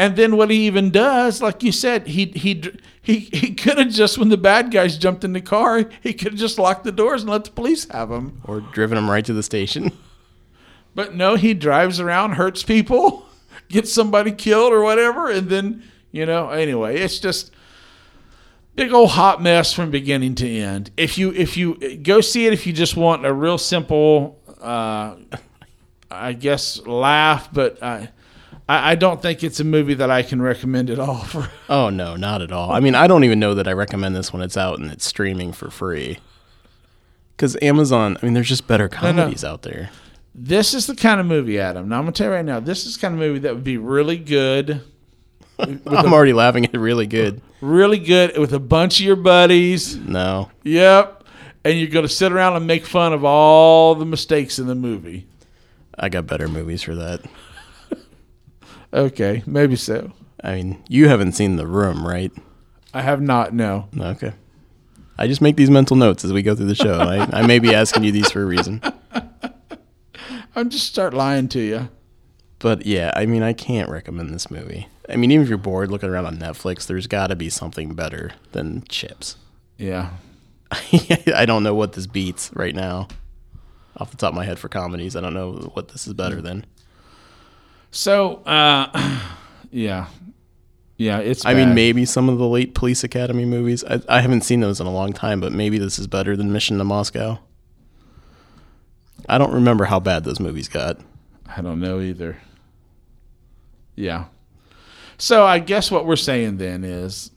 And 0.00 0.14
then 0.14 0.36
what 0.36 0.48
he 0.48 0.66
even 0.66 0.90
does, 0.90 1.42
like 1.42 1.64
you 1.64 1.72
said, 1.72 2.06
he 2.06 2.26
he 2.26 2.62
he 3.02 3.18
he 3.18 3.52
could 3.54 3.78
have 3.78 3.90
just 3.90 4.16
when 4.16 4.28
the 4.28 4.36
bad 4.36 4.70
guys 4.70 4.96
jumped 4.96 5.24
in 5.24 5.32
the 5.32 5.40
car, 5.40 5.90
he 6.00 6.12
could 6.12 6.32
have 6.32 6.40
just 6.40 6.56
locked 6.56 6.84
the 6.84 6.92
doors 6.92 7.22
and 7.22 7.30
let 7.32 7.44
the 7.44 7.50
police 7.50 7.90
have 7.90 8.08
him. 8.08 8.40
Or 8.44 8.60
driven 8.60 8.96
him 8.96 9.10
right 9.10 9.24
to 9.24 9.32
the 9.32 9.42
station. 9.42 9.92
But 10.94 11.14
no, 11.14 11.36
he 11.36 11.54
drives 11.54 12.00
around, 12.00 12.32
hurts 12.32 12.64
people, 12.64 13.24
gets 13.68 13.92
somebody 13.92 14.32
killed 14.32 14.72
or 14.72 14.82
whatever, 14.82 15.30
and 15.30 15.48
then 15.48 15.84
you 16.10 16.26
know. 16.26 16.48
Anyway, 16.48 16.98
it's 16.98 17.20
just 17.20 17.52
big 18.74 18.92
old 18.92 19.10
hot 19.10 19.40
mess 19.40 19.72
from 19.72 19.92
beginning 19.92 20.34
to 20.36 20.48
end. 20.48 20.90
If 20.96 21.16
you 21.16 21.32
if 21.34 21.56
you 21.56 21.98
go 21.98 22.20
see 22.20 22.46
it, 22.46 22.52
if 22.52 22.66
you 22.66 22.72
just 22.72 22.96
want 22.96 23.24
a 23.24 23.32
real 23.32 23.58
simple, 23.58 24.37
uh, 24.60 25.16
I 26.10 26.32
guess, 26.32 26.84
laugh, 26.86 27.48
but 27.52 27.82
I, 27.82 28.08
I 28.68 28.94
don't 28.94 29.20
think 29.22 29.42
it's 29.42 29.60
a 29.60 29.64
movie 29.64 29.94
that 29.94 30.10
I 30.10 30.22
can 30.22 30.40
recommend 30.42 30.90
at 30.90 30.98
all. 30.98 31.18
For 31.24 31.48
Oh 31.68 31.90
no, 31.90 32.16
not 32.16 32.42
at 32.42 32.52
all. 32.52 32.70
I 32.72 32.80
mean, 32.80 32.94
I 32.94 33.06
don't 33.06 33.24
even 33.24 33.38
know 33.40 33.54
that 33.54 33.68
I 33.68 33.72
recommend 33.72 34.14
this 34.16 34.32
when 34.32 34.42
it's 34.42 34.56
out 34.56 34.78
and 34.78 34.90
it's 34.90 35.06
streaming 35.06 35.52
for 35.52 35.70
free. 35.70 36.18
Because 37.36 37.56
Amazon, 37.62 38.18
I 38.20 38.24
mean, 38.26 38.34
there's 38.34 38.48
just 38.48 38.66
better 38.66 38.88
no. 38.90 38.96
comedies 38.96 39.44
out 39.44 39.62
there. 39.62 39.90
this 40.34 40.74
is 40.74 40.86
the 40.86 40.96
kind 40.96 41.20
of 41.20 41.26
movie, 41.26 41.58
Adam. 41.58 41.88
Now 41.88 41.98
I'm 41.98 42.02
gonna 42.02 42.12
tell 42.12 42.28
you 42.28 42.34
right 42.34 42.44
now, 42.44 42.60
this 42.60 42.84
is 42.84 42.96
the 42.96 43.00
kind 43.00 43.14
of 43.14 43.20
movie 43.20 43.38
that 43.40 43.54
would 43.54 43.64
be 43.64 43.76
really 43.78 44.18
good, 44.18 44.82
I'm 45.58 46.12
already 46.12 46.32
laughing 46.32 46.64
at 46.64 46.74
it 46.74 46.78
really 46.78 47.06
good. 47.06 47.40
really 47.60 47.98
good 47.98 48.36
with 48.38 48.52
a 48.52 48.60
bunch 48.60 49.00
of 49.00 49.06
your 49.06 49.16
buddies. 49.16 49.96
No, 49.96 50.50
Yep, 50.62 51.17
and 51.68 51.78
you're 51.78 51.88
gonna 51.88 52.08
sit 52.08 52.32
around 52.32 52.56
and 52.56 52.66
make 52.66 52.86
fun 52.86 53.12
of 53.12 53.24
all 53.24 53.94
the 53.94 54.06
mistakes 54.06 54.58
in 54.58 54.66
the 54.66 54.74
movie. 54.74 55.26
I 55.98 56.08
got 56.08 56.26
better 56.26 56.48
movies 56.48 56.82
for 56.82 56.94
that. 56.94 57.22
Okay, 58.90 59.42
maybe 59.44 59.76
so. 59.76 60.12
I 60.42 60.54
mean, 60.54 60.82
you 60.88 61.08
haven't 61.08 61.32
seen 61.32 61.56
The 61.56 61.66
Room, 61.66 62.06
right? 62.06 62.32
I 62.94 63.02
have 63.02 63.20
not. 63.20 63.52
No. 63.52 63.86
Okay. 63.94 64.32
I 65.18 65.26
just 65.26 65.42
make 65.42 65.56
these 65.56 65.68
mental 65.68 65.94
notes 65.94 66.24
as 66.24 66.32
we 66.32 66.42
go 66.42 66.54
through 66.54 66.68
the 66.68 66.74
show. 66.74 66.98
I, 66.98 67.40
I 67.40 67.46
may 67.46 67.58
be 67.58 67.74
asking 67.74 68.04
you 68.04 68.12
these 68.12 68.30
for 68.30 68.42
a 68.42 68.46
reason. 68.46 68.80
I'm 70.56 70.70
just 70.70 70.86
start 70.86 71.12
lying 71.12 71.48
to 71.48 71.60
you. 71.60 71.90
But 72.60 72.86
yeah, 72.86 73.12
I 73.14 73.26
mean, 73.26 73.42
I 73.42 73.52
can't 73.52 73.90
recommend 73.90 74.32
this 74.32 74.50
movie. 74.50 74.88
I 75.06 75.16
mean, 75.16 75.30
even 75.32 75.42
if 75.42 75.48
you're 75.50 75.58
bored 75.58 75.90
looking 75.90 76.08
around 76.08 76.24
on 76.24 76.38
Netflix, 76.38 76.86
there's 76.86 77.06
got 77.06 77.26
to 77.26 77.36
be 77.36 77.50
something 77.50 77.94
better 77.94 78.32
than 78.52 78.84
Chips. 78.88 79.36
Yeah. 79.76 80.12
I 81.34 81.44
don't 81.46 81.62
know 81.62 81.74
what 81.74 81.92
this 81.92 82.06
beats 82.06 82.50
right 82.54 82.74
now. 82.74 83.08
Off 83.96 84.10
the 84.10 84.16
top 84.16 84.30
of 84.30 84.34
my 84.34 84.44
head 84.44 84.58
for 84.58 84.68
comedies, 84.68 85.16
I 85.16 85.20
don't 85.20 85.34
know 85.34 85.70
what 85.74 85.88
this 85.88 86.06
is 86.06 86.14
better 86.14 86.40
than. 86.40 86.64
So, 87.90 88.36
uh, 88.44 89.20
yeah, 89.70 90.06
yeah. 90.96 91.18
It's. 91.18 91.44
I 91.44 91.54
mean, 91.54 91.74
maybe 91.74 92.04
some 92.04 92.28
of 92.28 92.38
the 92.38 92.46
late 92.46 92.74
Police 92.74 93.02
Academy 93.02 93.44
movies. 93.44 93.82
I, 93.84 94.00
I 94.08 94.20
haven't 94.20 94.42
seen 94.42 94.60
those 94.60 94.80
in 94.80 94.86
a 94.86 94.92
long 94.92 95.12
time, 95.12 95.40
but 95.40 95.52
maybe 95.52 95.78
this 95.78 95.98
is 95.98 96.06
better 96.06 96.36
than 96.36 96.52
Mission 96.52 96.78
to 96.78 96.84
Moscow. 96.84 97.38
I 99.28 99.38
don't 99.38 99.52
remember 99.52 99.86
how 99.86 100.00
bad 100.00 100.24
those 100.24 100.38
movies 100.38 100.68
got. 100.68 101.00
I 101.46 101.60
don't 101.60 101.80
know 101.80 102.00
either. 102.00 102.38
Yeah. 103.96 104.26
So 105.18 105.44
I 105.44 105.58
guess 105.58 105.90
what 105.90 106.06
we're 106.06 106.16
saying 106.16 106.58
then 106.58 106.84
is, 106.84 107.30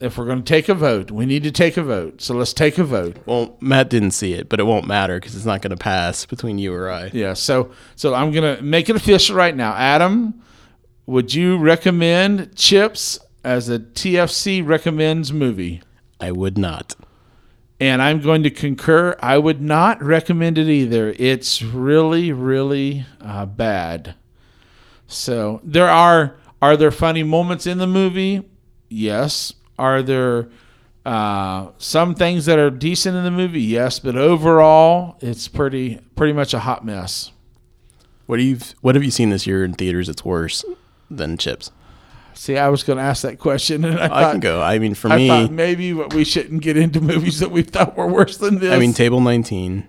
if 0.00 0.16
we're 0.16 0.26
going 0.26 0.42
to 0.42 0.44
take 0.44 0.68
a 0.68 0.74
vote, 0.74 1.10
we 1.10 1.26
need 1.26 1.42
to 1.42 1.50
take 1.50 1.76
a 1.76 1.82
vote. 1.82 2.22
So 2.22 2.34
let's 2.34 2.52
take 2.52 2.78
a 2.78 2.84
vote. 2.84 3.16
Well, 3.26 3.56
Matt 3.60 3.90
didn't 3.90 4.12
see 4.12 4.32
it, 4.32 4.48
but 4.48 4.60
it 4.60 4.64
won't 4.64 4.86
matter 4.86 5.18
because 5.18 5.34
it's 5.34 5.44
not 5.44 5.60
going 5.60 5.70
to 5.70 5.76
pass 5.76 6.24
between 6.24 6.58
you 6.58 6.72
or 6.72 6.90
I. 6.90 7.10
Yeah. 7.12 7.34
So 7.34 7.72
so 7.96 8.14
I'm 8.14 8.30
going 8.30 8.56
to 8.56 8.62
make 8.62 8.88
it 8.88 8.96
official 8.96 9.36
right 9.36 9.54
now. 9.54 9.74
Adam, 9.74 10.42
would 11.06 11.34
you 11.34 11.58
recommend 11.58 12.54
Chips 12.54 13.18
as 13.42 13.68
a 13.68 13.78
TFC 13.78 14.66
recommends 14.66 15.32
movie? 15.32 15.82
I 16.20 16.32
would 16.32 16.58
not. 16.58 16.94
And 17.80 18.02
I'm 18.02 18.20
going 18.20 18.42
to 18.42 18.50
concur. 18.50 19.16
I 19.20 19.38
would 19.38 19.60
not 19.60 20.02
recommend 20.02 20.58
it 20.58 20.68
either. 20.68 21.14
It's 21.18 21.62
really, 21.62 22.32
really 22.32 23.06
uh, 23.20 23.46
bad. 23.46 24.16
So 25.06 25.60
there 25.64 25.88
are 25.88 26.36
are 26.60 26.76
there 26.76 26.90
funny 26.90 27.22
moments 27.22 27.66
in 27.66 27.78
the 27.78 27.86
movie? 27.86 28.48
Yes. 28.88 29.52
Are 29.78 30.02
there 30.02 30.48
uh, 31.06 31.68
some 31.78 32.14
things 32.14 32.46
that 32.46 32.58
are 32.58 32.70
decent 32.70 33.16
in 33.16 33.24
the 33.24 33.30
movie? 33.30 33.62
Yes. 33.62 33.98
But 33.98 34.16
overall, 34.16 35.16
it's 35.20 35.48
pretty 35.48 36.00
pretty 36.16 36.32
much 36.32 36.52
a 36.54 36.60
hot 36.60 36.84
mess. 36.84 37.32
What 38.26 38.36
do 38.36 38.42
you 38.42 38.58
What 38.80 38.94
have 38.94 39.04
you 39.04 39.10
seen 39.10 39.30
this 39.30 39.46
year 39.46 39.64
in 39.64 39.74
theaters 39.74 40.08
that's 40.08 40.24
worse 40.24 40.64
than 41.10 41.38
Chips? 41.38 41.70
See, 42.34 42.56
I 42.56 42.68
was 42.68 42.84
going 42.84 42.98
to 42.98 43.02
ask 43.02 43.22
that 43.22 43.40
question, 43.40 43.84
and 43.84 43.98
I, 43.98 44.04
I 44.04 44.08
thought, 44.08 44.30
can 44.32 44.40
go. 44.40 44.62
I 44.62 44.78
mean, 44.78 44.94
for 44.94 45.10
I 45.10 45.16
me, 45.16 45.28
thought 45.28 45.50
maybe 45.50 45.92
we 45.92 46.22
shouldn't 46.22 46.62
get 46.62 46.76
into 46.76 47.00
movies 47.00 47.40
that 47.40 47.50
we 47.50 47.62
thought 47.62 47.96
were 47.96 48.06
worse 48.06 48.36
than 48.36 48.60
this. 48.60 48.72
I 48.72 48.78
mean, 48.78 48.92
Table 48.92 49.20
19. 49.20 49.88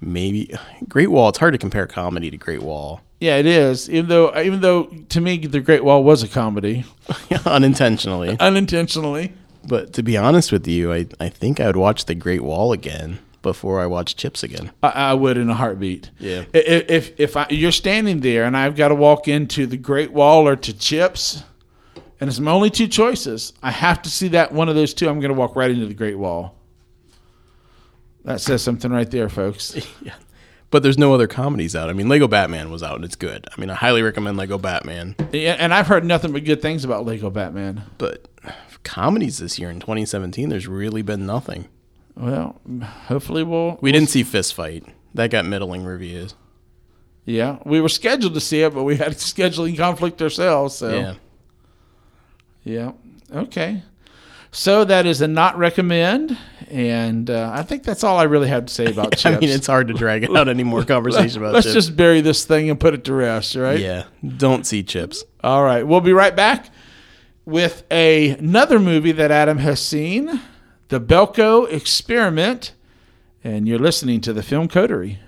Maybe 0.00 0.54
Great 0.88 1.10
Wall. 1.10 1.28
It's 1.30 1.38
hard 1.38 1.52
to 1.52 1.58
compare 1.58 1.86
comedy 1.88 2.30
to 2.30 2.36
Great 2.36 2.62
Wall. 2.62 3.00
Yeah, 3.20 3.36
it 3.36 3.46
is. 3.46 3.88
Even 3.90 4.08
though, 4.08 4.34
uh, 4.34 4.42
even 4.44 4.60
though 4.60 4.84
to 5.10 5.20
me, 5.20 5.38
The 5.38 5.60
Great 5.60 5.84
Wall 5.84 6.02
was 6.02 6.22
a 6.22 6.28
comedy. 6.28 6.84
unintentionally. 7.46 8.36
unintentionally. 8.40 9.34
But 9.68 9.92
to 9.92 10.02
be 10.02 10.16
honest 10.16 10.50
with 10.50 10.66
you, 10.66 10.92
I, 10.92 11.06
I 11.20 11.28
think 11.28 11.60
I 11.60 11.66
would 11.66 11.76
watch 11.76 12.06
The 12.06 12.14
Great 12.14 12.42
Wall 12.42 12.72
again 12.72 13.18
before 13.42 13.80
I 13.80 13.86
watch 13.86 14.16
Chips 14.16 14.42
again. 14.42 14.70
I, 14.82 14.88
I 14.88 15.14
would 15.14 15.36
in 15.36 15.50
a 15.50 15.54
heartbeat. 15.54 16.10
Yeah. 16.18 16.44
If 16.54 16.90
if, 16.90 17.20
if 17.20 17.36
I, 17.36 17.46
you're 17.50 17.72
standing 17.72 18.20
there 18.20 18.44
and 18.44 18.56
I've 18.56 18.74
got 18.74 18.88
to 18.88 18.94
walk 18.94 19.28
into 19.28 19.66
the 19.66 19.76
Great 19.76 20.12
Wall 20.12 20.48
or 20.48 20.56
to 20.56 20.72
Chips, 20.72 21.42
and 22.20 22.28
it's 22.28 22.40
my 22.40 22.50
only 22.50 22.70
two 22.70 22.88
choices, 22.88 23.52
I 23.62 23.70
have 23.70 24.00
to 24.02 24.10
see 24.10 24.28
that 24.28 24.52
one 24.52 24.70
of 24.70 24.74
those 24.74 24.94
two. 24.94 25.08
I'm 25.08 25.20
going 25.20 25.32
to 25.32 25.38
walk 25.38 25.56
right 25.56 25.70
into 25.70 25.86
the 25.86 25.94
Great 25.94 26.18
Wall. 26.18 26.56
That 28.24 28.40
says 28.40 28.62
something 28.62 28.90
right 28.90 29.10
there, 29.10 29.28
folks. 29.28 29.74
But 30.70 30.82
there's 30.84 30.98
no 30.98 31.12
other 31.12 31.26
comedies 31.26 31.74
out. 31.74 31.90
I 31.90 31.92
mean, 31.92 32.08
Lego 32.08 32.28
Batman 32.28 32.70
was 32.70 32.82
out 32.82 32.94
and 32.96 33.04
it's 33.04 33.16
good. 33.16 33.46
I 33.50 33.60
mean, 33.60 33.70
I 33.70 33.74
highly 33.74 34.02
recommend 34.02 34.36
Lego 34.36 34.56
Batman. 34.56 35.16
Yeah, 35.32 35.56
and 35.58 35.74
I've 35.74 35.88
heard 35.88 36.04
nothing 36.04 36.32
but 36.32 36.44
good 36.44 36.62
things 36.62 36.84
about 36.84 37.04
Lego 37.04 37.28
Batman. 37.28 37.82
But 37.98 38.28
comedies 38.84 39.38
this 39.38 39.58
year 39.58 39.68
in 39.68 39.80
2017, 39.80 40.48
there's 40.48 40.68
really 40.68 41.02
been 41.02 41.26
nothing. 41.26 41.66
Well, 42.16 42.60
hopefully 43.06 43.42
we'll. 43.42 43.78
We 43.80 43.90
didn't 43.92 44.10
see 44.10 44.22
Fist 44.22 44.54
Fight. 44.54 44.84
That 45.14 45.30
got 45.30 45.44
middling 45.44 45.84
reviews. 45.84 46.34
Yeah, 47.24 47.58
we 47.64 47.80
were 47.80 47.88
scheduled 47.88 48.34
to 48.34 48.40
see 48.40 48.62
it, 48.62 48.72
but 48.74 48.84
we 48.84 48.96
had 48.96 49.08
a 49.08 49.14
scheduling 49.16 49.76
conflict 49.76 50.22
ourselves. 50.22 50.76
So 50.76 50.90
Yeah. 50.90 51.14
Yeah. 52.64 52.92
Okay. 53.32 53.82
So 54.52 54.84
that 54.84 55.06
is 55.06 55.20
a 55.20 55.28
not 55.28 55.56
recommend, 55.58 56.36
and 56.68 57.30
uh, 57.30 57.52
I 57.54 57.62
think 57.62 57.84
that's 57.84 58.02
all 58.02 58.18
I 58.18 58.24
really 58.24 58.48
have 58.48 58.66
to 58.66 58.74
say 58.74 58.86
about 58.86 59.12
chips. 59.12 59.26
I 59.26 59.38
mean, 59.38 59.48
it's 59.48 59.68
hard 59.68 59.86
to 59.88 59.94
drag 59.94 60.28
out 60.28 60.48
any 60.48 60.64
more 60.64 60.84
conversation 60.96 61.40
about 61.40 61.54
Let's 61.54 61.66
chips. 61.66 61.74
just 61.74 61.96
bury 61.96 62.20
this 62.20 62.44
thing 62.44 62.68
and 62.68 62.78
put 62.78 62.92
it 62.94 63.04
to 63.04 63.14
rest, 63.14 63.54
right? 63.54 63.78
yeah, 63.78 64.06
don't 64.36 64.66
see 64.66 64.82
chips. 64.82 65.22
All 65.44 65.62
right. 65.62 65.86
We'll 65.86 66.00
be 66.00 66.12
right 66.12 66.34
back 66.34 66.70
with 67.44 67.84
a, 67.92 68.30
another 68.30 68.80
movie 68.80 69.12
that 69.12 69.30
Adam 69.30 69.58
has 69.58 69.80
seen, 69.80 70.40
The 70.88 71.00
Belko 71.00 71.70
Experiment, 71.70 72.72
and 73.44 73.68
you're 73.68 73.78
listening 73.78 74.20
to 74.22 74.32
the 74.32 74.42
Film 74.42 74.66
Coterie. 74.66 75.20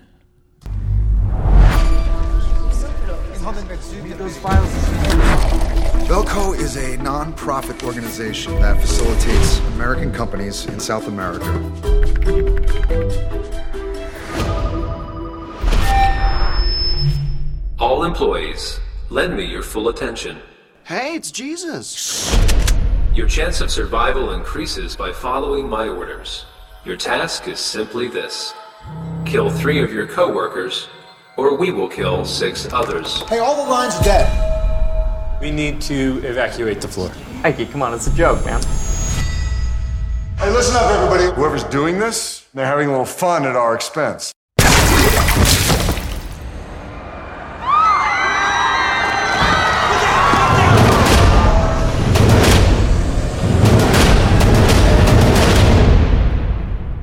Belko 6.03 6.53
is 6.53 6.75
a 6.75 6.97
non-profit 6.97 7.81
organization 7.81 8.53
that 8.59 8.79
facilitates 8.79 9.59
American 9.75 10.11
companies 10.11 10.65
in 10.65 10.77
South 10.77 11.07
America. 11.07 11.49
All 17.79 18.03
employees, 18.03 18.81
lend 19.09 19.37
me 19.37 19.45
your 19.45 19.63
full 19.63 19.87
attention. 19.87 20.39
Hey, 20.83 21.15
it's 21.15 21.31
Jesus. 21.31 22.37
Your 23.15 23.27
chance 23.27 23.61
of 23.61 23.71
survival 23.71 24.33
increases 24.33 24.97
by 24.97 25.13
following 25.13 25.69
my 25.69 25.87
orders. 25.87 26.45
Your 26.83 26.97
task 26.97 27.47
is 27.47 27.61
simply 27.61 28.09
this 28.09 28.53
kill 29.25 29.49
three 29.49 29.81
of 29.81 29.93
your 29.93 30.05
coworkers, 30.05 30.89
or 31.37 31.57
we 31.57 31.71
will 31.71 31.87
kill 31.87 32.25
six 32.25 32.67
others. 32.73 33.21
Hey, 33.29 33.39
all 33.39 33.63
the 33.63 33.71
lines 33.71 33.95
are 33.95 34.03
dead. 34.03 34.52
We 35.43 35.51
need 35.51 35.81
to 35.81 36.21
evacuate 36.23 36.79
the 36.79 36.87
floor. 36.87 37.11
Mikey, 37.41 37.65
come 37.65 37.81
on, 37.81 37.93
it's 37.93 38.07
a 38.07 38.13
joke, 38.15 38.45
man. 38.45 38.61
Hey, 40.37 40.49
listen 40.49 40.73
up, 40.77 40.89
everybody. 40.89 41.35
Whoever's 41.35 41.65
doing 41.65 41.99
this, 41.99 42.47
they're 42.53 42.65
having 42.65 42.87
a 42.87 42.91
little 42.91 43.03
fun 43.03 43.45
at 43.45 43.57
our 43.57 43.75
expense. 43.75 44.31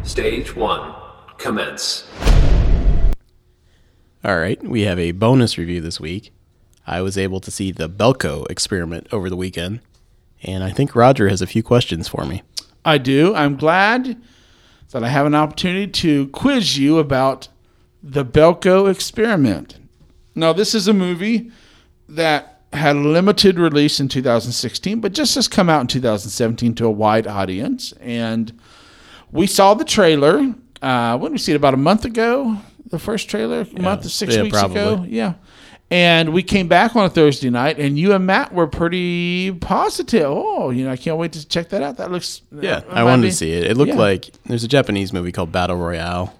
Stage 0.02 0.56
one, 0.56 0.94
commence. 1.36 2.08
All 4.24 4.38
right, 4.38 4.62
we 4.62 4.80
have 4.84 4.98
a 4.98 5.12
bonus 5.12 5.58
review 5.58 5.82
this 5.82 6.00
week. 6.00 6.32
I 6.90 7.02
was 7.02 7.16
able 7.16 7.38
to 7.40 7.50
see 7.50 7.70
the 7.70 7.88
Belko 7.88 8.50
experiment 8.50 9.06
over 9.12 9.30
the 9.30 9.36
weekend, 9.36 9.78
and 10.42 10.64
I 10.64 10.70
think 10.70 10.96
Roger 10.96 11.28
has 11.28 11.40
a 11.40 11.46
few 11.46 11.62
questions 11.62 12.08
for 12.08 12.24
me. 12.24 12.42
I 12.84 12.98
do. 12.98 13.32
I'm 13.34 13.56
glad 13.56 14.20
that 14.90 15.04
I 15.04 15.08
have 15.08 15.24
an 15.26 15.34
opportunity 15.36 15.86
to 15.86 16.26
quiz 16.28 16.76
you 16.78 16.98
about 16.98 17.48
the 18.02 18.24
Belko 18.24 18.90
experiment. 18.90 19.78
Now, 20.34 20.52
this 20.52 20.74
is 20.74 20.88
a 20.88 20.92
movie 20.92 21.52
that 22.08 22.62
had 22.72 22.96
a 22.96 23.00
limited 23.00 23.58
release 23.58 24.00
in 24.00 24.08
2016, 24.08 25.00
but 25.00 25.12
just 25.12 25.34
has 25.36 25.46
come 25.46 25.68
out 25.68 25.82
in 25.82 25.86
2017 25.86 26.74
to 26.76 26.86
a 26.86 26.90
wide 26.90 27.26
audience. 27.26 27.92
And 28.00 28.58
we 29.30 29.46
saw 29.46 29.74
the 29.74 29.84
trailer. 29.84 30.54
Uh, 30.82 31.18
when 31.18 31.30
did 31.30 31.34
we 31.34 31.38
see 31.38 31.52
it? 31.52 31.56
About 31.56 31.74
a 31.74 31.76
month 31.78 32.04
ago. 32.04 32.56
the 32.86 32.98
first 32.98 33.28
trailer 33.28 33.66
a 33.76 33.80
month 33.82 34.04
or 34.06 34.08
six 34.08 34.34
Yeah, 34.34 34.42
weeks 34.42 34.58
probably. 34.58 34.80
ago. 34.80 35.04
Yeah. 35.08 35.34
And 35.92 36.32
we 36.32 36.44
came 36.44 36.68
back 36.68 36.94
on 36.94 37.04
a 37.04 37.10
Thursday 37.10 37.50
night, 37.50 37.78
and 37.80 37.98
you 37.98 38.12
and 38.12 38.24
Matt 38.24 38.54
were 38.54 38.68
pretty 38.68 39.50
positive. 39.50 40.24
Oh, 40.24 40.70
you 40.70 40.84
know, 40.84 40.92
I 40.92 40.96
can't 40.96 41.16
wait 41.16 41.32
to 41.32 41.46
check 41.48 41.70
that 41.70 41.82
out. 41.82 41.96
That 41.96 42.12
looks 42.12 42.42
uh, 42.54 42.60
Yeah, 42.60 42.80
that 42.80 42.90
I 42.96 43.02
wanted 43.02 43.22
be- 43.22 43.30
to 43.30 43.34
see 43.36 43.52
it. 43.52 43.64
It 43.64 43.76
looked 43.76 43.88
Yeah. 43.90 43.96
like 43.98 44.30
there's 44.46 44.62
a 44.62 44.68
Japanese 44.68 45.12
movie 45.12 45.32
called 45.32 45.50
Battle 45.50 45.76
Royale, 45.76 46.32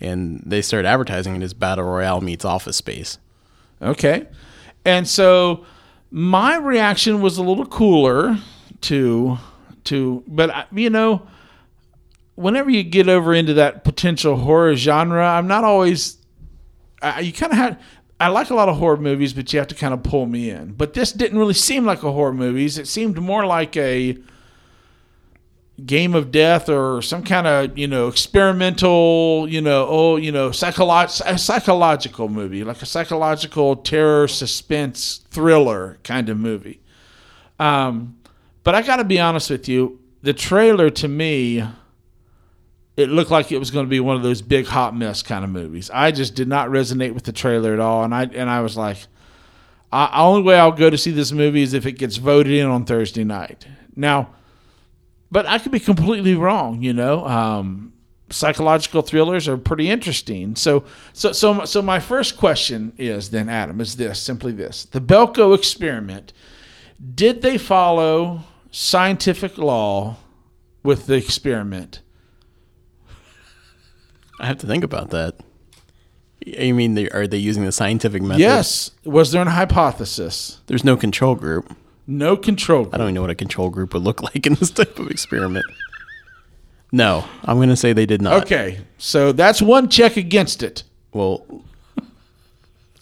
and 0.00 0.42
they 0.46 0.62
started 0.62 0.86
advertising 0.88 1.34
it 1.36 1.42
as 1.42 1.54
Battle 1.54 1.84
Royale 1.84 2.20
meets 2.20 2.44
Office 2.44 2.76
Space. 2.76 3.18
Okay. 3.82 4.26
And 4.84 5.08
so 5.08 5.64
my 6.12 6.56
reaction 6.56 7.20
was 7.20 7.36
a 7.36 7.42
little 7.42 7.66
cooler 7.66 8.36
to 8.82 9.38
to 9.84 10.22
but 10.28 10.50
I- 10.50 10.66
you 10.72 10.90
know 10.90 11.22
whenever 12.36 12.70
you 12.70 12.82
get 12.82 13.08
over 13.08 13.34
into 13.34 13.54
that 13.54 13.82
potential 13.84 14.36
horror 14.36 14.74
genre, 14.76 15.26
I'm 15.26 15.48
not 15.48 15.64
always 15.64 16.16
I, 17.02 17.20
you 17.20 17.32
kind 17.32 17.52
of 17.52 17.58
have 17.58 17.80
I 18.20 18.28
like 18.28 18.50
a 18.50 18.54
lot 18.54 18.68
of 18.68 18.76
horror 18.76 18.98
movies, 18.98 19.32
but 19.32 19.50
you 19.50 19.58
have 19.58 19.68
to 19.68 19.74
kind 19.74 19.94
of 19.94 20.02
pull 20.02 20.26
me 20.26 20.50
in. 20.50 20.72
But 20.72 20.92
this 20.92 21.10
didn't 21.10 21.38
really 21.38 21.54
seem 21.54 21.86
like 21.86 22.02
a 22.02 22.12
horror 22.12 22.34
movies. 22.34 22.76
It 22.76 22.86
seemed 22.86 23.18
more 23.18 23.46
like 23.46 23.76
a 23.78 24.18
game 25.86 26.14
of 26.14 26.30
death 26.30 26.68
or 26.68 27.00
some 27.00 27.24
kind 27.24 27.46
of 27.46 27.78
you 27.78 27.86
know 27.86 28.08
experimental 28.08 29.46
you 29.48 29.62
know 29.62 29.86
oh 29.88 30.16
you 30.16 30.30
know 30.30 30.50
psycholo- 30.50 31.38
psychological 31.38 32.28
movie 32.28 32.62
like 32.64 32.82
a 32.82 32.86
psychological 32.86 33.76
terror 33.76 34.28
suspense 34.28 35.22
thriller 35.30 35.98
kind 36.02 36.28
of 36.28 36.36
movie 36.36 36.80
um 37.58 38.14
but 38.62 38.74
i 38.74 38.82
gotta 38.82 39.04
be 39.04 39.18
honest 39.18 39.48
with 39.48 39.68
you 39.68 39.98
the 40.20 40.34
trailer 40.34 40.90
to 40.90 41.08
me 41.08 41.64
it 43.00 43.08
looked 43.08 43.30
like 43.30 43.50
it 43.50 43.58
was 43.58 43.70
going 43.70 43.84
to 43.84 43.90
be 43.90 44.00
one 44.00 44.16
of 44.16 44.22
those 44.22 44.42
big 44.42 44.66
hot 44.66 44.94
mess 44.94 45.22
kind 45.22 45.44
of 45.44 45.50
movies 45.50 45.90
i 45.92 46.10
just 46.10 46.34
did 46.34 46.48
not 46.48 46.68
resonate 46.68 47.12
with 47.12 47.24
the 47.24 47.32
trailer 47.32 47.72
at 47.72 47.80
all 47.80 48.04
and 48.04 48.14
i 48.14 48.24
and 48.24 48.48
i 48.50 48.60
was 48.60 48.76
like 48.76 48.98
I, 49.92 50.22
only 50.22 50.42
way 50.42 50.58
i'll 50.58 50.70
go 50.70 50.90
to 50.90 50.98
see 50.98 51.10
this 51.10 51.32
movie 51.32 51.62
is 51.62 51.74
if 51.74 51.86
it 51.86 51.92
gets 51.92 52.16
voted 52.16 52.52
in 52.52 52.66
on 52.66 52.84
thursday 52.84 53.24
night 53.24 53.66
now 53.96 54.30
but 55.30 55.46
I 55.46 55.58
could 55.58 55.72
be 55.72 55.80
completely 55.80 56.34
wrong. 56.34 56.82
You 56.82 56.92
know, 56.92 57.26
um, 57.26 57.92
psychological 58.30 59.02
thrillers 59.02 59.48
are 59.48 59.56
pretty 59.56 59.88
interesting. 59.88 60.56
So, 60.56 60.84
so, 61.12 61.32
so, 61.32 61.64
so 61.64 61.82
my 61.82 62.00
first 62.00 62.36
question 62.36 62.92
is 62.98 63.30
then, 63.30 63.48
Adam, 63.48 63.80
is 63.80 63.96
this 63.96 64.20
simply 64.20 64.52
this: 64.52 64.84
the 64.84 65.00
Belko 65.00 65.54
experiment. 65.56 66.32
Did 67.14 67.40
they 67.40 67.56
follow 67.56 68.42
scientific 68.70 69.56
law 69.56 70.16
with 70.82 71.06
the 71.06 71.14
experiment? 71.14 72.00
I 74.40 74.46
have 74.46 74.58
to 74.58 74.66
think 74.66 74.82
about 74.82 75.10
that. 75.10 75.36
You 76.44 76.74
mean 76.74 76.94
they, 76.94 77.08
are 77.10 77.26
they 77.26 77.36
using 77.36 77.64
the 77.64 77.72
scientific 77.72 78.22
method? 78.22 78.40
Yes. 78.40 78.92
Was 79.04 79.30
there 79.32 79.42
an 79.42 79.48
hypothesis? 79.48 80.60
There's 80.66 80.84
no 80.84 80.96
control 80.96 81.34
group. 81.34 81.76
No 82.06 82.36
control. 82.36 82.88
I 82.92 82.96
don't 82.96 83.06
even 83.06 83.14
know 83.14 83.20
what 83.20 83.30
a 83.30 83.34
control 83.34 83.68
group 83.68 83.92
would 83.92 84.02
look 84.02 84.22
like 84.34 84.46
in 84.46 84.54
this 84.54 84.70
type 84.70 84.98
of 84.98 85.10
experiment. 85.10 85.66
No, 86.92 87.24
I'm 87.44 87.58
going 87.58 87.68
to 87.68 87.76
say 87.76 87.92
they 87.92 88.06
did 88.06 88.20
not. 88.20 88.42
Okay, 88.42 88.80
so 88.98 89.30
that's 89.32 89.62
one 89.62 89.88
check 89.88 90.16
against 90.16 90.62
it. 90.62 90.82
Well, 91.12 91.46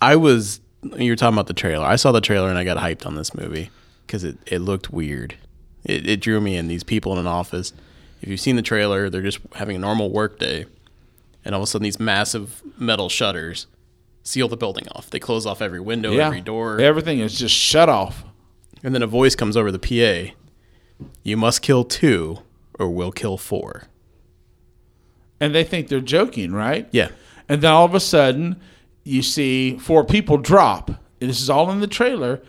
I 0.03 0.17
was. 0.17 0.61
You 0.97 1.11
were 1.11 1.17
talking 1.17 1.35
about 1.35 1.47
the 1.47 1.55
trailer. 1.55 1.87
I 1.87 1.97
saw 1.97 2.13
the 2.13 2.21
trailer 2.21 2.49
and 2.49 2.59
I 2.59 2.65
got 2.65 2.77
hyped 2.77 3.07
on 3.07 3.15
this 3.15 3.35
movie 3.35 3.71
because 4.07 4.25
it, 4.25 4.37
it 4.47 4.59
looked 4.59 4.91
weird. 4.91 5.37
It, 5.85 6.07
it 6.07 6.21
drew 6.21 6.41
me 6.41 6.57
in. 6.57 6.69
These 6.69 6.85
people 6.85 7.13
in 7.13 7.19
an 7.19 7.27
office. 7.27 7.73
If 8.21 8.29
you've 8.29 8.41
seen 8.41 8.57
the 8.57 8.63
trailer, 8.63 9.09
they're 9.09 9.23
just 9.23 9.39
having 9.55 9.77
a 9.77 9.79
normal 9.79 10.11
work 10.11 10.39
day, 10.39 10.67
and 11.45 11.55
all 11.55 11.61
of 11.63 11.65
a 11.65 11.67
sudden 11.67 11.85
these 11.85 12.01
massive 12.01 12.63
metal 12.79 13.09
shutters 13.09 13.67
seal 14.23 14.49
the 14.49 14.57
building 14.57 14.87
off. 14.93 15.09
They 15.11 15.19
close 15.19 15.47
off 15.47 15.63
every 15.63 15.81
window, 15.81 16.17
every 16.19 16.41
door, 16.41 16.81
Everything 16.81 17.21
is 17.21 17.39
just 17.39 17.55
shut 17.55 17.89
off. 17.89 18.25
and 18.83 18.95
then 18.95 19.03
a 19.03 19.07
voice 19.07 19.35
comes 19.35 19.57
over 19.57 19.73
the 19.73 19.79
PA. 19.79 20.33
You 21.23 21.37
must 21.37 21.63
kill 21.63 21.85
two, 21.85 22.39
or 22.79 22.91
we'll 22.91 23.13
kill 23.13 23.37
four. 23.39 23.85
And 25.41 25.55
they 25.55 25.65
think 25.65 25.89
they're 25.89 26.01
joking, 26.01 26.53
right? 26.53 26.89
Yeah. 26.91 27.09
And 27.49 27.63
then 27.63 27.71
all 27.71 27.85
of 27.85 27.95
a 27.95 28.01
sudden, 28.01 28.61
you 29.05 29.23
see 29.23 29.79
four 29.79 30.05
people 30.05 30.37
drop. 30.39 30.91
This 31.21 31.41
is 31.41 31.49
all 31.49 31.71
in 31.71 31.81
the 31.81 31.87
trailer. 31.87 32.43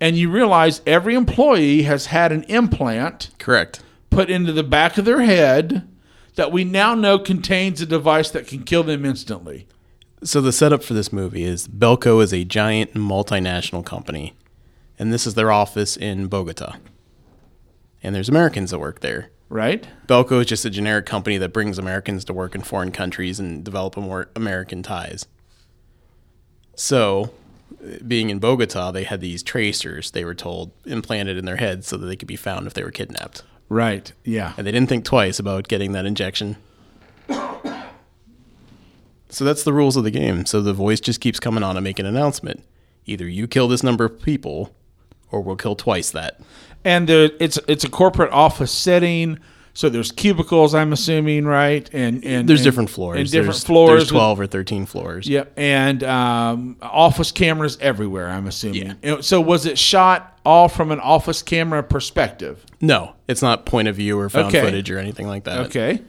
And 0.00 0.16
you 0.16 0.30
realize 0.30 0.80
every 0.86 1.14
employee 1.14 1.82
has 1.82 2.06
had 2.06 2.30
an 2.32 2.42
implant 2.44 3.30
Correct. 3.38 3.82
put 4.10 4.30
into 4.30 4.52
the 4.52 4.62
back 4.62 4.98
of 4.98 5.04
their 5.04 5.22
head 5.22 5.88
that 6.36 6.52
we 6.52 6.64
now 6.64 6.94
know 6.94 7.18
contains 7.18 7.80
a 7.80 7.86
device 7.86 8.30
that 8.30 8.46
can 8.46 8.62
kill 8.62 8.84
them 8.84 9.04
instantly. 9.04 9.66
So 10.22 10.40
the 10.40 10.52
setup 10.52 10.82
for 10.82 10.94
this 10.94 11.12
movie 11.12 11.44
is 11.44 11.66
Belko 11.68 12.22
is 12.22 12.32
a 12.32 12.44
giant 12.44 12.94
multinational 12.94 13.84
company, 13.84 14.34
and 14.98 15.12
this 15.12 15.26
is 15.26 15.34
their 15.34 15.50
office 15.50 15.96
in 15.96 16.28
Bogota. 16.28 16.76
And 18.02 18.14
there's 18.14 18.28
Americans 18.28 18.70
that 18.70 18.78
work 18.78 19.00
there. 19.00 19.30
Right? 19.48 19.86
Belko 20.06 20.40
is 20.40 20.46
just 20.46 20.64
a 20.64 20.70
generic 20.70 21.06
company 21.06 21.38
that 21.38 21.52
brings 21.52 21.78
Americans 21.78 22.24
to 22.26 22.32
work 22.32 22.54
in 22.54 22.62
foreign 22.62 22.92
countries 22.92 23.38
and 23.38 23.64
develop 23.64 23.96
more 23.96 24.28
American 24.34 24.82
ties. 24.82 25.26
So, 26.74 27.32
being 28.06 28.30
in 28.30 28.38
Bogota, 28.38 28.90
they 28.90 29.04
had 29.04 29.20
these 29.20 29.42
tracers, 29.42 30.10
they 30.10 30.24
were 30.24 30.34
told, 30.34 30.72
implanted 30.84 31.36
in 31.36 31.44
their 31.44 31.56
heads 31.56 31.86
so 31.86 31.96
that 31.96 32.06
they 32.06 32.16
could 32.16 32.28
be 32.28 32.36
found 32.36 32.66
if 32.66 32.74
they 32.74 32.82
were 32.82 32.90
kidnapped. 32.90 33.44
Right. 33.68 34.12
Yeah. 34.24 34.52
And 34.56 34.66
they 34.66 34.72
didn't 34.72 34.88
think 34.88 35.04
twice 35.04 35.38
about 35.38 35.68
getting 35.68 35.92
that 35.92 36.06
injection. 36.06 36.56
So 39.28 39.44
that's 39.44 39.64
the 39.64 39.72
rules 39.72 39.96
of 39.96 40.04
the 40.04 40.10
game. 40.10 40.46
So 40.46 40.62
the 40.62 40.72
voice 40.72 41.00
just 41.00 41.20
keeps 41.20 41.40
coming 41.40 41.62
on 41.62 41.76
and 41.76 41.84
making 41.84 42.06
an 42.06 42.16
announcement. 42.16 42.62
Either 43.06 43.28
you 43.28 43.46
kill 43.46 43.68
this 43.68 43.82
number 43.82 44.04
of 44.04 44.22
people, 44.22 44.74
or 45.30 45.40
we'll 45.40 45.56
kill 45.56 45.76
twice 45.76 46.10
that. 46.12 46.40
And 46.84 47.08
there, 47.08 47.30
it's 47.40 47.58
it's 47.66 47.84
a 47.84 47.90
corporate 47.90 48.32
office 48.32 48.70
setting, 48.70 49.38
so 49.76 49.90
there's 49.90 50.10
cubicles. 50.10 50.74
I'm 50.74 50.90
assuming, 50.94 51.44
right? 51.44 51.88
And 51.92 52.24
and 52.24 52.48
There's 52.48 52.60
and- 52.60 52.64
different 52.64 52.88
floors. 52.90 53.18
And 53.18 53.30
different 53.30 53.46
there's, 53.54 53.64
floors. 53.64 53.90
There's 53.90 54.12
with- 54.12 54.18
12 54.20 54.40
or 54.40 54.46
13 54.46 54.86
floors. 54.86 55.28
Yep, 55.28 55.52
and 55.58 56.02
um, 56.02 56.76
office 56.80 57.30
cameras 57.30 57.76
everywhere. 57.80 58.30
I'm 58.30 58.46
assuming. 58.46 58.94
And 59.02 59.22
So 59.22 59.40
was 59.40 59.66
it 59.66 59.78
shot 59.78 60.38
all 60.46 60.68
from 60.68 60.90
an 60.92 61.00
office 61.00 61.42
camera 61.42 61.82
perspective? 61.82 62.64
No, 62.80 63.14
it's 63.28 63.42
not 63.42 63.66
point 63.66 63.88
of 63.88 63.96
view 63.96 64.18
or 64.18 64.30
found 64.30 64.46
Okay. 64.46 64.62
footage 64.62 64.90
or 64.90 64.98
anything 64.98 65.26
like 65.26 65.44
that. 65.44 65.66
Okay. 65.66 66.00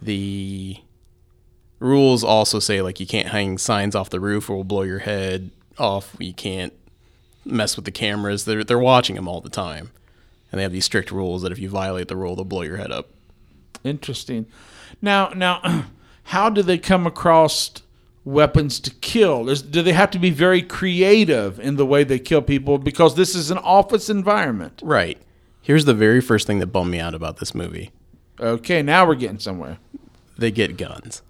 The 0.00 0.78
rules 1.78 2.24
also 2.24 2.58
say 2.58 2.80
like 2.80 3.00
you 3.00 3.06
can't 3.06 3.28
hang 3.28 3.58
signs 3.58 3.94
off 3.94 4.08
the 4.10 4.20
roof 4.20 4.48
or 4.48 4.56
we'll 4.56 4.64
blow 4.64 4.82
your 4.82 5.00
head 5.00 5.50
off. 5.78 6.16
You 6.18 6.32
can't 6.32 6.72
mess 7.44 7.76
with 7.76 7.84
the 7.84 7.90
cameras. 7.90 8.44
They're 8.44 8.64
they're 8.64 8.78
watching 8.78 9.16
them 9.16 9.28
all 9.28 9.40
the 9.40 9.50
time, 9.50 9.90
and 10.50 10.58
they 10.58 10.62
have 10.62 10.72
these 10.72 10.84
strict 10.84 11.10
rules 11.10 11.42
that 11.42 11.52
if 11.52 11.58
you 11.58 11.68
violate 11.68 12.08
the 12.08 12.16
rule, 12.16 12.36
they'll 12.36 12.44
blow 12.44 12.62
your 12.62 12.76
head 12.76 12.92
up. 12.92 13.10
Interesting. 13.84 14.46
Now, 15.02 15.28
now, 15.30 15.84
how 16.24 16.50
do 16.50 16.62
they 16.62 16.78
come 16.78 17.06
across 17.06 17.72
weapons 18.24 18.80
to 18.80 18.90
kill? 18.90 19.48
Is, 19.48 19.62
do 19.62 19.82
they 19.82 19.92
have 19.92 20.10
to 20.10 20.18
be 20.18 20.30
very 20.30 20.62
creative 20.62 21.58
in 21.60 21.76
the 21.76 21.86
way 21.86 22.04
they 22.04 22.18
kill 22.18 22.42
people 22.42 22.78
because 22.78 23.14
this 23.14 23.34
is 23.34 23.50
an 23.50 23.58
office 23.58 24.10
environment? 24.10 24.80
Right. 24.84 25.18
Here's 25.62 25.84
the 25.84 25.94
very 25.94 26.20
first 26.20 26.46
thing 26.46 26.58
that 26.58 26.68
bummed 26.68 26.90
me 26.90 27.00
out 27.00 27.14
about 27.14 27.38
this 27.38 27.54
movie. 27.54 27.90
Okay, 28.38 28.82
now 28.82 29.06
we're 29.06 29.14
getting 29.14 29.38
somewhere. 29.38 29.78
They 30.36 30.50
get 30.50 30.76
guns. 30.76 31.22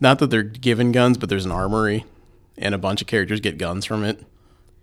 Not 0.00 0.18
that 0.18 0.28
they're 0.30 0.42
given 0.42 0.92
guns, 0.92 1.18
but 1.18 1.28
there's 1.28 1.44
an 1.44 1.50
armory, 1.50 2.04
and 2.56 2.74
a 2.74 2.78
bunch 2.78 3.00
of 3.00 3.06
characters 3.06 3.40
get 3.40 3.58
guns 3.58 3.84
from 3.84 4.04
it. 4.04 4.24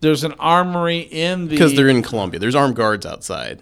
There's 0.01 0.23
an 0.23 0.33
armory 0.33 0.99
in 0.99 1.43
the 1.45 1.49
because 1.51 1.75
they're 1.75 1.87
in 1.89 2.01
Colombia. 2.01 2.39
There's 2.39 2.55
armed 2.55 2.75
guards 2.75 3.05
outside 3.05 3.61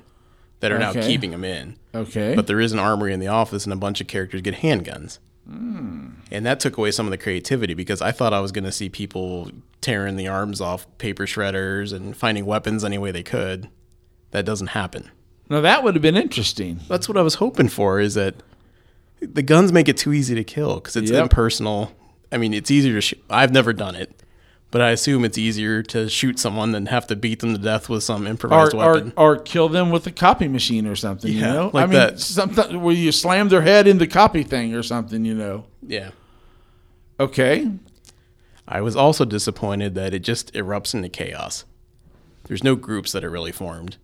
that 0.61 0.71
are 0.71 0.79
now 0.79 0.89
Okay. 0.91 1.05
keeping 1.07 1.31
them 1.31 1.43
in. 1.43 1.75
Okay. 1.93 2.35
But 2.35 2.47
there 2.47 2.59
is 2.59 2.71
an 2.73 2.79
armory 2.79 3.13
in 3.13 3.19
the 3.19 3.27
office, 3.27 3.65
and 3.65 3.71
a 3.73 3.77
bunch 3.77 4.01
of 4.01 4.07
characters 4.07 4.41
get 4.41 4.55
handguns. 4.55 5.19
Hmm. 5.49 6.07
And 6.31 6.45
that 6.45 6.59
took 6.59 6.77
away 6.77 6.91
some 6.91 7.07
of 7.07 7.11
the 7.11 7.17
creativity 7.17 7.73
because 7.73 8.01
I 8.01 8.11
thought 8.11 8.33
I 8.33 8.39
was 8.39 8.51
going 8.51 8.65
to 8.65 8.71
see 8.71 8.87
people 8.89 9.51
tearing 9.81 10.15
the 10.15 10.27
arms 10.27 10.61
off 10.61 10.85
paper 10.97 11.25
shredders 11.25 11.91
and 11.93 12.15
finding 12.15 12.45
weapons 12.45 12.83
any 12.83 12.97
way 12.97 13.11
they 13.11 13.23
could. 13.23 13.69
That 14.31 14.45
doesn't 14.45 14.67
happen. 14.67 15.09
Now 15.49 15.61
that 15.61 15.83
would 15.83 15.95
have 15.95 16.01
been 16.03 16.17
interesting. 16.17 16.81
That's 16.87 17.09
what 17.09 17.17
I 17.17 17.21
was 17.23 17.35
hoping 17.35 17.67
for. 17.69 17.99
Is 17.99 18.13
that 18.13 18.35
the 19.21 19.41
guns 19.41 19.71
make 19.73 19.87
it 19.89 19.97
too 19.97 20.13
easy 20.13 20.35
to 20.35 20.43
kill 20.43 20.75
because 20.75 20.95
it's 20.95 21.09
Yep. 21.09 21.23
impersonal. 21.23 21.91
I 22.31 22.37
mean, 22.37 22.53
it's 22.53 22.69
easier 22.69 22.93
to 22.93 23.01
shoot. 23.01 23.23
I've 23.29 23.51
never 23.51 23.73
done 23.73 23.95
it, 23.95 24.21
but 24.71 24.81
I 24.81 24.91
assume 24.91 25.25
it's 25.25 25.37
easier 25.37 25.81
to 25.83 26.09
shoot 26.09 26.37
someone 26.39 26.71
than 26.71 26.85
have 26.87 27.07
to 27.07 27.15
beat 27.15 27.39
them 27.39 27.53
to 27.53 27.59
death 27.59 27.89
with 27.89 28.03
some 28.03 28.27
improvised 28.27 28.73
or, 28.73 28.77
weapon. 28.77 29.13
or 29.17 29.37
kill 29.37 29.67
them 29.69 29.89
with 29.89 30.05
a 30.07 30.11
copy 30.11 30.47
machine 30.47 30.85
or 30.87 30.95
something, 30.95 31.31
you 31.31 31.39
Yeah, 31.39 31.53
know? 31.53 31.71
like 31.73 31.83
I 31.83 31.87
mean, 31.87 31.99
that. 31.99 32.19
something 32.19 32.81
where 32.81 32.93
you 32.95 33.11
slam 33.11 33.49
their 33.49 33.61
head 33.61 33.87
in 33.87 33.97
the 33.97 34.07
copy 34.07 34.43
thing 34.43 34.75
or 34.75 34.83
something, 34.83 35.25
you 35.25 35.33
know? 35.35 35.65
yeah. 35.85 36.11
Okay. 37.19 37.69
I 38.67 38.81
was 38.81 38.95
also 38.95 39.25
disappointed 39.25 39.95
that 39.95 40.13
it 40.13 40.19
just 40.19 40.53
erupts 40.53 40.93
into 40.93 41.09
chaos. 41.09 41.65
There's 42.45 42.63
no 42.63 42.75
groups 42.75 43.11
that 43.11 43.23
are 43.23 43.29
really 43.29 43.51
formed. 43.51 43.97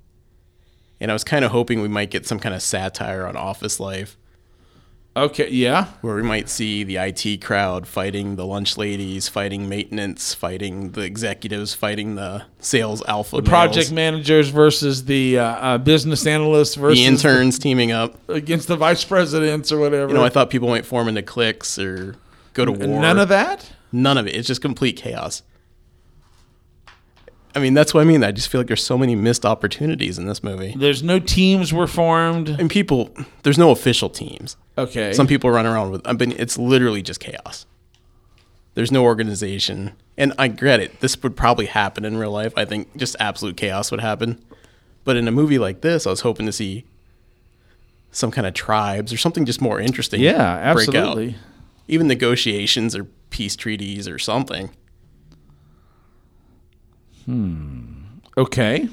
And 0.99 1.11
I 1.11 1.13
was 1.13 1.23
kind 1.23 1.45
of 1.45 1.51
hoping 1.51 1.81
we 1.81 1.87
might 1.87 2.09
get 2.09 2.25
some 2.25 2.39
kind 2.39 2.55
of 2.55 2.61
satire 2.61 3.25
on 3.27 3.35
office 3.37 3.79
life. 3.79 4.17
Okay, 5.17 5.49
yeah. 5.49 5.85
where 6.01 6.15
we 6.15 6.23
might 6.23 6.49
see 6.49 6.83
the 6.83 6.97
IT 6.97 7.41
crowd 7.41 7.87
fighting 7.87 8.35
the 8.35 8.45
lunch 8.45 8.77
ladies, 8.77 9.29
fighting 9.29 9.69
maintenance, 9.69 10.33
fighting 10.33 10.91
the 10.91 11.01
executives, 11.01 11.73
fighting 11.73 12.15
the 12.15 12.43
sales 12.59 13.01
alpha, 13.07 13.37
The 13.37 13.43
project 13.43 13.93
managers 13.93 14.49
versus 14.49 15.05
the 15.05 15.39
uh, 15.39 15.43
uh, 15.45 15.77
business 15.77 16.27
analysts 16.27 16.75
versus 16.75 16.99
the 16.99 17.05
interns 17.05 17.57
teaming 17.57 17.93
up. 17.93 18.17
against 18.29 18.67
the 18.67 18.75
vice 18.75 19.05
presidents 19.05 19.71
or 19.71 19.79
whatever. 19.79 20.09
You 20.09 20.15
know, 20.17 20.25
I 20.25 20.29
thought 20.29 20.49
people 20.49 20.67
might 20.67 20.85
form 20.85 21.07
into 21.07 21.21
cliques 21.21 21.79
or 21.79 22.17
go 22.53 22.65
to 22.65 22.73
war. 22.73 22.99
None 22.99 23.17
of 23.17 23.29
that? 23.29 23.71
None 23.93 24.17
of 24.17 24.27
it. 24.27 24.35
It's 24.35 24.47
just 24.47 24.61
complete 24.61 24.97
chaos. 24.97 25.43
I 27.55 27.59
mean, 27.59 27.73
that's 27.73 27.93
what 27.93 28.01
I 28.01 28.03
mean. 28.03 28.23
I 28.23 28.31
just 28.31 28.49
feel 28.49 28.59
like 28.59 28.67
there's 28.67 28.83
so 28.83 28.97
many 28.97 29.15
missed 29.15 29.45
opportunities 29.45 30.17
in 30.17 30.25
this 30.25 30.43
movie. 30.43 30.75
There's 30.77 31.01
no 31.01 31.19
teams 31.19 31.71
were 31.71 31.87
formed. 31.87 32.49
And 32.49 32.69
people, 32.69 33.11
there's 33.43 33.57
no 33.57 33.71
official 33.71 34.09
teams. 34.09 34.57
Okay. 34.77 35.13
Some 35.13 35.25
people 35.25 35.49
run 35.49 35.65
around 35.65 35.91
with, 35.91 36.01
I 36.05 36.13
mean, 36.13 36.33
it's 36.37 36.57
literally 36.57 37.01
just 37.01 37.21
chaos. 37.21 37.65
There's 38.73 38.91
no 38.91 39.03
organization. 39.03 39.93
And 40.17 40.33
I 40.37 40.49
get 40.49 40.81
it. 40.81 40.99
This 40.99 41.21
would 41.23 41.37
probably 41.37 41.67
happen 41.67 42.03
in 42.03 42.17
real 42.17 42.31
life. 42.31 42.53
I 42.57 42.65
think 42.65 42.95
just 42.97 43.15
absolute 43.21 43.55
chaos 43.55 43.89
would 43.89 44.01
happen. 44.01 44.43
But 45.05 45.15
in 45.15 45.27
a 45.27 45.31
movie 45.31 45.57
like 45.57 45.79
this, 45.79 46.05
I 46.05 46.09
was 46.09 46.21
hoping 46.21 46.45
to 46.47 46.51
see 46.51 46.83
some 48.11 48.31
kind 48.31 48.45
of 48.47 48.53
tribes 48.53 49.13
or 49.13 49.17
something 49.17 49.45
just 49.45 49.61
more 49.61 49.79
interesting. 49.79 50.19
Yeah, 50.19 50.73
break 50.73 50.89
out. 50.89 50.95
absolutely. 50.95 51.35
Even 51.87 52.07
negotiations 52.07 52.95
or 52.95 53.05
peace 53.29 53.55
treaties 53.55 54.07
or 54.09 54.19
something. 54.19 54.71
Okay. 57.27 58.89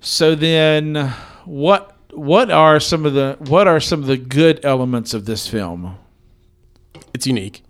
So 0.00 0.34
then 0.34 1.12
what 1.44 1.96
what 2.10 2.50
are 2.50 2.78
some 2.78 3.06
of 3.06 3.14
the 3.14 3.36
what 3.38 3.66
are 3.66 3.80
some 3.80 4.00
of 4.00 4.06
the 4.06 4.16
good 4.16 4.64
elements 4.64 5.14
of 5.14 5.24
this 5.24 5.46
film? 5.48 5.96
It's 7.12 7.26
unique. 7.26 7.64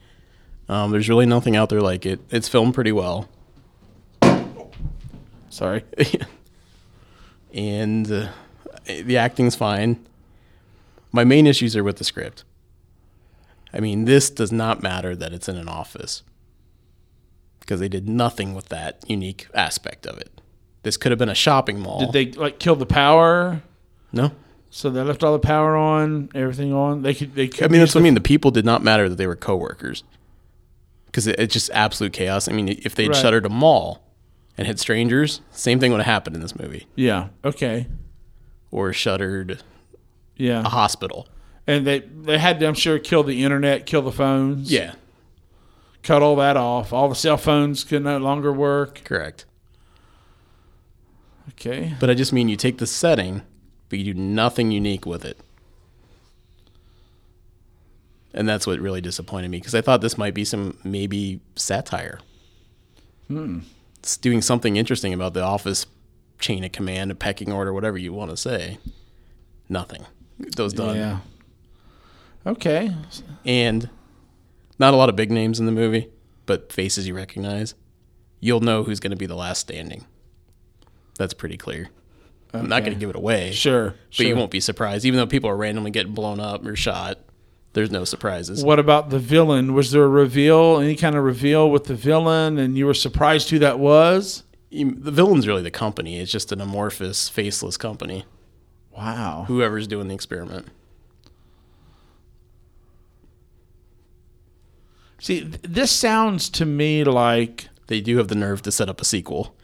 Um, 0.68 0.90
there's 0.90 1.08
really 1.08 1.26
nothing 1.26 1.56
out 1.56 1.68
there 1.68 1.80
like 1.80 2.06
it. 2.06 2.20
It's 2.30 2.48
filmed 2.48 2.74
pretty 2.74 2.92
well. 2.92 3.28
Sorry. 5.50 5.84
and 7.54 8.10
uh, 8.10 8.28
the 8.86 9.16
acting's 9.16 9.54
fine. 9.54 10.04
My 11.12 11.22
main 11.22 11.46
issues 11.46 11.76
are 11.76 11.84
with 11.84 11.98
the 11.98 12.04
script. 12.04 12.42
I 13.72 13.80
mean, 13.80 14.06
this 14.06 14.30
does 14.30 14.50
not 14.50 14.82
matter 14.82 15.14
that 15.14 15.32
it's 15.32 15.48
in 15.48 15.56
an 15.56 15.68
office 15.68 16.22
because 17.64 17.80
they 17.80 17.88
did 17.88 18.08
nothing 18.08 18.54
with 18.54 18.68
that 18.68 19.02
unique 19.08 19.46
aspect 19.54 20.06
of 20.06 20.18
it. 20.18 20.40
This 20.82 20.96
could 20.96 21.12
have 21.12 21.18
been 21.18 21.28
a 21.30 21.34
shopping 21.34 21.80
mall. 21.80 22.00
Did 22.00 22.12
they 22.12 22.38
like 22.38 22.58
kill 22.58 22.76
the 22.76 22.86
power? 22.86 23.62
No. 24.12 24.32
So 24.70 24.90
they 24.90 25.00
left 25.02 25.22
all 25.24 25.32
the 25.32 25.38
power 25.38 25.76
on, 25.76 26.28
everything 26.34 26.72
on. 26.72 27.02
They 27.02 27.14
could 27.14 27.34
they 27.34 27.48
could 27.48 27.64
I 27.64 27.68
mean, 27.68 27.80
that's 27.80 27.94
what 27.94 28.00
I 28.00 28.04
mean. 28.04 28.14
The 28.14 28.20
people 28.20 28.50
did 28.50 28.64
not 28.64 28.82
matter 28.82 29.08
that 29.08 29.16
they 29.16 29.26
were 29.26 29.36
coworkers 29.36 30.04
because 31.06 31.26
it, 31.26 31.38
it's 31.38 31.52
just 31.52 31.70
absolute 31.72 32.12
chaos. 32.12 32.48
I 32.48 32.52
mean, 32.52 32.68
if 32.68 32.94
they'd 32.94 33.08
Right. 33.08 33.16
shuttered 33.16 33.46
a 33.46 33.48
mall 33.48 34.02
and 34.58 34.66
had 34.66 34.78
strangers, 34.78 35.40
same 35.52 35.80
thing 35.80 35.90
would 35.92 35.98
have 36.00 36.06
happened 36.06 36.36
in 36.36 36.42
this 36.42 36.56
movie. 36.58 36.86
Yeah. 36.96 37.28
Okay. 37.44 37.86
Or 38.70 38.92
shuttered 38.92 39.62
Yeah. 40.36 40.60
a 40.60 40.68
hospital. 40.68 41.28
And 41.66 41.86
they 41.86 42.00
they 42.00 42.36
had 42.38 42.60
to, 42.60 42.66
I'm 42.66 42.74
sure, 42.74 42.98
kill 42.98 43.22
the 43.22 43.42
internet, 43.42 43.86
kill 43.86 44.02
the 44.02 44.12
phones. 44.12 44.70
Yeah. 44.70 44.94
Cut 46.04 46.22
all 46.22 46.36
that 46.36 46.56
off. 46.56 46.92
All 46.92 47.08
the 47.08 47.14
cell 47.14 47.38
phones 47.38 47.82
could 47.82 48.04
no 48.04 48.18
longer 48.18 48.52
work. 48.52 49.00
Correct. 49.04 49.46
Okay. 51.50 51.94
But 51.98 52.10
I 52.10 52.14
just 52.14 52.32
mean 52.32 52.50
you 52.50 52.56
take 52.56 52.76
the 52.76 52.86
setting, 52.86 53.40
but 53.88 53.98
you 53.98 54.12
do 54.12 54.20
nothing 54.20 54.70
unique 54.70 55.06
with 55.06 55.24
it. 55.24 55.38
And 58.34 58.46
that's 58.46 58.66
what 58.66 58.80
really 58.80 59.00
disappointed 59.00 59.50
me 59.50 59.58
because 59.58 59.74
I 59.74 59.80
thought 59.80 60.02
this 60.02 60.18
might 60.18 60.34
be 60.34 60.44
some 60.44 60.76
maybe 60.84 61.40
satire. 61.56 62.20
Hmm. 63.28 63.60
It's 64.00 64.18
doing 64.18 64.42
something 64.42 64.76
interesting 64.76 65.14
about 65.14 65.32
the 65.32 65.42
office 65.42 65.86
chain 66.38 66.64
of 66.64 66.72
command, 66.72 67.12
a 67.12 67.14
pecking 67.14 67.50
order, 67.50 67.72
whatever 67.72 67.96
you 67.96 68.12
want 68.12 68.30
to 68.30 68.36
say. 68.36 68.76
Nothing. 69.70 70.04
Those 70.38 70.74
done. 70.74 70.96
Yeah. 70.96 71.20
Okay. 72.46 72.94
And 73.46 73.88
not 74.78 74.94
a 74.94 74.96
lot 74.96 75.08
of 75.08 75.16
big 75.16 75.30
names 75.30 75.60
in 75.60 75.66
the 75.66 75.72
movie, 75.72 76.08
but 76.46 76.72
faces 76.72 77.06
you 77.06 77.14
recognize. 77.14 77.74
You'll 78.40 78.60
know 78.60 78.82
who's 78.82 79.00
going 79.00 79.12
to 79.12 79.16
be 79.16 79.26
the 79.26 79.34
last 79.36 79.60
standing. 79.60 80.06
That's 81.18 81.34
pretty 81.34 81.56
clear. 81.56 81.88
I'm 82.52 82.68
not 82.68 82.80
going 82.80 82.92
to 82.92 82.98
give 82.98 83.10
it 83.10 83.16
away. 83.16 83.52
Sure, 83.52 83.94
But 84.16 84.26
you 84.26 84.36
won't 84.36 84.50
be 84.50 84.60
surprised. 84.60 85.04
Even 85.04 85.18
though 85.18 85.26
people 85.26 85.50
are 85.50 85.56
randomly 85.56 85.90
getting 85.90 86.12
blown 86.12 86.38
up 86.38 86.64
or 86.64 86.76
shot, 86.76 87.18
there's 87.72 87.90
no 87.90 88.04
surprises. 88.04 88.64
What 88.64 88.78
about 88.78 89.10
the 89.10 89.18
villain? 89.18 89.74
Was 89.74 89.90
there 89.90 90.04
a 90.04 90.08
reveal, 90.08 90.78
any 90.78 90.94
kind 90.94 91.16
of 91.16 91.24
reveal 91.24 91.70
with 91.70 91.84
the 91.84 91.94
villain, 91.94 92.58
and 92.58 92.78
you 92.78 92.86
were 92.86 92.94
surprised 92.94 93.50
who 93.50 93.58
that 93.58 93.80
was? 93.80 94.44
The 94.70 95.10
villain's 95.10 95.48
really 95.48 95.62
the 95.62 95.70
company. 95.72 96.20
It's 96.20 96.30
just 96.30 96.52
an 96.52 96.60
amorphous, 96.60 97.28
faceless 97.28 97.76
company. 97.76 98.24
Wow. 98.96 99.44
Whoever's 99.48 99.88
doing 99.88 100.06
the 100.06 100.14
experiment. 100.14 100.68
See, 105.24 105.40
this 105.62 105.90
sounds 105.90 106.50
to 106.50 106.66
me 106.66 107.02
like 107.02 107.70
They 107.86 108.02
do 108.02 108.18
have 108.18 108.28
the 108.28 108.34
nerve 108.34 108.60
to 108.60 108.70
set 108.70 108.90
up 108.90 109.00
a 109.00 109.06
sequel. 109.06 109.56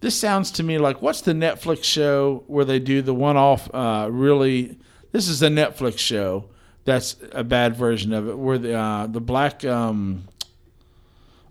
this 0.00 0.18
sounds 0.18 0.50
to 0.50 0.64
me 0.64 0.78
like 0.78 1.00
what's 1.00 1.20
the 1.20 1.30
Netflix 1.32 1.84
show 1.84 2.42
where 2.48 2.64
they 2.64 2.80
do 2.80 3.00
the 3.00 3.14
one-off? 3.14 3.72
Uh, 3.72 4.08
really, 4.10 4.80
this 5.12 5.28
is 5.28 5.40
a 5.44 5.48
Netflix 5.48 5.98
show. 5.98 6.46
That's 6.84 7.14
a 7.30 7.44
bad 7.44 7.76
version 7.76 8.12
of 8.12 8.28
it. 8.28 8.36
Where 8.36 8.58
the 8.58 8.74
uh, 8.76 9.06
the 9.06 9.20
black 9.20 9.64
um, 9.64 10.24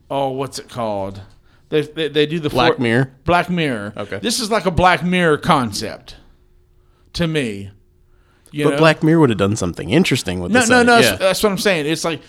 oh, 0.10 0.32
what's 0.32 0.60
it 0.60 0.68
called? 0.68 1.22
They 1.70 1.84
they, 1.84 2.10
they 2.10 2.26
do 2.26 2.42
the 2.42 2.50
Black 2.50 2.74
four- 2.74 2.84
Mirror? 2.84 3.14
Black 3.24 3.50
Mirror. 3.50 3.94
Okay. 3.96 4.20
This 4.20 4.42
is 4.42 4.52
like 4.52 4.66
a 4.66 4.72
Black 4.72 5.02
Mirror 5.02 5.38
concept 5.38 6.18
to 7.14 7.26
me. 7.26 7.72
You 8.52 8.66
but 8.66 8.72
know? 8.72 8.78
Black 8.78 9.02
Mirror 9.04 9.20
would 9.22 9.30
have 9.30 9.40
done 9.40 9.56
something 9.56 9.90
interesting 9.90 10.40
with 10.40 10.52
No, 10.52 10.60
this. 10.62 10.70
no, 10.70 10.84
no. 10.84 10.98
Yeah. 11.00 11.16
That's, 11.16 11.42
what 11.42 11.52
I'm 11.52 11.58
saying. 11.58 11.86
It's 11.86 12.04
like 12.04 12.22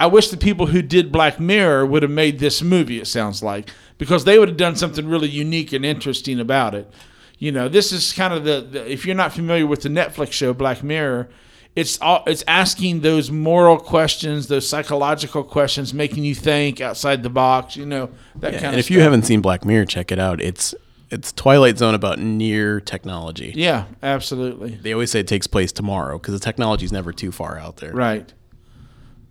I 0.00 0.06
wish 0.06 0.28
the 0.28 0.36
people 0.36 0.66
who 0.66 0.82
did 0.82 1.10
Black 1.12 1.38
Mirror 1.40 1.86
would 1.86 2.02
have 2.02 2.10
made 2.12 2.38
this 2.38 2.62
movie. 2.62 3.00
It 3.00 3.06
sounds 3.06 3.42
like 3.42 3.70
because 3.98 4.24
they 4.24 4.38
would 4.38 4.48
have 4.48 4.56
done 4.56 4.76
something 4.76 5.06
really 5.06 5.28
unique 5.28 5.72
and 5.72 5.84
interesting 5.84 6.40
about 6.40 6.74
it. 6.74 6.90
You 7.38 7.52
know, 7.52 7.68
this 7.68 7.92
is 7.92 8.12
kind 8.12 8.32
of 8.32 8.44
the, 8.44 8.60
the 8.60 8.90
if 8.90 9.04
you're 9.04 9.16
not 9.16 9.32
familiar 9.32 9.66
with 9.66 9.82
the 9.82 9.88
Netflix 9.88 10.32
show 10.32 10.54
Black 10.54 10.82
Mirror, 10.82 11.28
it's 11.76 12.00
all 12.00 12.22
it's 12.26 12.44
asking 12.46 13.00
those 13.00 13.30
moral 13.30 13.76
questions, 13.78 14.46
those 14.46 14.68
psychological 14.68 15.42
questions, 15.42 15.92
making 15.92 16.24
you 16.24 16.34
think 16.34 16.80
outside 16.80 17.22
the 17.24 17.30
box. 17.30 17.76
You 17.76 17.86
know 17.86 18.10
that 18.36 18.52
Yeah, 18.52 18.58
kind 18.58 18.66
and 18.66 18.74
of. 18.76 18.78
if 18.80 18.90
you 18.90 19.00
haven't 19.00 19.22
seen 19.24 19.40
Black 19.40 19.64
Mirror, 19.64 19.86
check 19.86 20.12
it 20.12 20.18
out. 20.20 20.40
It's 20.40 20.74
it's 21.14 21.32
Twilight 21.32 21.78
Zone 21.78 21.94
about 21.94 22.18
near 22.18 22.80
technology. 22.80 23.52
yeah, 23.54 23.86
absolutely 24.02 24.70
They 24.76 24.92
always 24.92 25.10
say 25.10 25.20
it 25.20 25.26
takes 25.28 25.46
place 25.46 25.72
tomorrow 25.72 26.18
because 26.18 26.34
the 26.34 26.40
technology's 26.40 26.92
never 26.92 27.12
too 27.12 27.32
far 27.32 27.58
out 27.58 27.76
there. 27.78 27.92
right. 27.92 28.32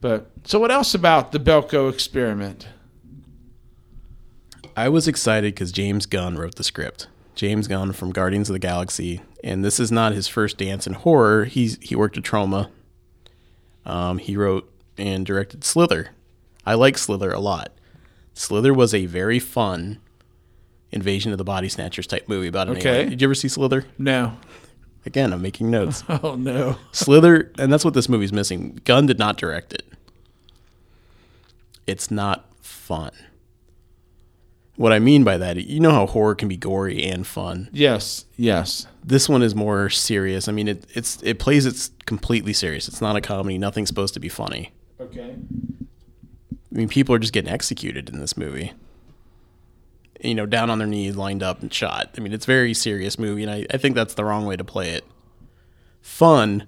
But 0.02 0.30
so, 0.44 0.60
what 0.60 0.70
else 0.72 0.94
about 0.94 1.32
the 1.32 1.40
Belko 1.40 1.90
experiment? 1.92 2.68
I 4.76 4.90
was 4.90 5.08
excited 5.08 5.54
because 5.54 5.72
James 5.72 6.06
Gunn 6.06 6.36
wrote 6.36 6.56
the 6.56 6.64
script. 6.64 7.08
James 7.36 7.68
Gunn 7.68 7.94
from 7.94 8.12
Guardians 8.12 8.50
of 8.50 8.54
the 8.54 8.60
Galaxy, 8.60 9.22
and 9.44 9.64
this 9.64 9.80
is 9.80 9.92
not 9.92 10.12
his 10.14 10.28
first 10.28 10.58
dance 10.58 10.86
in 10.86 10.94
horror. 10.94 11.46
He's 11.46 11.78
he 11.82 11.96
worked 11.96 12.18
at 12.18 12.24
Troma. 12.24 12.70
Um, 13.86 14.18
he 14.18 14.36
wrote 14.36 14.70
and 14.98 15.26
directed 15.26 15.64
Slither. 15.64 16.10
I 16.66 16.74
like 16.74 16.98
Slither 16.98 17.32
a 17.32 17.40
lot. 17.40 17.72
Slither 18.34 18.74
was 18.74 18.94
a 18.94 19.06
very 19.06 19.40
fun 19.40 20.00
invasion 20.94 21.32
of 21.32 21.38
the 21.38 21.44
body 21.44 21.68
snatchers 21.70 22.08
type 22.08 22.28
movie 22.30 22.48
about 22.48 22.68
an 22.70 22.78
Okay. 22.78 22.90
alien. 22.90 23.10
Did 23.10 23.22
you 23.22 23.28
ever 23.28 23.36
see 23.36 23.48
Slither? 23.48 23.86
No. 23.98 24.38
Again, 25.06 25.34
I'm 25.34 25.42
making 25.42 25.70
notes. 25.70 26.04
Oh 26.10 26.36
no. 26.36 26.78
Slither, 26.92 27.52
and 27.58 27.72
that's 27.74 27.84
what 27.84 27.94
this 27.94 28.08
movie's 28.08 28.32
missing. 28.34 28.80
Gunn 28.86 29.06
did 29.06 29.20
not 29.20 29.38
direct 29.38 29.74
it. 29.74 29.84
It's 31.86 32.10
not 32.10 32.46
fun. 32.62 33.12
What 34.76 34.92
I 34.92 35.00
mean 35.00 35.24
by 35.24 35.38
that, 35.38 35.58
you 35.58 35.80
know 35.80 35.92
how 35.92 36.08
horror 36.08 36.34
can 36.34 36.48
be 36.48 36.58
gory 36.58 37.04
and 37.04 37.28
fun. 37.28 37.70
Yes. 37.72 38.26
Yes. 38.38 38.88
This 39.04 39.30
one 39.30 39.44
is 39.44 39.54
more 39.54 39.90
serious. 39.90 40.48
I 40.48 40.52
mean, 40.52 40.68
it 40.68 40.86
it's 40.96 41.22
it 41.22 41.38
plays 41.38 41.66
it's 41.66 41.92
completely 42.06 42.54
serious. 42.54 42.88
It's 42.88 43.02
not 43.02 43.16
a 43.16 43.22
comedy. 43.22 43.58
Nothing's 43.58 43.90
supposed 43.90 44.14
to 44.16 44.20
be 44.20 44.30
funny. 44.30 44.72
Okay. 45.00 45.36
I 45.36 46.76
mean, 46.76 46.88
people 46.90 47.14
are 47.14 47.20
just 47.20 47.34
getting 47.34 47.52
executed 47.52 48.10
in 48.10 48.20
this 48.20 48.36
movie. 48.36 48.72
You 50.24 50.34
know, 50.36 50.46
down 50.46 50.70
on 50.70 50.78
their 50.80 50.88
knees, 50.88 51.16
lined 51.16 51.44
up, 51.44 51.62
and 51.62 51.74
shot. 51.74 52.10
I 52.18 52.22
mean, 52.22 52.32
it's 52.34 52.46
a 52.46 52.48
very 52.48 52.74
serious 52.74 53.20
movie, 53.20 53.44
and 53.44 53.52
I, 53.52 53.66
I 53.72 53.78
think 53.78 53.94
that's 53.96 54.14
the 54.14 54.24
wrong 54.24 54.46
way 54.46 54.56
to 54.56 54.64
play 54.64 54.90
it. 54.92 55.04
Fun 56.02 56.66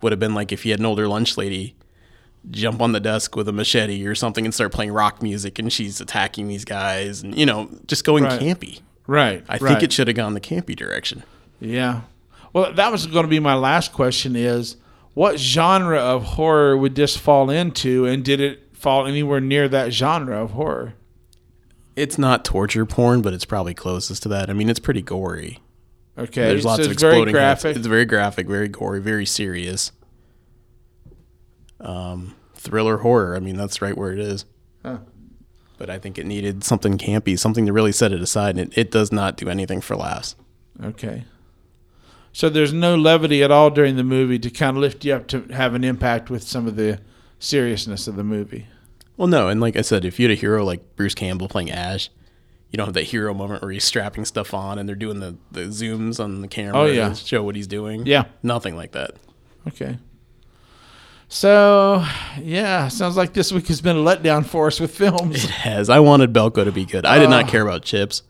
would 0.00 0.12
have 0.12 0.18
been 0.18 0.34
like 0.34 0.52
if 0.52 0.64
you 0.66 0.72
had 0.72 0.80
an 0.80 0.86
older 0.86 1.08
lunch 1.08 1.36
lady 1.36 1.74
jump 2.50 2.82
on 2.82 2.92
the 2.92 3.00
desk 3.00 3.36
with 3.36 3.48
a 3.48 3.52
machete 3.52 4.06
or 4.06 4.14
something 4.14 4.44
and 4.44 4.52
start 4.52 4.72
playing 4.72 4.92
rock 4.92 5.22
music, 5.22 5.58
and 5.58 5.72
she's 5.72 6.00
attacking 6.00 6.48
these 6.48 6.64
guys, 6.64 7.22
and 7.22 7.36
you 7.36 7.46
know, 7.46 7.68
just 7.86 8.04
going 8.04 8.24
Right. 8.24 8.40
campy. 8.40 8.80
Right. 9.06 9.44
I 9.48 9.58
right. 9.58 9.60
think 9.60 9.82
it 9.82 9.92
should 9.92 10.08
have 10.08 10.16
gone 10.16 10.34
the 10.34 10.40
campy 10.40 10.74
direction. 10.74 11.22
Yeah. 11.60 12.02
Well, 12.52 12.72
that 12.72 12.90
was 12.92 13.06
going 13.06 13.24
to 13.24 13.28
be 13.30 13.40
my 13.40 13.54
last 13.54 13.92
question: 13.92 14.36
is 14.36 14.76
what 15.14 15.38
genre 15.38 15.98
of 15.98 16.22
horror 16.24 16.76
would 16.76 16.94
this 16.94 17.16
fall 17.16 17.50
into, 17.50 18.06
and 18.06 18.24
did 18.24 18.40
it 18.40 18.60
fall 18.72 19.06
anywhere 19.06 19.40
near 19.40 19.68
that 19.68 19.92
genre 19.92 20.42
of 20.42 20.52
horror? 20.52 20.94
It's 21.96 22.18
not 22.18 22.44
torture 22.44 22.84
porn, 22.86 23.22
but 23.22 23.32
it's 23.32 23.44
probably 23.44 23.74
closest 23.74 24.22
to 24.24 24.28
that. 24.30 24.50
I 24.50 24.52
mean, 24.52 24.68
it's 24.68 24.80
pretty 24.80 25.02
gory. 25.02 25.60
Okay, 26.16 26.42
There's 26.48 26.62
so 26.62 26.68
lots 26.68 26.78
it's 26.80 26.86
of 26.86 26.92
exploding 26.92 27.32
very 27.32 27.44
heads. 27.44 27.62
graphic. 27.62 27.76
It's 27.76 27.86
very 27.86 28.04
graphic, 28.04 28.46
very 28.46 28.68
gory, 28.68 29.00
very 29.00 29.26
serious. 29.26 29.92
Um, 31.80 32.34
thriller 32.54 32.98
horror. 32.98 33.36
I 33.36 33.40
mean, 33.40 33.56
that's 33.56 33.82
right 33.82 33.96
where 33.96 34.12
it 34.12 34.18
is. 34.20 34.44
Huh. 34.84 34.98
But 35.76 35.90
I 35.90 35.98
think 35.98 36.18
it 36.18 36.26
needed 36.26 36.62
something 36.64 36.98
campy, 36.98 37.38
something 37.38 37.66
to 37.66 37.72
really 37.72 37.92
set 37.92 38.12
it 38.12 38.20
aside, 38.22 38.58
and 38.58 38.72
it, 38.72 38.78
it 38.78 38.90
does 38.90 39.10
not 39.12 39.36
do 39.36 39.48
anything 39.48 39.80
for 39.80 39.96
laughs. 39.96 40.36
Okay. 40.82 41.24
So 42.32 42.48
there's 42.48 42.72
no 42.72 42.96
levity 42.96 43.42
at 43.42 43.50
all 43.50 43.70
during 43.70 43.96
the 43.96 44.04
movie 44.04 44.38
to 44.40 44.50
kind 44.50 44.76
of 44.76 44.80
lift 44.80 45.04
you 45.04 45.14
up 45.14 45.26
to 45.28 45.42
have 45.52 45.74
an 45.74 45.84
impact 45.84 46.30
with 46.30 46.42
some 46.42 46.66
of 46.66 46.76
the 46.76 47.00
seriousness 47.38 48.06
of 48.08 48.16
the 48.16 48.24
movie. 48.24 48.66
Well, 49.16 49.28
no, 49.28 49.48
and 49.48 49.60
like 49.60 49.76
I 49.76 49.82
said, 49.82 50.04
if 50.04 50.18
you 50.18 50.28
had 50.28 50.36
a 50.36 50.40
hero 50.40 50.64
like 50.64 50.96
Bruce 50.96 51.14
Campbell 51.14 51.48
playing 51.48 51.70
Ash, 51.70 52.10
you 52.70 52.76
don't 52.76 52.86
have 52.86 52.94
that 52.94 53.04
hero 53.04 53.32
moment 53.32 53.62
where 53.62 53.70
he's 53.70 53.84
strapping 53.84 54.24
stuff 54.24 54.52
on 54.52 54.78
and 54.78 54.88
they're 54.88 54.96
doing 54.96 55.20
the, 55.20 55.36
the 55.52 55.60
zooms 55.66 56.18
on 56.18 56.40
the 56.40 56.48
camera 56.48 56.76
Oh, 56.80 56.86
yeah. 56.86 57.10
to 57.10 57.14
show 57.14 57.42
what 57.44 57.54
he's 57.54 57.68
doing. 57.68 58.04
Yeah. 58.06 58.24
Nothing 58.42 58.74
like 58.76 58.92
that. 58.92 59.12
Okay. 59.68 59.98
So, 61.28 62.04
yeah, 62.40 62.88
sounds 62.88 63.16
like 63.16 63.32
this 63.32 63.50
week 63.52 63.66
has 63.68 63.80
been 63.80 63.96
a 63.96 64.00
letdown 64.00 64.44
for 64.44 64.66
us 64.66 64.78
with 64.78 64.94
films. 64.96 65.44
It 65.44 65.50
has. 65.50 65.88
I 65.88 66.00
wanted 66.00 66.32
Belko 66.32 66.64
to 66.64 66.72
be 66.72 66.84
good. 66.84 67.06
I 67.06 67.18
did 67.18 67.30
not 67.30 67.44
Oh. 67.44 67.48
care 67.48 67.62
about 67.62 67.82
chips. 67.82 68.22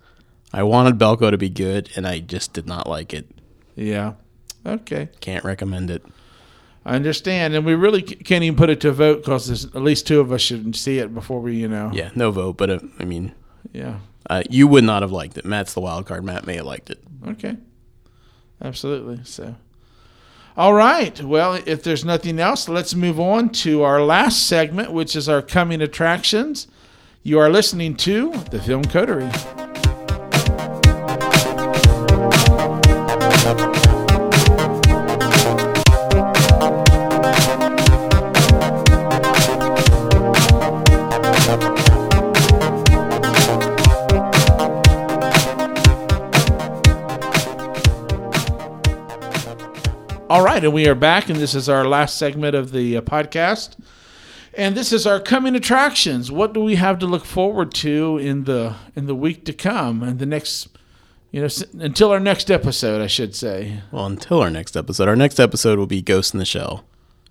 I 0.52 0.62
wanted 0.62 0.98
Belko 0.98 1.30
to 1.30 1.36
be 1.38 1.50
good, 1.50 1.90
and 1.96 2.06
I 2.06 2.20
just 2.20 2.52
did 2.52 2.66
not 2.66 2.86
like 2.88 3.12
it. 3.12 3.26
Yeah. 3.74 4.14
Okay. 4.64 5.08
Can't 5.20 5.44
recommend 5.44 5.90
it. 5.90 6.04
I 6.86 6.96
understand. 6.96 7.54
And 7.54 7.64
we 7.64 7.74
really 7.74 8.02
can't 8.02 8.44
even 8.44 8.56
put 8.56 8.68
it 8.70 8.80
to 8.82 8.90
a 8.90 8.92
vote 8.92 9.18
because 9.24 9.64
at 9.66 9.82
least 9.82 10.06
two 10.06 10.20
of 10.20 10.30
us 10.32 10.40
should 10.42 10.76
see 10.76 10.98
it 10.98 11.14
before 11.14 11.40
we, 11.40 11.56
you 11.56 11.68
know. 11.68 11.90
Yeah, 11.92 12.10
no 12.14 12.30
vote, 12.30 12.56
but 12.56 12.70
uh, 12.70 12.78
I 12.98 13.04
mean, 13.04 13.32
Yeah. 13.72 13.98
uh, 14.28 14.42
you 14.50 14.66
would 14.68 14.84
not 14.84 15.02
have 15.02 15.12
liked 15.12 15.38
it. 15.38 15.44
Matt's 15.44 15.72
the 15.74 15.80
wild 15.80 16.06
card. 16.06 16.24
Matt 16.24 16.46
may 16.46 16.56
have 16.56 16.66
liked 16.66 16.90
it. 16.90 16.98
Okay. 17.26 17.56
Absolutely. 18.62 19.20
So, 19.24 19.54
all 20.56 20.74
right. 20.74 21.20
Well, 21.22 21.54
if 21.66 21.82
there's 21.82 22.04
nothing 22.04 22.38
else, 22.38 22.68
let's 22.68 22.94
move 22.94 23.18
on 23.18 23.48
to 23.50 23.82
our 23.82 24.02
last 24.02 24.46
segment, 24.46 24.92
which 24.92 25.16
is 25.16 25.28
our 25.28 25.42
coming 25.42 25.80
attractions. 25.80 26.68
You 27.22 27.38
are 27.38 27.48
listening 27.50 27.96
to 27.96 28.30
the 28.50 28.60
Film 28.60 28.84
Coterie. 28.84 29.30
Right, 50.54 50.62
and 50.62 50.72
we 50.72 50.86
are 50.86 50.94
back, 50.94 51.28
and 51.28 51.40
this 51.40 51.52
is 51.52 51.68
our 51.68 51.84
last 51.84 52.16
segment 52.16 52.54
of 52.54 52.70
the 52.70 52.96
uh, 52.96 53.00
podcast. 53.00 53.76
And 54.56 54.76
this 54.76 54.92
is 54.92 55.04
our 55.04 55.18
coming 55.18 55.56
attractions. 55.56 56.30
What 56.30 56.52
do 56.52 56.60
we 56.60 56.76
have 56.76 57.00
to 57.00 57.06
look 57.06 57.24
forward 57.24 57.74
to 57.74 58.18
in 58.18 58.44
the 58.44 58.76
in 58.94 59.06
the 59.06 59.16
week 59.16 59.44
to 59.46 59.52
come, 59.52 60.04
and 60.04 60.20
the 60.20 60.26
next, 60.26 60.68
you 61.32 61.40
know, 61.40 61.48
until 61.80 62.12
our 62.12 62.20
next 62.20 62.52
episode, 62.52 63.02
I 63.02 63.08
should 63.08 63.34
say. 63.34 63.80
Well, 63.90 64.06
until 64.06 64.40
our 64.40 64.50
next 64.50 64.76
episode. 64.76 65.08
Our 65.08 65.16
next 65.16 65.40
episode 65.40 65.76
will 65.76 65.88
be 65.88 66.00
Ghost 66.00 66.34
in 66.34 66.38
the 66.38 66.44
Shell. 66.44 66.84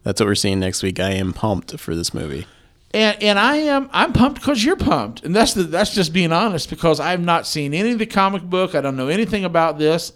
That's 0.03 0.19
what 0.19 0.27
we're 0.27 0.35
seeing 0.35 0.59
next 0.59 0.83
week. 0.83 0.99
I 0.99 1.11
am 1.11 1.31
pumped 1.31 1.79
for 1.79 1.95
this 1.95 2.13
movie. 2.13 2.45
And 2.93 3.23
and 3.23 3.39
I 3.39 3.55
am 3.55 3.89
I'm 3.93 4.11
pumped 4.11 4.41
because 4.41 4.65
you're 4.65 4.75
pumped, 4.75 5.23
and 5.23 5.33
that's 5.33 5.53
the, 5.53 5.63
that's 5.63 5.95
just 5.95 6.11
being 6.11 6.33
honest 6.33 6.69
because 6.69 6.99
I've 6.99 7.23
not 7.23 7.47
seen 7.47 7.73
any 7.73 7.93
of 7.93 7.99
the 7.99 8.05
comic 8.05 8.43
book. 8.43 8.75
I 8.75 8.81
don't 8.81 8.97
know 8.97 9.07
anything 9.07 9.45
about 9.45 9.79
this. 9.79 10.11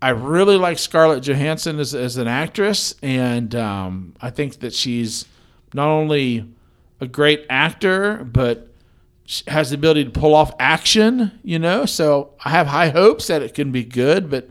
I 0.00 0.10
really 0.10 0.56
like 0.56 0.78
Scarlett 0.78 1.24
Johansson 1.24 1.80
as 1.80 1.94
as 1.94 2.16
an 2.16 2.28
actress, 2.28 2.94
and 3.02 3.54
um, 3.54 4.14
I 4.20 4.30
think 4.30 4.60
that 4.60 4.72
she's 4.72 5.24
not 5.74 5.88
only 5.88 6.48
a 7.00 7.06
great 7.06 7.44
actor, 7.50 8.24
but 8.24 8.68
she 9.24 9.42
has 9.48 9.70
the 9.70 9.74
ability 9.74 10.04
to 10.04 10.10
pull 10.10 10.34
off 10.34 10.52
action. 10.60 11.38
You 11.42 11.58
know, 11.58 11.84
so 11.84 12.30
I 12.44 12.50
have 12.50 12.68
high 12.68 12.90
hopes 12.90 13.26
that 13.26 13.42
it 13.42 13.54
can 13.54 13.72
be 13.72 13.84
good, 13.84 14.30
but. 14.30 14.50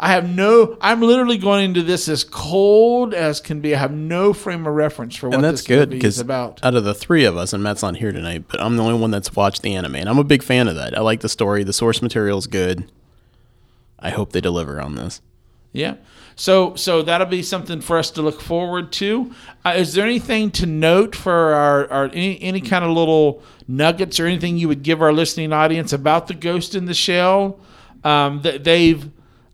I 0.00 0.12
have 0.12 0.32
no. 0.32 0.78
I'm 0.80 1.00
literally 1.02 1.38
going 1.38 1.64
into 1.64 1.82
this 1.82 2.08
as 2.08 2.22
cold 2.22 3.12
as 3.12 3.40
can 3.40 3.60
be. 3.60 3.74
I 3.74 3.80
have 3.80 3.90
no 3.90 4.32
frame 4.32 4.64
of 4.64 4.72
reference 4.72 5.16
for 5.16 5.28
what 5.28 5.34
and 5.34 5.42
that's 5.42 5.62
this 5.62 5.66
good 5.66 5.88
movie 5.88 5.96
is 5.96 6.00
because 6.00 6.20
about. 6.20 6.64
out 6.64 6.76
of 6.76 6.84
the 6.84 6.94
three 6.94 7.24
of 7.24 7.36
us, 7.36 7.52
and 7.52 7.64
Matt's 7.64 7.82
not 7.82 7.96
here 7.96 8.12
tonight, 8.12 8.44
but 8.46 8.60
I'm 8.60 8.76
the 8.76 8.84
only 8.84 8.96
one 8.96 9.10
that's 9.10 9.34
watched 9.34 9.62
the 9.62 9.74
anime, 9.74 9.96
and 9.96 10.08
I'm 10.08 10.18
a 10.18 10.22
big 10.22 10.44
fan 10.44 10.68
of 10.68 10.76
that. 10.76 10.96
I 10.96 11.00
like 11.00 11.18
the 11.18 11.28
story. 11.28 11.64
The 11.64 11.72
source 11.72 12.00
material 12.00 12.38
is 12.38 12.46
good. 12.46 12.88
I 13.98 14.10
hope 14.10 14.32
they 14.32 14.40
deliver 14.40 14.80
on 14.80 14.94
this. 14.94 15.20
Yeah. 15.72 15.96
So 16.34 16.76
so 16.76 17.02
that'll 17.02 17.26
be 17.26 17.42
something 17.42 17.80
for 17.80 17.98
us 17.98 18.10
to 18.12 18.22
look 18.22 18.40
forward 18.40 18.92
to. 18.92 19.32
Uh, 19.64 19.74
is 19.76 19.94
there 19.94 20.04
anything 20.04 20.50
to 20.52 20.66
note 20.66 21.16
for 21.16 21.52
our, 21.52 21.90
our 21.90 22.04
any 22.06 22.40
any 22.40 22.60
kind 22.60 22.84
of 22.84 22.92
little 22.92 23.42
nuggets 23.66 24.18
or 24.20 24.26
anything 24.26 24.56
you 24.56 24.68
would 24.68 24.82
give 24.82 25.02
our 25.02 25.12
listening 25.12 25.52
audience 25.52 25.92
about 25.92 26.26
the 26.26 26.34
Ghost 26.34 26.74
in 26.74 26.86
the 26.86 26.94
Shell 26.94 27.58
um, 28.04 28.42
that 28.42 28.64
they've 28.64 29.10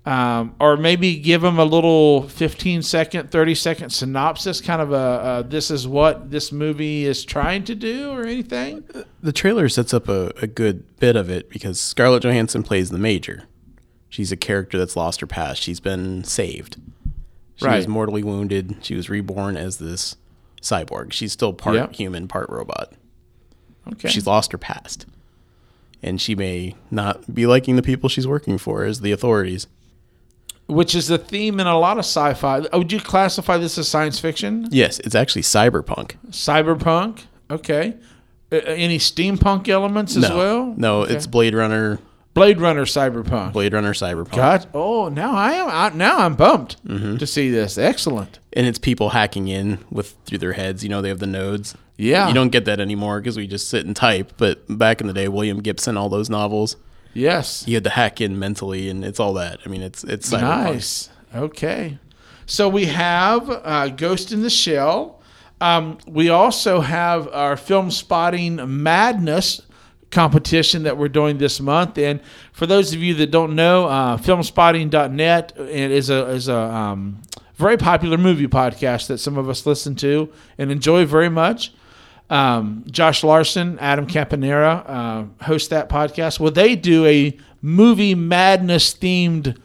um, 0.06 0.54
or 0.60 0.76
maybe 0.76 1.16
give 1.16 1.40
them 1.40 1.58
a 1.58 1.64
little 1.64 2.28
15 2.28 2.82
second 2.82 3.30
30 3.30 3.54
second 3.54 3.90
synopsis 3.90 4.60
kind 4.60 4.82
of 4.82 4.92
a, 4.92 4.96
uh 4.96 5.42
this 5.42 5.70
is 5.70 5.88
what 5.88 6.30
this 6.30 6.52
movie 6.52 7.06
is 7.06 7.24
trying 7.24 7.64
to 7.64 7.74
do 7.74 8.10
or 8.10 8.24
anything 8.26 8.84
The 9.22 9.32
trailer 9.32 9.70
sets 9.70 9.94
up 9.94 10.08
a, 10.08 10.32
a 10.42 10.46
good 10.46 10.98
bit 10.98 11.16
of 11.16 11.30
it 11.30 11.48
because 11.48 11.80
Scarlett 11.80 12.22
Johansson 12.22 12.62
plays 12.62 12.90
the 12.90 12.98
Major. 12.98 13.44
She's 14.14 14.30
a 14.30 14.36
character 14.36 14.78
that's 14.78 14.94
lost 14.94 15.20
her 15.22 15.26
past. 15.26 15.60
She's 15.60 15.80
been 15.80 16.22
saved. 16.22 16.76
She 17.56 17.66
was 17.66 17.88
mortally 17.88 18.22
wounded. 18.22 18.76
She 18.80 18.94
was 18.94 19.10
reborn 19.10 19.56
as 19.56 19.78
this 19.78 20.14
cyborg. 20.62 21.10
She's 21.12 21.32
still 21.32 21.52
part 21.52 21.74
Yep. 21.74 21.94
human, 21.96 22.28
part 22.28 22.48
robot. 22.48 22.92
okay 23.90 24.08
She's 24.08 24.24
lost 24.24 24.52
her 24.52 24.58
past. 24.58 25.06
And 26.00 26.20
she 26.20 26.36
may 26.36 26.76
not 26.92 27.34
be 27.34 27.44
liking 27.44 27.74
the 27.74 27.82
people 27.82 28.08
she's 28.08 28.24
working 28.28 28.56
for 28.56 28.84
as 28.84 29.00
the 29.00 29.10
authorities. 29.10 29.66
which 30.68 30.94
is 30.94 31.08
the 31.08 31.18
theme 31.18 31.58
in 31.58 31.66
a 31.66 31.76
lot 31.76 31.96
of 31.98 32.04
sci-fi 32.04 32.60
oh, 32.72 32.78
would 32.78 32.92
you 32.92 33.00
classify 33.00 33.56
this 33.58 33.76
as 33.78 33.88
science 33.88 34.20
fiction 34.20 34.68
Yes, 34.70 35.00
it's 35.00 35.16
actually 35.16 35.42
cyberpunk. 35.42 36.12
cyberpunk. 36.30 37.24
Okay. 37.50 37.96
Uh, 38.52 38.56
any 38.58 38.98
steampunk 38.98 39.68
elements 39.68 40.14
as 40.16 40.28
no, 40.28 40.36
well? 40.36 40.74
no, 40.76 41.00
Okay. 41.02 41.14
it's 41.16 41.26
Blade 41.26 41.54
Runner, 41.54 41.98
Blade 42.34 42.60
Runner 42.60 42.84
cyberpunk. 42.84 43.52
Blade 43.52 43.72
Runner 43.72 43.92
cyberpunk. 43.94 44.32
God, 44.36 44.66
oh, 44.74 45.08
now 45.08 45.34
I 45.34 45.52
am. 45.52 45.68
I, 45.70 45.96
now 45.96 46.18
I'm 46.18 46.34
bumped 46.34 46.84
Mm-hmm. 46.84 47.16
to 47.18 47.26
see 47.26 47.50
this. 47.50 47.78
Excellent. 47.78 48.38
and 48.52 48.66
it's 48.66 48.78
people 48.78 49.10
hacking 49.10 49.48
in 49.48 49.78
with 49.90 50.14
through 50.26 50.38
their 50.38 50.52
heads. 50.54 50.82
You 50.82 50.88
know, 50.90 51.00
they 51.00 51.08
have 51.08 51.20
the 51.20 51.26
nodes. 51.26 51.76
Yeah. 51.96 52.26
You 52.28 52.34
don't 52.34 52.48
get 52.50 52.64
that 52.64 52.80
anymore 52.80 53.20
because 53.20 53.36
we 53.36 53.46
just 53.46 53.68
sit 53.68 53.86
and 53.86 53.94
type. 53.94 54.32
But 54.36 54.64
back 54.68 55.00
in 55.00 55.06
the 55.06 55.12
day, 55.12 55.28
William 55.28 55.60
Gibson, 55.60 55.96
all 55.96 56.08
those 56.08 56.28
novels, 56.28 56.76
Yes. 57.12 57.62
you 57.68 57.74
had 57.76 57.84
to 57.84 57.90
hack 57.90 58.20
in 58.20 58.36
mentally, 58.40 58.88
and 58.90 59.04
it's 59.04 59.20
all 59.20 59.34
that. 59.34 59.60
I 59.64 59.68
mean, 59.68 59.82
it's 59.82 60.02
it's 60.02 60.28
cyberpunk. 60.30 60.40
Nice. 60.74 61.10
Okay. 61.34 61.98
So 62.46 62.68
we 62.68 62.86
have 62.86 63.48
uh, 63.48 63.88
Ghost 63.90 64.32
in 64.32 64.42
the 64.42 64.50
Shell. 64.50 65.20
Um, 65.60 65.98
we 66.06 66.28
also 66.30 66.80
have 66.80 67.28
our 67.28 67.56
film 67.56 67.90
spotting 67.92 68.60
madness 68.82 69.62
competition 70.14 70.84
that 70.84 70.96
we're 70.96 71.08
doing 71.08 71.38
this 71.38 71.60
month. 71.60 71.98
And 71.98 72.20
for 72.52 72.66
those 72.66 72.94
of 72.94 73.02
you 73.02 73.14
that 73.14 73.30
don't 73.30 73.54
know, 73.54 73.86
uh, 73.86 74.16
filmspotting.net 74.16 75.52
is 75.58 76.08
a 76.10 76.26
is 76.30 76.48
a 76.48 76.56
um, 76.56 77.20
very 77.56 77.76
popular 77.76 78.16
movie 78.16 78.46
podcast 78.46 79.08
that 79.08 79.18
some 79.18 79.36
of 79.36 79.48
us 79.48 79.66
listen 79.66 79.94
to 79.96 80.32
and 80.56 80.70
enjoy 80.70 81.04
very 81.04 81.28
much. 81.28 81.72
Um, 82.30 82.84
Josh 82.90 83.22
Larsen, 83.22 83.78
Adam 83.80 84.06
Kempenaar 84.06 84.84
uh, 84.88 85.44
host 85.44 85.70
that 85.70 85.88
podcast. 85.88 86.40
Well, 86.40 86.50
they 86.50 86.74
do 86.74 87.04
a 87.04 87.36
movie 87.60 88.14
madness 88.14 88.94
themed 88.94 89.58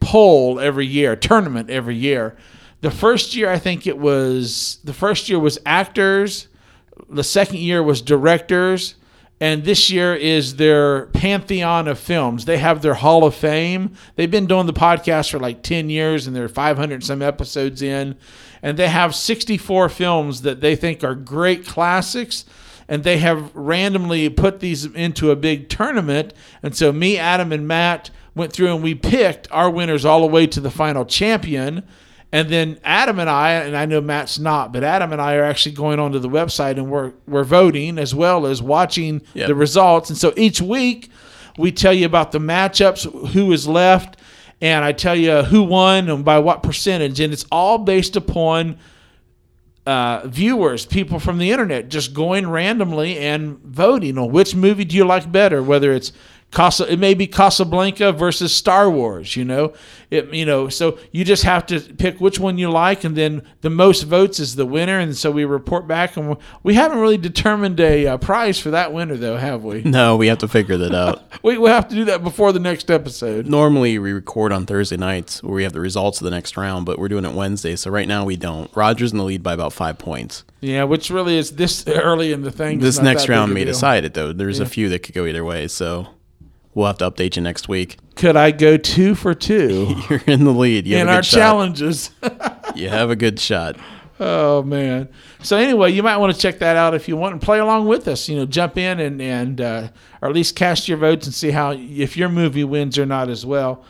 poll 0.00 0.60
every 0.60 0.86
year, 0.86 1.16
tournament 1.16 1.70
every 1.70 1.96
year. 1.96 2.36
The 2.82 2.90
first 2.90 3.34
year, 3.34 3.48
I 3.50 3.58
think 3.58 3.86
it 3.86 3.96
was 3.96 4.78
the 4.84 4.92
first 4.92 5.28
year 5.28 5.38
was 5.38 5.58
actors. 5.64 6.48
The 7.08 7.24
second 7.24 7.58
year 7.58 7.82
was 7.82 8.02
directors, 8.02 8.96
and 9.42 9.64
this 9.64 9.90
year 9.90 10.14
is 10.14 10.54
their 10.54 11.06
pantheon 11.06 11.88
of 11.88 11.98
films. 11.98 12.44
They 12.44 12.58
have 12.58 12.80
their 12.80 12.94
Hall 12.94 13.24
of 13.24 13.34
Fame. 13.34 13.96
They've 14.14 14.30
been 14.30 14.46
doing 14.46 14.66
the 14.66 14.72
podcast 14.72 15.32
for 15.32 15.40
like 15.40 15.64
ten 15.64 15.90
years, 15.90 16.28
and 16.28 16.36
they're 16.36 16.48
five 16.48 16.76
hundred 16.76 17.02
some 17.02 17.22
episodes 17.22 17.82
in, 17.82 18.14
and 18.62 18.78
they 18.78 18.86
have 18.86 19.16
sixty 19.16 19.58
four 19.58 19.88
films 19.88 20.42
that 20.42 20.60
they 20.60 20.76
think 20.76 21.02
are 21.02 21.16
great 21.16 21.66
classics 21.66 22.44
and 22.88 23.02
they 23.04 23.18
have 23.18 23.54
randomly 23.54 24.28
put 24.28 24.60
these 24.60 24.84
into 24.84 25.30
a 25.30 25.36
big 25.36 25.68
tournament. 25.68 26.34
And 26.62 26.76
so 26.76 26.92
me, 26.92 27.16
Adam, 27.16 27.50
and 27.50 27.66
Matt 27.66 28.10
went 28.34 28.52
through 28.52 28.74
and 28.74 28.82
we 28.82 28.94
picked 28.94 29.50
our 29.50 29.70
winners 29.70 30.04
all 30.04 30.20
the 30.20 30.26
way 30.26 30.46
to 30.48 30.60
the 30.60 30.70
final 30.70 31.04
champion. 31.04 31.82
And 32.34 32.48
then 32.48 32.78
Adam 32.82 33.18
and 33.18 33.28
I, 33.28 33.52
and 33.52 33.76
I 33.76 33.84
know 33.84 34.00
Matt's 34.00 34.38
not, 34.38 34.72
but 34.72 34.82
Adam 34.82 35.12
and 35.12 35.20
I 35.20 35.34
are 35.34 35.44
actually 35.44 35.74
going 35.74 35.98
onto 36.00 36.18
the 36.18 36.30
website 36.30 36.78
and 36.78 36.90
we're 36.90 37.12
we're 37.26 37.44
voting 37.44 37.98
as 37.98 38.14
well 38.14 38.46
as 38.46 38.62
watching 38.62 39.20
Yep. 39.34 39.48
the 39.48 39.54
results. 39.54 40.08
And 40.08 40.18
so 40.18 40.32
each 40.36 40.60
week 40.62 41.10
we 41.58 41.70
tell 41.72 41.92
you 41.92 42.06
about 42.06 42.32
the 42.32 42.38
matchups, 42.38 43.28
who 43.32 43.52
is 43.52 43.68
left, 43.68 44.16
and 44.62 44.82
I 44.82 44.92
tell 44.92 45.14
you 45.14 45.42
who 45.42 45.62
won 45.62 46.08
and 46.08 46.24
by 46.24 46.38
what 46.38 46.62
percentage. 46.62 47.20
And 47.20 47.32
it's 47.34 47.44
all 47.52 47.76
based 47.76 48.16
upon 48.16 48.78
uh, 49.86 50.26
viewers, 50.26 50.86
people 50.86 51.18
from 51.18 51.38
the 51.38 51.50
internet, 51.50 51.88
just 51.88 52.14
going 52.14 52.48
randomly 52.48 53.18
and 53.18 53.58
voting 53.58 54.16
on 54.16 54.30
which 54.30 54.54
movie 54.54 54.84
do 54.84 54.96
you 54.96 55.04
like 55.04 55.30
better, 55.30 55.62
whether 55.62 55.92
it's 55.92 56.12
Casa, 56.52 56.90
it 56.92 56.98
may 56.98 57.14
be 57.14 57.26
Casablanca 57.26 58.12
versus 58.12 58.54
Star 58.54 58.90
Wars, 58.90 59.36
you 59.36 59.44
know, 59.44 59.72
it, 60.10 60.32
you 60.34 60.44
know, 60.44 60.68
so 60.68 60.98
you 61.10 61.24
just 61.24 61.44
have 61.44 61.64
to 61.66 61.80
pick 61.80 62.20
which 62.20 62.38
one 62.38 62.58
you 62.58 62.70
like, 62.70 63.04
and 63.04 63.16
then 63.16 63.42
the 63.62 63.70
most 63.70 64.02
votes 64.02 64.38
is 64.38 64.54
the 64.54 64.66
winner, 64.66 64.98
and 64.98 65.16
so 65.16 65.30
we 65.30 65.46
report 65.46 65.88
back, 65.88 66.16
and 66.18 66.36
we- 66.62 66.74
haven't 66.74 66.98
really 66.98 67.16
determined 67.16 67.80
a 67.80 68.06
uh, 68.06 68.16
prize 68.18 68.58
for 68.58 68.70
that 68.70 68.92
winner, 68.92 69.16
though, 69.16 69.36
have 69.38 69.64
we? 69.64 69.82
No, 69.92 70.16
we 70.16 70.26
have 70.26 70.38
to 70.38 70.48
figure 70.48 70.76
that 70.76 70.94
out. 70.94 71.22
we 71.42 71.56
we 71.56 71.70
have 71.70 71.88
to 71.88 71.94
do 71.94 72.04
that 72.06 72.22
before 72.22 72.52
the 72.52 72.60
next 72.60 72.90
episode. 72.90 73.46
Normally, 73.46 73.98
we 73.98 74.12
record 74.12 74.52
on 74.52 74.66
Thursday 74.66 74.96
nights 74.98 75.42
where 75.42 75.54
we 75.54 75.62
have 75.62 75.72
the 75.72 75.80
results 75.80 76.20
of 76.20 76.24
the 76.26 76.30
next 76.30 76.56
round, 76.58 76.84
but 76.86 76.98
we're 76.98 77.08
doing 77.08 77.24
it 77.24 77.32
Wednesday, 77.32 77.76
so 77.76 77.90
right 77.90 78.06
now 78.08 78.24
we 78.26 78.36
don't. 78.36 78.70
Roger's 78.76 79.12
in 79.12 79.18
the 79.18 79.24
lead 79.24 79.42
by 79.42 79.54
about 79.54 79.72
five 79.72 79.98
points. 79.98 80.44
Yeah, 80.60 80.84
which 80.84 81.08
really 81.10 81.38
is 81.38 81.52
this 81.52 81.86
early 81.88 82.32
in 82.32 82.42
the 82.42 82.50
thing. 82.50 82.78
This 82.80 83.00
next 83.00 83.28
round 83.28 83.52
may 83.54 83.64
decide 83.64 84.04
it, 84.04 84.12
though. 84.14 84.32
There's 84.34 84.58
Yeah. 84.58 84.66
a 84.66 84.68
few 84.68 84.88
that 84.90 84.98
could 85.02 85.14
go 85.14 85.24
either 85.26 85.44
way, 85.44 85.66
so 85.68 86.08
we'll 86.74 86.86
have 86.86 86.98
to 86.98 87.10
update 87.10 87.36
you 87.36 87.42
next 87.42 87.68
week. 87.68 87.98
Could 88.14 88.36
I 88.36 88.50
go 88.50 88.76
two 88.76 89.14
for 89.14 89.34
two 89.34 89.94
You're 90.10 90.22
in 90.26 90.44
the 90.44 90.52
lead. 90.52 90.86
You 90.86 90.98
in 90.98 91.08
our 91.08 91.22
shot. 91.22 91.36
challenges? 91.38 92.10
You 92.74 92.88
have 92.88 93.10
a 93.10 93.16
good 93.16 93.38
shot. 93.38 93.76
Oh 94.18 94.62
man! 94.62 95.10
So 95.42 95.58
anyway, 95.58 95.90
you 95.92 96.02
might 96.02 96.16
want 96.16 96.34
to 96.34 96.40
check 96.40 96.60
that 96.60 96.74
out 96.76 96.94
if 96.94 97.06
you 97.06 97.18
want 97.18 97.32
and 97.34 97.42
play 97.42 97.58
along 97.58 97.86
with 97.86 98.08
us. 98.08 98.30
You 98.30 98.36
know, 98.36 98.46
jump 98.46 98.78
in 98.78 98.98
and 98.98 99.20
and 99.20 99.60
uh, 99.60 99.88
or 100.22 100.28
at 100.30 100.34
least 100.34 100.56
cast 100.56 100.88
your 100.88 100.96
votes 100.96 101.26
and 101.26 101.34
see 101.34 101.50
how 101.50 101.72
if 101.72 102.16
your 102.16 102.30
movie 102.30 102.64
wins 102.64 102.98
or 102.98 103.04
not 103.04 103.28
as 103.28 103.44
well. 103.44 103.84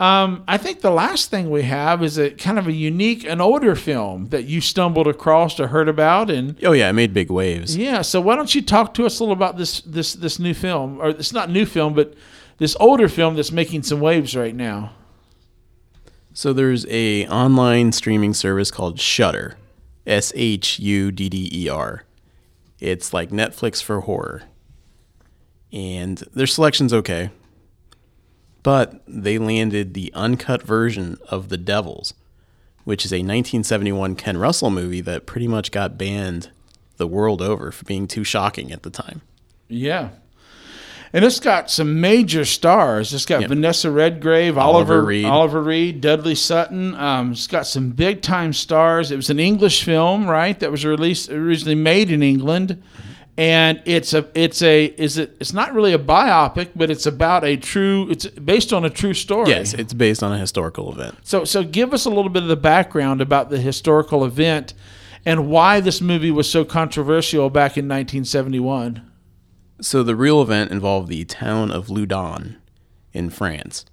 Um, 0.00 0.42
I 0.48 0.56
think 0.58 0.80
the 0.80 0.90
last 0.90 1.30
thing 1.30 1.50
we 1.50 1.62
have 1.62 2.02
is 2.02 2.18
a 2.18 2.30
kind 2.30 2.58
of 2.58 2.66
a 2.66 2.72
unique, 2.72 3.22
an 3.24 3.40
older 3.40 3.76
film 3.76 4.26
that 4.30 4.42
you 4.44 4.60
stumbled 4.60 5.06
across 5.06 5.60
or 5.60 5.68
heard 5.68 5.88
about, 5.88 6.30
and 6.30 6.56
Oh 6.64 6.72
yeah, 6.72 6.88
it 6.90 6.94
made 6.94 7.14
big 7.14 7.30
waves. 7.30 7.76
yeah. 7.76 8.02
So 8.02 8.20
why 8.20 8.34
don't 8.34 8.52
you 8.54 8.60
talk 8.62 8.94
to 8.94 9.06
us 9.06 9.20
a 9.20 9.22
little 9.22 9.32
about 9.36 9.56
this 9.56 9.80
this 9.82 10.14
this 10.14 10.38
new 10.40 10.52
film, 10.52 11.00
or 11.00 11.10
it's 11.10 11.32
not 11.32 11.48
new 11.48 11.64
film, 11.64 11.94
but 11.94 12.14
this 12.58 12.76
older 12.80 13.08
film 13.08 13.36
that's 13.36 13.52
making 13.52 13.84
some 13.84 14.00
waves 14.00 14.34
right 14.36 14.54
now. 14.54 14.92
So 16.32 16.52
there's 16.52 16.84
a 16.88 17.28
online 17.28 17.92
streaming 17.92 18.34
service 18.34 18.72
called 18.72 18.98
Shudder, 18.98 19.56
S 20.04 20.32
H 20.34 20.80
U 20.80 21.12
D 21.12 21.28
D 21.28 21.48
E 21.52 21.68
R. 21.68 22.02
It's 22.80 23.12
like 23.12 23.30
Netflix 23.30 23.80
for 23.80 24.00
horror. 24.00 24.42
And 25.72 26.18
their 26.34 26.48
selection's 26.48 26.92
okay. 26.92 27.30
But 28.64 29.00
they 29.06 29.38
landed 29.38 29.94
the 29.94 30.10
uncut 30.14 30.62
version 30.62 31.18
of 31.28 31.50
The 31.50 31.56
Devils, 31.58 32.14
which 32.82 33.04
is 33.04 33.12
a 33.12 33.16
1971 33.18 34.16
Ken 34.16 34.36
Russell 34.38 34.70
movie 34.70 35.02
that 35.02 35.26
pretty 35.26 35.46
much 35.46 35.70
got 35.70 35.96
banned 35.96 36.50
the 36.96 37.06
world 37.06 37.40
over 37.40 37.70
for 37.70 37.84
being 37.84 38.08
too 38.08 38.24
shocking 38.24 38.72
at 38.72 38.82
the 38.82 38.90
time. 38.90 39.20
Yeah. 39.68 40.08
And 41.12 41.24
it's 41.24 41.38
got 41.40 41.70
some 41.70 42.00
major 42.00 42.44
stars. 42.44 43.12
It's 43.14 43.26
got 43.26 43.42
Yep. 43.42 43.50
Vanessa 43.50 43.90
Redgrave, 43.90 44.58
Oliver 44.58 44.94
Oliver 44.94 45.06
Reed. 45.06 45.24
Oliver 45.26 45.62
Reed, 45.62 46.00
Dudley 46.00 46.34
Sutton. 46.34 46.94
Um, 46.96 47.32
it's 47.32 47.46
got 47.46 47.66
some 47.68 47.90
big 47.90 48.20
time 48.22 48.52
stars. 48.52 49.12
It 49.12 49.16
was 49.16 49.30
an 49.30 49.38
English 49.38 49.84
film, 49.84 50.26
right? 50.26 50.58
That 50.58 50.72
was 50.72 50.84
released 50.84 51.30
originally 51.30 51.76
made 51.76 52.10
in 52.10 52.22
England, 52.22 52.82
and 53.36 53.82
it's 53.84 54.14
a 54.14 54.28
it's 54.34 54.62
a 54.62 54.84
is 54.84 55.18
it 55.18 55.36
it's 55.40 55.52
not 55.52 55.74
really 55.74 55.92
a 55.92 55.98
biopic, 55.98 56.70
but 56.76 56.90
it's 56.90 57.06
about 57.06 57.44
a 57.44 57.56
true. 57.56 58.08
It's 58.10 58.26
based 58.26 58.72
on 58.72 58.84
a 58.84 58.90
true 58.90 59.14
story. 59.14 59.50
Yes, 59.50 59.74
it's 59.74 59.92
based 59.92 60.22
on 60.22 60.32
a 60.32 60.38
historical 60.38 60.92
event. 60.92 61.18
So 61.22 61.44
so 61.44 61.64
give 61.64 61.92
us 61.92 62.04
a 62.04 62.10
little 62.10 62.28
bit 62.28 62.42
of 62.42 62.48
the 62.48 62.56
background 62.56 63.20
about 63.20 63.50
the 63.50 63.58
historical 63.58 64.24
event 64.24 64.74
and 65.26 65.48
why 65.48 65.80
this 65.80 66.00
movie 66.00 66.30
was 66.30 66.48
so 66.48 66.64
controversial 66.64 67.50
back 67.50 67.76
in 67.76 67.86
1971. 67.86 69.10
So 69.80 70.02
the 70.02 70.14
real 70.14 70.40
event 70.40 70.70
involved 70.70 71.08
the 71.08 71.24
town 71.24 71.70
of 71.70 71.88
Loudun 71.88 72.56
in 73.12 73.30
France. 73.30 73.84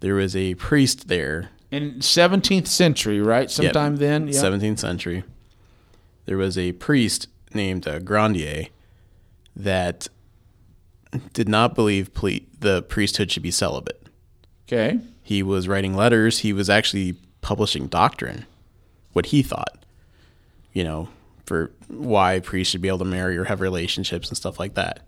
There 0.00 0.14
was 0.14 0.36
a 0.36 0.54
priest 0.54 1.08
there. 1.08 1.50
In 1.70 1.94
17th 1.94 2.66
century, 2.66 3.20
right? 3.20 3.42
Yep, 3.42 3.50
Sometime 3.50 3.96
then. 3.96 4.28
Yeah. 4.28 4.34
17th 4.34 4.78
century. 4.78 5.24
There 6.26 6.36
was 6.36 6.58
a 6.58 6.72
priest 6.72 7.28
named 7.54 7.86
uh, 7.86 7.98
Grandier 8.00 8.66
that 9.54 10.08
did 11.32 11.48
not 11.48 11.74
believe 11.74 12.12
ple- 12.12 12.40
the 12.58 12.82
priesthood 12.82 13.30
should 13.30 13.42
be 13.42 13.50
celibate. 13.50 14.08
Okay. 14.66 14.98
He 15.22 15.42
was 15.42 15.68
writing 15.68 15.94
letters. 15.94 16.40
He 16.40 16.52
was 16.52 16.68
actually 16.68 17.16
publishing 17.40 17.86
doctrine, 17.86 18.46
what 19.12 19.26
he 19.26 19.42
thought, 19.42 19.84
you 20.72 20.82
know, 20.82 21.08
for 21.44 21.70
why 21.88 22.40
priests 22.40 22.72
should 22.72 22.82
be 22.82 22.88
able 22.88 22.98
to 22.98 23.04
marry 23.04 23.36
or 23.38 23.44
have 23.44 23.60
relationships 23.60 24.28
and 24.28 24.36
stuff 24.36 24.58
like 24.58 24.74
that. 24.74 25.00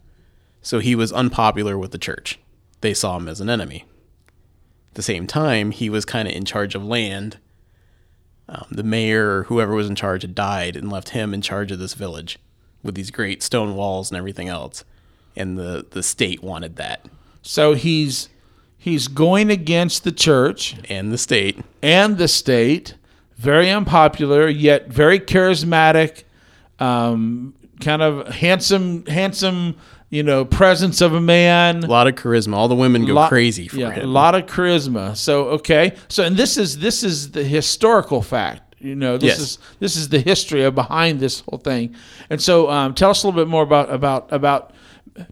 So 0.62 0.78
he 0.78 0.95
was 0.95 1.12
unpopular 1.12 1.76
with 1.76 1.91
the 1.91 1.99
church. 1.99 2.39
They 2.80 2.95
saw 2.95 3.16
him 3.16 3.28
as 3.28 3.41
an 3.41 3.51
enemy. 3.51 3.84
At 4.91 4.95
the 4.95 5.03
same 5.03 5.26
time, 5.26 5.72
he 5.72 5.91
was 5.91 6.05
kind 6.05 6.28
of 6.28 6.34
in 6.34 6.45
charge 6.45 6.74
of 6.74 6.84
land. 6.84 7.39
Um, 8.49 8.66
the 8.70 8.82
mayor 8.82 9.30
or 9.30 9.42
whoever 9.44 9.74
was 9.74 9.88
in 9.88 9.94
charge 9.94 10.22
had 10.22 10.34
died 10.34 10.76
and 10.76 10.90
left 10.90 11.11
him 11.11 11.34
in 11.34 11.42
charge 11.42 11.70
of 11.70 11.78
this 11.78 11.94
village 11.94 12.38
with 12.82 12.94
these 12.94 13.11
great 13.11 13.42
stone 13.42 13.74
walls 13.74 14.11
and 14.11 14.16
everything 14.16 14.49
else. 14.49 14.84
And 15.36 15.59
the, 15.59 15.86
the 15.90 16.03
state 16.03 16.42
wanted 16.42 16.76
that. 16.76 17.05
So 17.42 17.74
he's 17.74 18.28
he's 18.76 19.09
going 19.09 19.51
against 19.51 20.05
the 20.05 20.12
church 20.12 20.76
and 20.88 21.12
the 21.12 21.18
state 21.18 21.59
and 21.82 22.18
the 22.18 22.28
state. 22.28 22.94
Very 23.36 23.70
unpopular, 23.70 24.49
yet 24.49 24.88
very 24.88 25.20
charismatic. 25.20 26.24
Um, 26.80 27.55
kind 27.80 28.03
of 28.03 28.28
handsome, 28.28 29.07
handsome. 29.07 29.76
You 30.11 30.22
know, 30.22 30.44
presence 30.46 31.00
of 31.02 31.12
a 31.12 31.20
man. 31.20 31.84
A 31.84 31.86
lot 31.86 32.06
of 32.06 32.14
charisma. 32.14 32.54
All 32.54 32.68
the 32.68 32.74
women 32.74 33.04
go 33.04 33.12
Lot- 33.12 33.28
crazy 33.28 33.68
for 33.68 33.76
yeah, 33.76 33.90
him. 33.90 34.04
A 34.09 34.12
lot 34.12 34.34
of 34.34 34.46
charisma. 34.46 35.14
So 35.16 35.48
okay. 35.50 35.96
So 36.09 36.24
and 36.24 36.36
this 36.36 36.56
is 36.56 36.78
this 36.78 37.02
is 37.04 37.32
the 37.32 37.44
historical 37.44 38.22
fact. 38.22 38.74
You 38.80 38.94
know, 38.94 39.18
this 39.18 39.30
Yes. 39.30 39.38
is 39.40 39.59
this 39.80 39.96
is 39.96 40.09
the 40.09 40.20
history 40.20 40.62
of 40.64 40.74
behind 40.74 41.20
this 41.20 41.40
whole 41.40 41.59
thing. 41.59 41.94
And 42.30 42.40
so 42.40 42.70
um, 42.70 42.94
tell 42.94 43.11
us 43.11 43.22
a 43.22 43.26
little 43.26 43.38
bit 43.44 43.50
more 43.50 43.62
about 43.62 43.92
about 43.92 44.32
about 44.32 44.72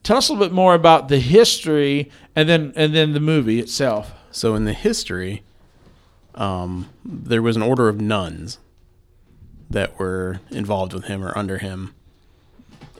tell 0.03 0.19
us 0.19 0.29
a 0.29 0.33
little 0.35 0.47
bit 0.47 0.53
more 0.55 0.75
about 0.75 1.09
the 1.09 1.21
history 1.21 2.11
and 2.35 2.47
then 2.49 2.73
and 2.77 2.95
then 2.95 3.13
the 3.15 3.21
movie 3.21 3.61
itself. 3.61 4.13
So 4.31 4.55
in 4.57 4.67
the 4.67 4.75
history, 4.75 5.43
um, 6.35 6.91
there 7.03 7.41
was 7.41 7.57
an 7.57 7.63
order 7.63 7.89
of 7.89 7.99
nuns 8.01 8.59
that 9.71 9.99
were 9.99 10.41
involved 10.51 10.93
with 10.93 11.05
him 11.05 11.25
or 11.25 11.37
under 11.39 11.59
him, 11.59 11.95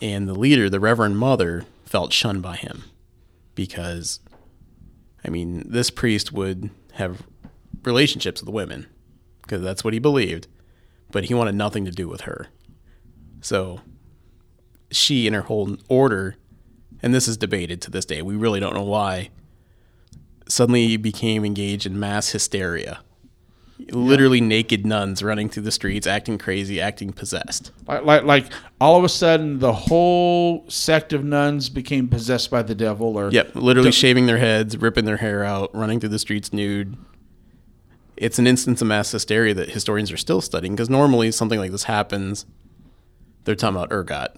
and 0.01 0.29
the 0.29 0.35
leader, 0.35 0.69
the 0.69 0.81
Reverend 0.81 1.19
Mother, 1.19 1.65
felt 1.85 2.13
shunned 2.13 2.43
by 2.43 2.57
him 2.57 2.85
because, 3.55 4.21
I 5.25 5.31
mean, 5.31 5.65
this 5.67 5.91
priest 5.91 6.33
would 6.33 6.71
have 6.95 7.23
relationships 7.85 8.43
with 8.43 8.53
women 8.53 8.87
because 9.43 9.63
that's 9.63 9.85
what 9.85 9.95
he 9.95 9.99
believed, 9.99 10.49
but 11.11 11.25
he 11.25 11.35
wanted 11.35 11.55
nothing 11.55 11.85
to 11.85 11.91
do 11.91 12.09
with 12.09 12.23
her. 12.23 12.49
So 13.41 13.81
she 14.91 15.27
and 15.27 15.37
her 15.37 15.43
whole 15.43 15.77
order, 15.89 16.37
and 17.03 17.15
this 17.15 17.29
is 17.29 17.37
debated 17.37 17.81
to 17.83 17.91
this 17.91 18.05
day. 18.05 18.23
We 18.23 18.35
really 18.35 18.61
don't 18.61 18.75
know 18.75 18.83
why 18.83 19.31
suddenly 20.49 20.97
became 20.97 21.45
engaged 21.45 21.87
in 21.87 21.99
mass 21.99 22.31
hysteria. 22.31 23.01
Literally 23.91 24.41
naked 24.41 24.87
nuns 24.87 25.23
running 25.23 25.49
through 25.51 25.65
the 25.65 25.71
streets, 25.71 26.07
acting 26.07 26.39
crazy, 26.39 26.81
acting 26.81 27.13
possessed. 27.13 27.73
Like, 27.87 28.05
like 28.05 28.23
like 28.25 28.47
all 28.81 28.97
of 28.97 29.05
a 29.05 29.09
sudden 29.09 29.59
the 29.59 29.73
whole 29.73 30.65
sect 30.69 31.13
of 31.13 31.23
nuns 31.25 31.69
became 31.69 32.09
possessed 32.09 32.51
by 32.51 32.63
the 32.63 32.75
devil 32.75 33.19
or 33.19 33.31
Yep, 33.31 33.55
literally 33.55 33.87
Don't- 33.89 33.93
shaving 33.95 34.27
their 34.27 34.39
heads, 34.39 34.77
ripping 34.79 35.05
their 35.05 35.19
hair 35.19 35.45
out, 35.45 35.75
running 35.75 36.01
through 36.01 36.09
the 36.09 36.19
streets 36.19 36.53
nude. 36.55 36.97
It's 38.17 38.39
an 38.39 38.47
instance 38.47 38.81
of 38.81 38.89
mass 38.89 39.13
hysteria 39.13 39.53
that 39.55 39.71
historians 39.71 40.11
are 40.11 40.17
still 40.17 40.41
studying 40.41 40.75
because 40.75 40.89
normally 40.89 41.31
something 41.31 41.59
like 41.59 41.71
this 41.71 41.85
happens, 41.85 42.47
they're 43.45 43.55
talking 43.55 43.77
about 43.77 43.93
ergot 43.93 44.31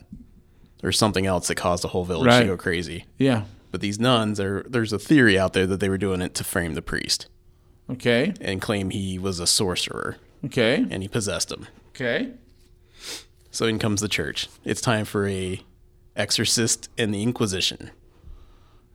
or 0.82 0.90
something 0.90 1.26
else 1.26 1.46
that 1.48 1.54
caused 1.54 1.84
the 1.84 1.88
whole 1.88 2.04
village 2.04 2.26
Right. 2.26 2.40
to 2.40 2.46
go 2.46 2.56
crazy. 2.56 3.04
Yeah. 3.18 3.44
But 3.70 3.80
these 3.82 4.00
nuns 4.00 4.40
are 4.40 4.66
there's 4.68 4.92
a 4.92 4.98
theory 4.98 5.38
out 5.38 5.52
there 5.52 5.66
that 5.66 5.78
they 5.78 5.88
were 5.88 5.98
doing 5.98 6.22
it 6.22 6.34
to 6.34 6.44
frame 6.44 6.74
the 6.74 6.82
priest 6.82 7.28
Okay. 7.90 8.34
and 8.40 8.60
claim 8.60 8.90
he 8.90 9.18
was 9.18 9.40
a 9.40 9.46
sorcerer 9.46 10.16
Okay. 10.44 10.86
and 10.90 11.02
he 11.02 11.08
possessed 11.08 11.50
him. 11.50 11.66
Okay. 11.90 12.32
So 13.50 13.66
in 13.66 13.78
comes 13.78 14.00
the 14.00 14.08
church. 14.08 14.48
It's 14.64 14.80
time 14.80 15.04
for 15.04 15.26
a 15.26 15.62
exorcist 16.16 16.88
and 16.98 17.14
the 17.14 17.22
Inquisition. 17.22 17.90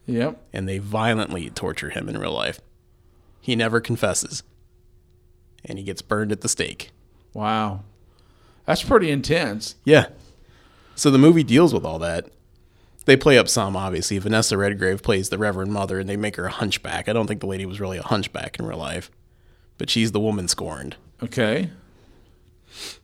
Yep. 0.05 0.41
and 0.51 0.67
they 0.67 0.79
violently 0.79 1.49
torture 1.49 1.89
him 1.89 2.09
in 2.09 2.17
real 2.17 2.33
life. 2.33 2.59
He 3.39 3.55
never 3.55 3.79
confesses, 3.79 4.43
and 5.63 5.77
he 5.77 5.83
gets 5.85 6.01
burned 6.01 6.31
at 6.33 6.41
the 6.41 6.49
stake. 6.49 6.91
Wow. 7.33 7.83
That's 8.65 8.83
pretty 8.83 9.09
intense. 9.11 9.75
Yeah. 9.85 10.07
So 10.95 11.09
the 11.09 11.17
movie 11.17 11.43
deals 11.43 11.73
with 11.73 11.85
all 11.85 11.99
that. 11.99 12.27
They 13.05 13.17
play 13.17 13.37
up 13.37 13.49
some, 13.49 13.75
obviously. 13.75 14.17
Vanessa 14.17 14.57
Redgrave 14.57 15.01
plays 15.03 15.29
the 15.29 15.37
Reverend 15.37 15.73
Mother, 15.73 15.99
and 15.99 16.07
they 16.09 16.15
make 16.17 16.37
her 16.37 16.45
a 16.45 16.51
hunchback. 16.51 17.09
I 17.09 17.13
don't 17.13 17.27
think 17.27 17.41
the 17.41 17.47
lady 17.47 17.65
was 17.65 17.79
really 17.81 17.97
a 17.97 18.03
hunchback 18.03 18.57
in 18.59 18.65
real 18.65 18.77
life, 18.77 19.11
but 19.77 19.89
she's 19.89 20.11
the 20.13 20.19
woman 20.19 20.47
scorned. 20.47 20.95
Okay. 21.21 21.69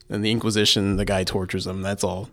And 0.09 0.23
the 0.23 0.31
Inquisition, 0.31 0.95
the 0.97 1.05
guy 1.05 1.23
tortures 1.23 1.65
them. 1.65 1.81
That's 1.81 2.03
all 2.03 2.29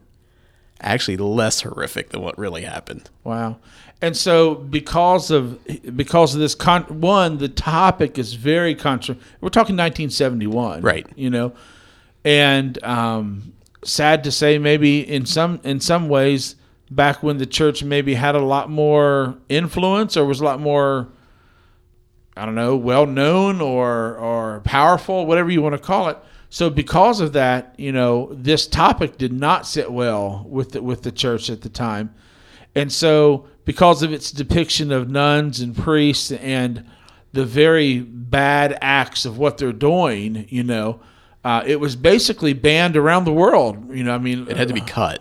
actually 0.80 1.16
less 1.16 1.62
horrific 1.62 2.10
than 2.10 2.20
what 2.22 2.38
really 2.38 2.62
happened. 2.62 3.08
Wow. 3.24 3.56
And 4.02 4.14
so 4.16 4.54
because 4.54 5.30
of 5.30 5.58
because 5.96 6.34
of 6.34 6.40
this 6.40 6.54
con- 6.54 7.00
one 7.00 7.38
the 7.38 7.48
topic 7.48 8.18
is 8.18 8.34
very 8.34 8.74
contra 8.74 9.16
we're 9.40 9.48
talking 9.48 9.74
1971 9.74 10.82
Right. 10.82 11.06
you 11.16 11.30
know 11.30 11.54
and 12.22 12.82
um 12.84 13.54
sad 13.84 14.22
to 14.24 14.30
say 14.30 14.58
maybe 14.58 15.00
in 15.00 15.24
some 15.24 15.60
in 15.64 15.80
some 15.80 16.10
ways 16.10 16.56
back 16.90 17.22
when 17.22 17.38
the 17.38 17.46
church 17.46 17.82
maybe 17.82 18.14
had 18.14 18.34
a 18.34 18.40
lot 18.40 18.70
more 18.70 19.36
influence 19.48 20.16
or 20.16 20.24
was 20.24 20.40
a 20.40 20.44
lot 20.44 20.60
more 20.60 21.08
I 22.36 22.44
don't 22.44 22.54
know, 22.54 22.76
well 22.76 23.06
known 23.06 23.60
or 23.60 24.16
or 24.16 24.60
powerful, 24.60 25.24
whatever 25.26 25.50
you 25.50 25.62
want 25.62 25.74
to 25.74 25.80
call 25.80 26.08
it. 26.08 26.18
So 26.50 26.70
because 26.70 27.20
of 27.20 27.32
that, 27.32 27.74
you 27.78 27.92
know, 27.92 28.28
this 28.32 28.66
topic 28.66 29.18
did 29.18 29.32
not 29.32 29.66
sit 29.66 29.90
well 29.90 30.46
with 30.48 30.72
the, 30.72 30.82
with 30.82 31.02
the 31.02 31.12
church 31.12 31.50
at 31.50 31.62
the 31.62 31.68
time. 31.68 32.14
And 32.74 32.92
so 32.92 33.46
because 33.64 34.02
of 34.02 34.12
its 34.12 34.30
depiction 34.30 34.92
of 34.92 35.10
nuns 35.10 35.60
and 35.60 35.76
priests 35.76 36.30
and 36.30 36.88
the 37.32 37.44
very 37.44 38.00
bad 38.00 38.78
acts 38.80 39.24
of 39.24 39.38
what 39.38 39.58
they're 39.58 39.72
doing, 39.72 40.46
you 40.48 40.62
know, 40.62 41.00
uh, 41.44 41.62
it 41.66 41.80
was 41.80 41.96
basically 41.96 42.52
banned 42.52 42.96
around 42.96 43.24
the 43.24 43.32
world. 43.32 43.94
You 43.94 44.04
know, 44.04 44.14
I 44.14 44.18
mean, 44.18 44.46
It 44.48 44.56
had 44.56 44.68
to 44.68 44.74
be 44.74 44.80
cut. 44.80 45.20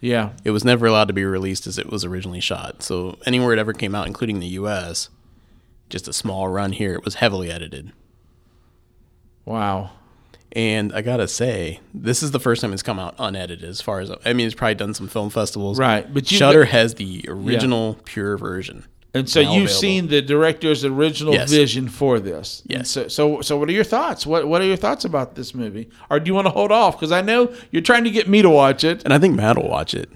Yeah, 0.00 0.32
It 0.44 0.50
was 0.50 0.64
never 0.64 0.86
allowed 0.86 1.08
to 1.08 1.14
be 1.14 1.24
released 1.24 1.66
as 1.66 1.78
it 1.78 1.90
was 1.90 2.04
originally 2.04 2.40
shot. 2.40 2.82
So 2.82 3.18
anywhere 3.26 3.52
it 3.54 3.58
ever 3.58 3.72
came 3.72 3.94
out, 3.94 4.06
including 4.06 4.40
the 4.40 4.46
U.S., 4.48 5.08
just 5.88 6.06
a 6.06 6.12
small 6.12 6.48
run 6.48 6.72
here, 6.72 6.94
it 6.94 7.04
was 7.04 7.14
heavily 7.16 7.50
edited. 7.50 7.92
wow, 9.44 9.90
And 10.52 10.92
I 10.92 11.00
gotta 11.02 11.28
say, 11.28 11.80
this 11.94 12.22
is 12.22 12.30
the 12.30 12.40
first 12.40 12.60
time 12.60 12.72
it's 12.72 12.82
come 12.82 12.98
out 12.98 13.14
unedited. 13.18 13.64
As 13.68 13.80
far 13.80 14.00
as 14.00 14.10
I 14.24 14.32
mean, 14.32 14.46
it's 14.46 14.54
probably 14.54 14.74
done 14.74 14.94
some 14.94 15.08
film 15.08 15.30
festivals, 15.30 15.78
Right, 15.78 16.12
but 16.12 16.30
you- 16.30 16.38
Shudder 16.38 16.64
has 16.66 16.94
the 16.94 17.24
original 17.28 17.98
pure 18.04 18.36
version. 18.36 18.84
And 19.16 19.28
so 19.28 19.40
you've 19.40 19.48
available. 19.50 19.68
seen 19.68 20.08
the 20.08 20.22
director's 20.22 20.84
original 20.84 21.32
Yes. 21.34 21.50
vision 21.50 21.88
for 21.88 22.18
this. 22.20 22.62
Yes. 22.66 22.90
So, 22.90 23.08
so, 23.08 23.40
so 23.40 23.56
what 23.56 23.68
are 23.68 23.72
your 23.72 23.84
thoughts? 23.84 24.26
What 24.26 24.46
What 24.48 24.60
are 24.62 24.66
your 24.66 24.76
thoughts 24.76 25.04
about 25.04 25.34
this 25.34 25.54
movie? 25.54 25.88
Or 26.10 26.20
do 26.20 26.28
you 26.28 26.34
want 26.34 26.46
to 26.46 26.50
hold 26.52 26.70
off? 26.72 26.96
Because 26.98 27.12
I 27.12 27.22
know 27.22 27.52
you're 27.70 27.82
trying 27.82 28.04
to 28.04 28.10
get 28.10 28.28
me 28.28 28.42
to 28.42 28.50
watch 28.50 28.84
it. 28.84 29.02
and 29.04 29.12
I 29.14 29.18
think 29.18 29.34
Matt 29.36 29.56
will 29.56 29.68
watch 29.68 29.94
it. 29.94 30.10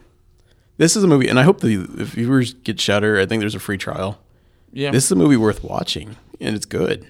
This 0.76 0.96
is 0.96 1.04
a 1.04 1.06
movie, 1.06 1.28
and 1.28 1.38
I 1.38 1.42
hope 1.42 1.60
the 1.60 1.86
if 1.98 2.08
viewers 2.14 2.54
get 2.54 2.80
Shudder, 2.80 3.18
I 3.18 3.26
think 3.26 3.40
there's 3.40 3.54
a 3.54 3.60
free 3.60 3.76
trial. 3.78 4.18
Yeah. 4.72 4.90
This 4.92 5.04
is 5.04 5.12
a 5.12 5.16
movie 5.16 5.36
worth 5.36 5.62
watching, 5.62 6.16
and 6.40 6.56
it's 6.56 6.64
good. 6.66 7.06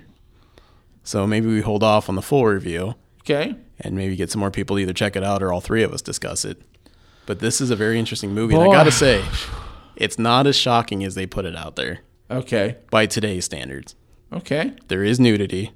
So 1.05 1.26
maybe 1.26 1.47
we 1.47 1.61
hold 1.61 1.82
off 1.82 2.09
on 2.09 2.14
the 2.16 2.22
full 2.22 2.45
review, 2.47 2.95
okay. 3.22 3.55
and 3.80 3.95
maybe 3.97 4.16
get 4.16 4.30
some 4.30 4.41
more 4.41 4.51
people 4.51 4.76
to 4.76 4.82
either 4.82 4.93
check 4.93 5.14
it 5.16 5.22
out 5.22 5.43
or 5.43 5.53
all 5.53 5.61
three 5.61 5.82
of 5.82 5.93
us 5.93 6.03
discuss 6.03 6.45
it. 6.45 6.61
But 7.26 7.38
this 7.41 7.61
is 7.61 7.70
a 7.70 7.76
very 7.76 7.99
interesting 7.99 8.34
movie, 8.34 8.55
and 8.55 8.64
I 8.64 8.66
gotta 8.66 8.91
say, 8.93 9.22
it's 10.01 10.19
not 10.19 10.47
as 10.47 10.57
shocking 10.57 11.05
as 11.05 11.15
they 11.15 11.27
put 11.27 11.45
it 11.45 11.55
out 11.55 11.77
there 11.77 12.01
Okay. 12.31 12.77
by 12.91 13.07
today's 13.07 13.45
standards. 13.45 13.95
Okay. 14.33 14.73
There 14.89 15.05
is 15.05 15.19
nudity, 15.21 15.73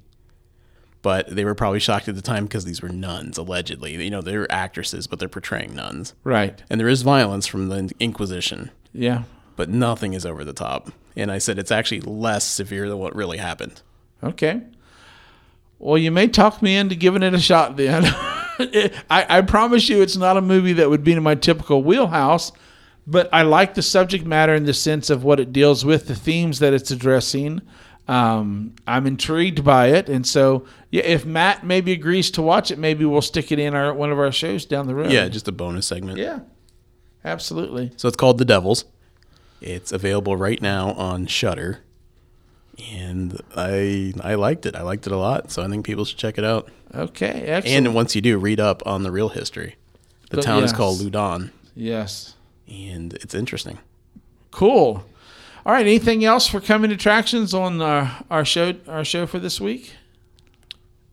but 1.01 1.33
they 1.33 1.45
were 1.45 1.55
probably 1.55 1.79
shocked 1.79 2.07
at 2.07 2.15
the 2.15 2.21
time 2.21 2.45
because 2.45 2.65
these 2.65 2.81
were 2.81 2.89
nuns, 2.89 3.37
allegedly. 3.37 4.01
You 4.03 4.09
know, 4.09 4.21
they're 4.21 4.51
actresses, 4.51 5.07
but 5.07 5.19
they're 5.19 5.29
portraying 5.29 5.75
nuns. 5.75 6.13
Right. 6.23 6.61
And 6.69 6.79
there 6.79 6.87
is 6.87 7.01
violence 7.03 7.45
from 7.47 7.69
the 7.69 7.91
Inquisition, 7.99 8.71
Yeah. 8.93 9.23
but 9.55 9.69
nothing 9.69 10.13
is 10.13 10.25
over 10.25 10.43
the 10.43 10.53
top. 10.53 10.91
And 11.15 11.31
I 11.31 11.37
said 11.37 11.59
it's 11.59 11.71
actually 11.71 12.01
less 12.01 12.45
severe 12.45 12.89
than 12.89 12.97
what 12.97 13.15
really 13.15 13.37
happened. 13.37 13.81
Okay. 14.23 14.61
Well, 15.79 15.97
you 15.97 16.09
may 16.11 16.27
talk 16.27 16.61
me 16.61 16.75
into 16.77 16.95
giving 16.95 17.21
it 17.23 17.33
a 17.33 17.39
shot 17.39 17.75
then. 17.77 18.03
I, 18.59 19.25
I 19.29 19.41
promise 19.41 19.89
you 19.89 20.01
it's 20.01 20.15
not 20.15 20.37
a 20.37 20.41
movie 20.41 20.73
that 20.73 20.89
would 20.89 21.03
be 21.03 21.11
in 21.11 21.21
my 21.21 21.35
typical 21.35 21.83
wheelhouse, 21.83 22.51
but 23.07 23.29
I 23.31 23.43
like 23.43 23.73
the 23.73 23.81
subject 23.81 24.25
matter 24.25 24.53
in 24.55 24.65
the 24.65 24.73
sense 24.73 25.09
of 25.09 25.23
what 25.23 25.39
it 25.39 25.53
deals 25.53 25.85
with, 25.85 26.07
the 26.07 26.15
themes 26.15 26.59
that 26.59 26.73
it's 26.73 26.91
addressing. 26.91 27.61
Um, 28.07 28.75
I'm 28.85 29.07
intrigued 29.07 29.63
by 29.63 29.87
it. 29.87 30.09
And 30.09 30.25
so, 30.27 30.65
yeah, 30.91 31.03
if 31.03 31.25
Matt 31.25 31.65
maybe 31.65 31.91
agrees 31.91 32.29
to 32.31 32.41
watch 32.41 32.69
it, 32.69 32.77
maybe 32.77 33.03
we'll 33.05 33.21
stick 33.21 33.51
it 33.51 33.59
in 33.59 33.73
our 33.73 33.93
one 33.93 34.11
of 34.11 34.19
our 34.19 34.31
shows 34.31 34.65
down 34.65 34.87
the 34.87 34.95
road. 34.95 35.11
Yeah, 35.11 35.27
just 35.27 35.47
a 35.47 35.51
bonus 35.51 35.87
segment. 35.87 36.19
Yeah. 36.19 36.41
Absolutely. 37.23 37.91
So 37.97 38.07
it's 38.07 38.17
called 38.17 38.37
The 38.37 38.45
Devils. 38.45 38.85
It's 39.59 39.91
available 39.91 40.37
right 40.37 40.61
now 40.61 40.91
on 40.91 41.25
Shudder. 41.25 41.79
And 42.91 43.41
I 43.55 44.13
I 44.21 44.35
liked 44.35 44.67
it. 44.67 44.75
I 44.75 44.83
liked 44.83 45.07
it 45.07 45.13
a 45.13 45.17
lot. 45.17 45.49
So 45.51 45.63
I 45.63 45.67
think 45.67 45.85
people 45.85 46.05
should 46.05 46.19
check 46.19 46.37
it 46.37 46.43
out. 46.43 46.69
Okay. 46.93 47.25
Excellent. 47.25 47.87
And 47.87 47.95
once 47.95 48.15
you 48.15 48.21
do, 48.21 48.37
read 48.37 48.59
up 48.59 48.83
on 48.85 49.01
the 49.01 49.11
real 49.11 49.29
history. 49.29 49.77
The 50.29 50.37
But 50.37 50.43
town 50.43 50.63
is 50.63 50.73
called 50.73 50.99
Loudun, 50.99 51.51
yes. 51.75 52.34
And 52.67 53.13
it's 53.15 53.33
interesting. 53.35 53.79
Cool. 54.51 55.05
All 55.65 55.73
right. 55.73 55.85
Anything 55.85 56.23
else 56.23 56.47
for 56.47 56.59
coming 56.59 56.91
attractions 56.91 57.53
on 57.53 57.81
uh, 57.81 58.21
our 58.29 58.45
show? 58.45 58.75
Our 58.87 59.03
show 59.03 59.25
for 59.25 59.39
this 59.39 59.59
week. 59.59 59.93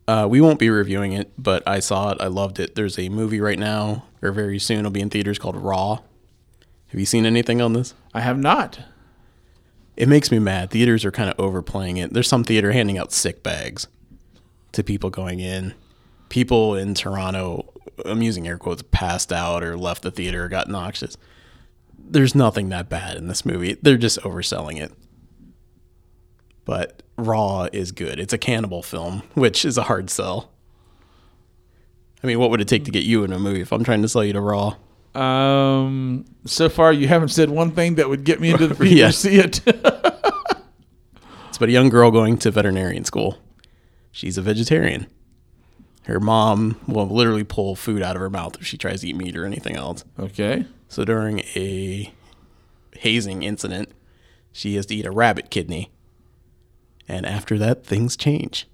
Uh, 0.06 0.26
we 0.28 0.40
won't 0.40 0.58
be 0.58 0.68
reviewing 0.68 1.12
it, 1.12 1.32
but 1.38 1.66
I 1.66 1.80
saw 1.80 2.10
it. 2.10 2.18
I 2.20 2.26
loved 2.26 2.58
it. 2.58 2.74
There's 2.74 2.98
a 2.98 3.08
movie 3.08 3.40
right 3.40 3.58
now, 3.58 4.04
or 4.20 4.32
very 4.32 4.58
soon, 4.58 4.80
it'll 4.80 4.90
be 4.90 5.00
in 5.00 5.10
theaters 5.10 5.38
called 5.38 5.56
Raw. 5.56 6.00
Have 6.88 7.00
you 7.00 7.06
seen 7.06 7.24
anything 7.24 7.62
on 7.62 7.72
this? 7.72 7.94
I 8.12 8.20
have 8.20 8.38
not. 8.38 8.80
It 9.96 10.08
makes 10.08 10.30
me 10.30 10.38
mad. 10.38 10.70
Theaters 10.70 11.04
are 11.04 11.12
kind 11.12 11.30
of 11.30 11.38
overplaying 11.38 11.98
it. 11.98 12.12
There's 12.12 12.28
some 12.28 12.44
theater 12.44 12.72
handing 12.72 12.98
out 12.98 13.12
sick 13.12 13.42
bags 13.42 13.86
to 14.72 14.82
people 14.82 15.08
going 15.08 15.40
in. 15.40 15.74
People 16.28 16.74
in 16.74 16.94
Toronto, 16.94 17.72
I'm 18.04 18.22
using 18.22 18.48
air 18.48 18.58
quotes, 18.58 18.82
passed 18.90 19.32
out 19.32 19.62
or 19.62 19.76
left 19.76 20.02
the 20.02 20.10
theater 20.10 20.44
or 20.44 20.48
got 20.48 20.68
noxious. 20.68 21.16
There's 22.12 22.34
nothing 22.34 22.68
that 22.68 22.88
bad 22.88 23.16
in 23.16 23.26
this 23.28 23.44
movie. 23.46 23.76
They're 23.80 23.96
just 23.96 24.20
overselling 24.20 24.80
it. 24.80 24.92
But 26.64 27.02
Raw 27.16 27.68
is 27.72 27.90
good. 27.90 28.20
It's 28.20 28.32
a 28.32 28.38
cannibal 28.38 28.82
film, 28.82 29.22
which 29.34 29.64
is 29.64 29.78
a 29.78 29.82
hard 29.84 30.10
sell. 30.10 30.50
I 32.22 32.26
mean, 32.26 32.38
what 32.38 32.50
would 32.50 32.60
it 32.60 32.68
take 32.68 32.84
to 32.84 32.90
get 32.90 33.02
you 33.04 33.24
in 33.24 33.32
a 33.32 33.38
movie 33.38 33.62
if 33.62 33.72
I'm 33.72 33.82
trying 33.82 34.02
to 34.02 34.08
sell 34.08 34.24
you 34.24 34.32
to 34.34 34.40
Raw? 34.40 34.76
Um. 35.14 36.24
So 36.46 36.68
far, 36.68 36.92
you 36.92 37.08
haven't 37.08 37.28
said 37.28 37.50
one 37.50 37.72
thing 37.72 37.96
that 37.96 38.08
would 38.08 38.24
get 38.24 38.40
me 38.40 38.50
into 38.50 38.66
the 38.66 38.74
theater 38.76 38.94
Yeah. 38.96 39.06
to 39.08 39.12
see 39.12 39.36
it. 39.36 39.60
It's 39.66 41.56
about 41.56 41.68
a 41.68 41.72
young 41.72 41.88
girl 41.88 42.10
going 42.10 42.38
to 42.38 42.50
veterinarian 42.50 43.04
school. 43.04 43.38
She's 44.10 44.38
a 44.38 44.42
vegetarian. 44.42 45.06
Her 46.04 46.18
mom 46.18 46.76
will 46.86 47.06
literally 47.06 47.44
pull 47.44 47.76
food 47.76 48.02
out 48.02 48.16
of 48.16 48.20
her 48.20 48.30
mouth 48.30 48.56
if 48.60 48.66
she 48.66 48.76
tries 48.76 49.02
to 49.02 49.08
eat 49.08 49.16
meat 49.16 49.36
or 49.36 49.44
anything 49.44 49.76
else. 49.76 50.04
okay. 50.18 50.66
So 50.88 51.04
during 51.04 51.40
a 51.56 52.12
hazing 52.98 53.42
incident, 53.42 53.90
she 54.52 54.74
has 54.74 54.84
to 54.86 54.94
eat 54.94 55.06
a 55.06 55.10
rabbit 55.10 55.48
kidney. 55.48 55.90
And 57.08 57.24
after 57.24 57.56
that, 57.58 57.86
things 57.86 58.16
change. 58.16 58.66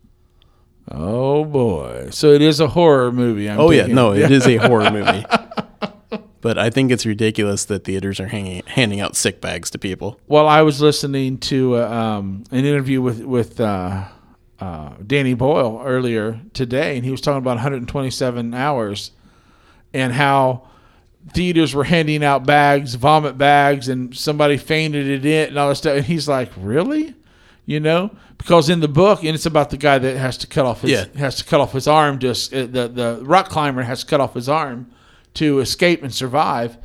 Oh 0.91 1.45
boy. 1.45 2.09
So 2.11 2.33
it 2.33 2.43
is 2.43 2.61
a 2.61 2.69
horror 2.69 3.13
movie. 3.13 3.49
I'm 3.49 3.61
oh, 3.61 3.71
yeah. 3.71 3.87
No, 3.87 4.13
it 4.13 4.31
is 4.33 4.47
a 4.47 4.57
horror 4.57 4.91
movie. 4.91 5.25
But 6.41 6.57
I 6.57 6.71
think 6.71 6.93
it's 6.93 7.05
ridiculous 7.05 7.65
that 7.67 7.85
theaters 7.85 8.21
are 8.21 8.29
hanging, 8.29 8.63
handing 8.67 9.01
out 9.01 9.17
sick 9.17 9.41
bags 9.41 9.71
to 9.71 9.79
people. 9.79 10.21
Well, 10.29 10.47
I 10.47 10.63
was 10.63 10.81
listening 10.81 11.39
to 11.39 11.77
uh, 11.77 11.89
um, 11.89 12.45
an 12.51 12.65
interview 12.65 13.03
with 13.03 13.23
with 13.25 13.61
uh, 13.61 14.05
uh, 14.61 14.91
Danny 15.07 15.35
Boyle 15.35 15.81
earlier 15.85 16.41
today, 16.53 16.97
and 16.97 17.05
he 17.05 17.11
was 17.11 17.21
talking 17.21 17.39
about 17.39 17.57
127 17.57 18.55
hours 18.55 19.13
and 19.95 20.13
how 20.13 20.69
theaters 21.33 21.75
were 21.75 21.85
handing 21.85 22.25
out 22.25 22.45
bags, 22.47 22.95
vomit 22.95 23.39
bags, 23.39 23.89
and 23.89 24.17
somebody 24.17 24.57
fainted 24.57 25.07
it 25.07 25.25
in 25.25 25.49
and 25.51 25.59
all 25.59 25.69
this 25.69 25.79
stuff. 25.79 25.97
And 25.99 26.05
he's 26.07 26.29
like, 26.29 26.51
"Really?" 26.57 27.15
You 27.67 27.81
know, 27.81 28.11
because 28.39 28.69
in 28.71 28.81
the 28.81 28.89
book, 28.89 29.21
and 29.25 29.35
it's 29.35 29.45
about 29.47 29.71
the 29.71 29.77
guy 29.77 29.99
that 29.99 30.17
has 30.17 30.39
to 30.39 30.47
cut 30.47 30.65
off 30.67 30.81
his 30.83 30.91
Yeah. 30.91 31.05
has 31.17 31.37
to 31.37 31.45
cut 31.45 31.61
off 31.61 31.73
his 31.73 31.87
arm. 31.87 32.19
Just 32.19 32.53
uh, 32.55 32.63
the 32.67 32.89
the 32.89 33.21
rock 33.23 33.49
climber 33.51 33.83
has 33.83 34.01
to 34.01 34.07
cut 34.07 34.21
off 34.21 34.35
his 34.35 34.49
arm 34.49 34.91
to 35.35 35.61
escape 35.61 36.03
and 36.03 36.13
survive. 36.13 36.79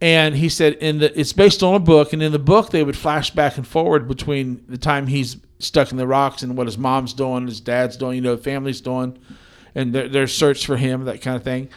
And 0.00 0.34
he 0.34 0.50
said, 0.50 0.74
in 0.74 0.98
the 0.98 1.18
it's 1.18 1.32
based 1.32 1.62
on 1.62 1.74
a 1.74 1.78
book, 1.78 2.12
and 2.12 2.22
in 2.22 2.32
the 2.32 2.38
book 2.38 2.70
they 2.70 2.82
would 2.84 2.96
flash 2.96 3.30
back 3.30 3.56
and 3.56 3.66
forward 3.66 4.06
between 4.08 4.62
the 4.68 4.76
time 4.76 5.06
he's 5.06 5.36
stuck 5.58 5.90
in 5.90 5.96
the 5.96 6.06
rocks 6.06 6.42
and 6.42 6.56
what 6.56 6.66
his 6.66 6.78
mom's 6.78 7.12
doing, 7.12 7.46
his 7.46 7.60
dad's 7.60 7.96
doing, 7.96 8.16
you 8.16 8.20
know, 8.20 8.36
family's 8.36 8.80
doing, 8.80 9.18
and 9.74 9.92
their, 9.94 10.08
their 10.08 10.26
search 10.26 10.66
for 10.66 10.76
him, 10.76 11.04
that 11.04 11.22
kind 11.22 11.36
of 11.36 11.42
thing. 11.42 11.68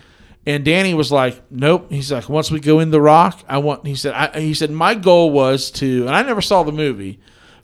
And 0.46 0.66
Danny 0.66 0.94
was 0.94 1.12
like, 1.12 1.42
"Nope." 1.52 1.92
He's 1.92 2.12
like, 2.12 2.30
"Once 2.30 2.50
we 2.50 2.60
go 2.60 2.80
in 2.80 2.92
the 2.92 3.02
Rock, 3.02 3.44
I 3.48 3.58
want." 3.60 3.86
He 3.86 3.96
said, 3.96 4.14
I, 4.14 4.40
"He 4.40 4.54
said 4.54 4.72
my 4.72 4.96
goal 4.96 5.32
was 5.32 5.70
to," 5.72 6.08
and 6.08 6.16
I 6.16 6.24
never 6.24 6.42
saw 6.42 6.64
the 6.64 6.72
movie, 6.72 7.20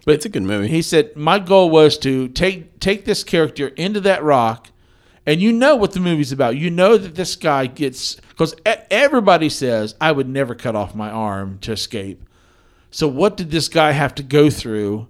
but 0.05 0.15
It's 0.15 0.25
a 0.25 0.29
good 0.29 0.43
movie. 0.43 0.67
he 0.67 0.81
said 0.81 1.15
my 1.15 1.39
goal 1.39 1.69
was 1.69 1.97
to 1.99 2.27
take 2.27 2.79
take 2.79 3.05
this 3.05 3.23
character 3.23 3.69
into 3.69 4.01
that 4.01 4.23
rock, 4.23 4.69
and 5.25 5.41
you 5.41 5.51
know 5.51 5.75
what 5.75 5.93
the 5.93 5.99
movie's 5.99 6.31
about. 6.31 6.57
You 6.57 6.69
know 6.69 6.97
that 6.97 7.15
this 7.15 7.35
guy 7.35 7.65
gets 7.65 8.15
because 8.15 8.55
everybody 8.91 9.49
says 9.49 9.95
I 9.99 10.11
would 10.11 10.27
never 10.29 10.53
cut 10.53 10.75
off 10.75 10.93
my 10.93 11.09
arm 11.09 11.57
to 11.61 11.71
escape. 11.71 12.23
So 12.91 13.07
what 13.07 13.35
did 13.35 13.51
this 13.51 13.67
guy 13.67 13.91
have 13.91 14.13
to 14.15 14.23
go 14.23 14.49
through 14.49 15.07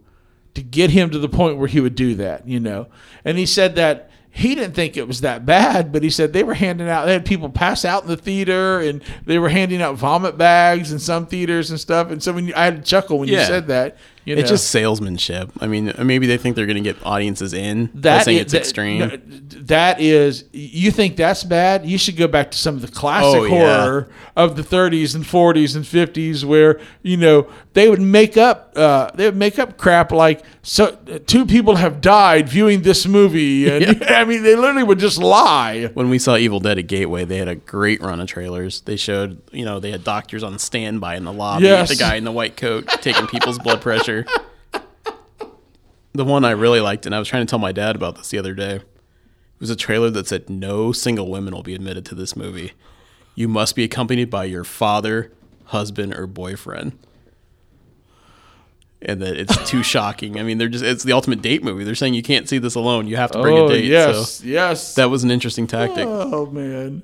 to 0.55 0.63
get 0.63 0.89
him 0.89 1.09
to 1.11 1.19
the 1.19 1.29
point 1.29 1.57
where 1.57 1.67
he 1.67 1.79
would 1.79 1.95
do 1.95 2.15
that? 2.15 2.47
You 2.47 2.59
know, 2.59 2.87
and 3.23 3.37
he 3.37 3.45
said 3.45 3.75
that 3.75 4.09
he 4.35 4.53
didn't 4.53 4.73
think 4.73 4.97
it 4.97 5.07
was 5.07 5.21
that 5.21 5.45
bad, 5.45 5.93
but 5.93 6.03
he 6.03 6.09
said 6.09 6.33
they 6.33 6.43
were 6.43 6.55
handing 6.55 6.89
out. 6.89 7.05
They 7.05 7.13
had 7.13 7.25
people 7.25 7.49
pass 7.49 7.85
out 7.85 8.03
in 8.03 8.09
the 8.09 8.17
theater, 8.17 8.81
and 8.81 9.01
they 9.25 9.39
were 9.39 9.47
handing 9.47 9.81
out 9.81 9.95
vomit 9.95 10.37
bags 10.37 10.91
in 10.91 10.99
some 10.99 11.25
theaters 11.25 11.69
and 11.69 11.79
stuff. 11.79 12.11
And 12.11 12.21
so 12.21 12.33
when 12.33 12.47
you, 12.47 12.53
I 12.53 12.65
had 12.65 12.75
to 12.75 12.81
chuckle 12.81 13.19
when 13.19 13.29
you 13.29 13.35
said 13.45 13.67
that. 13.67 13.95
You 14.25 14.35
know. 14.35 14.41
It's 14.41 14.49
just 14.49 14.69
salesmanship. 14.71 15.51
I 15.61 15.67
mean, 15.67 15.93
maybe 16.01 16.25
they 16.25 16.37
think 16.37 16.55
they're 16.55 16.65
going 16.65 16.83
to 16.83 16.93
get 16.93 16.97
audiences 17.05 17.53
in. 17.53 17.91
That 17.93 18.27
is- 18.27 18.41
it's 18.41 18.51
that- 18.53 18.57
extreme. 18.59 19.21
that 19.67 20.01
is, 20.01 20.45
you 20.51 20.89
think 20.91 21.15
that's 21.15 21.43
bad? 21.43 21.85
You 21.85 21.97
should 21.97 22.17
go 22.17 22.27
back 22.27 22.49
to 22.51 22.57
some 22.57 22.75
of 22.75 22.81
the 22.81 22.87
classic 22.87 23.41
Oh, 23.41 23.43
yeah. 23.45 23.49
horror 23.83 24.09
of 24.35 24.55
the 24.55 24.63
30s 24.63 25.13
and 25.15 25.23
40s 25.23 25.75
and 25.75 25.85
50s, 25.85 26.43
where 26.43 26.79
you 27.03 27.17
know 27.17 27.47
they 27.73 27.87
would 27.87 28.01
make 28.01 28.35
up, 28.35 28.73
uh, 28.75 29.11
they 29.15 29.25
would 29.25 29.35
make 29.35 29.59
up 29.59 29.77
crap 29.77 30.11
like 30.11 30.43
so 30.67 30.95
two 31.27 31.45
people 31.45 31.75
have 31.75 32.01
died 32.01 32.49
viewing 32.49 32.81
this 32.81 33.05
movie, 33.05 33.69
and 33.85 34.03
I 34.03 34.25
mean 34.25 34.41
they 34.43 34.55
literally 34.55 34.83
would 34.83 34.97
just 34.99 35.17
lie. 35.19 35.85
when 35.93 36.09
we 36.09 36.17
saw 36.19 36.35
Evil 36.35 36.59
Dead 36.59 36.79
at 36.79 36.87
Gateway, 36.87 37.23
they 37.23 37.37
had 37.37 37.47
a 37.47 37.55
great 37.55 38.01
run 38.01 38.19
of 38.19 38.27
trailers. 38.27 38.81
They 38.81 38.95
showed, 38.95 39.41
you 39.51 39.63
know, 39.63 39.79
they 39.79 39.91
had 39.91 40.03
doctors 40.03 40.41
on 40.43 40.57
standby 40.57 41.15
in 41.17 41.23
the 41.23 41.31
lobby, 41.33 41.65
Yes. 41.65 41.89
the 41.89 41.95
guy 41.95 42.15
in 42.15 42.23
the 42.23 42.31
white 42.31 42.57
coat 42.57 42.87
taking 43.01 43.27
people's 43.27 43.59
blood 43.59 43.81
pressure. 43.81 44.25
The 46.13 46.23
one 46.25 46.45
I 46.45 46.51
really 46.51 46.79
liked, 46.79 47.05
and 47.05 47.13
I 47.13 47.19
was 47.19 47.27
trying 47.27 47.45
to 47.45 47.49
tell 47.49 47.59
my 47.59 47.71
dad 47.73 47.95
about 47.95 48.15
this 48.15 48.29
the 48.29 48.37
other 48.37 48.53
day, 48.53 48.79
was 49.59 49.69
a 49.69 49.75
trailer 49.75 50.09
that 50.11 50.27
said 50.27 50.49
no 50.49 50.91
single 50.93 51.29
women 51.29 51.53
will 51.53 51.63
be 51.63 51.75
admitted 51.75 52.05
to 52.05 52.15
this 52.15 52.35
movie. 52.35 52.71
You 53.35 53.47
must 53.49 53.75
be 53.75 53.83
accompanied 53.83 54.29
by 54.29 54.45
your 54.45 54.63
father, 54.63 55.31
husband, 55.65 56.13
or 56.15 56.25
boyfriend. 56.25 56.97
And 59.01 59.21
that 59.21 59.37
it's 59.37 59.69
too 59.69 59.83
shocking. 59.93 60.39
I 60.39 60.43
mean, 60.43 60.57
they're 60.57 60.69
just—it's 60.69 61.03
the 61.03 61.11
ultimate 61.11 61.41
date 61.41 61.63
movie. 61.63 61.83
They're 61.83 61.95
saying 61.95 62.13
you 62.13 62.23
can't 62.23 62.47
see 62.49 62.57
this 62.57 62.75
alone. 62.75 63.07
You 63.07 63.17
have 63.17 63.31
to 63.31 63.41
bring 63.41 63.57
oh 63.57 63.65
a 63.65 63.69
date. 63.69 63.85
yes, 63.85 64.31
so 64.35 64.45
yes. 64.45 64.95
that 64.95 65.09
was 65.09 65.23
an 65.23 65.31
interesting 65.31 65.67
tactic. 65.67 66.05
oh 66.07 66.47
man, 66.47 67.03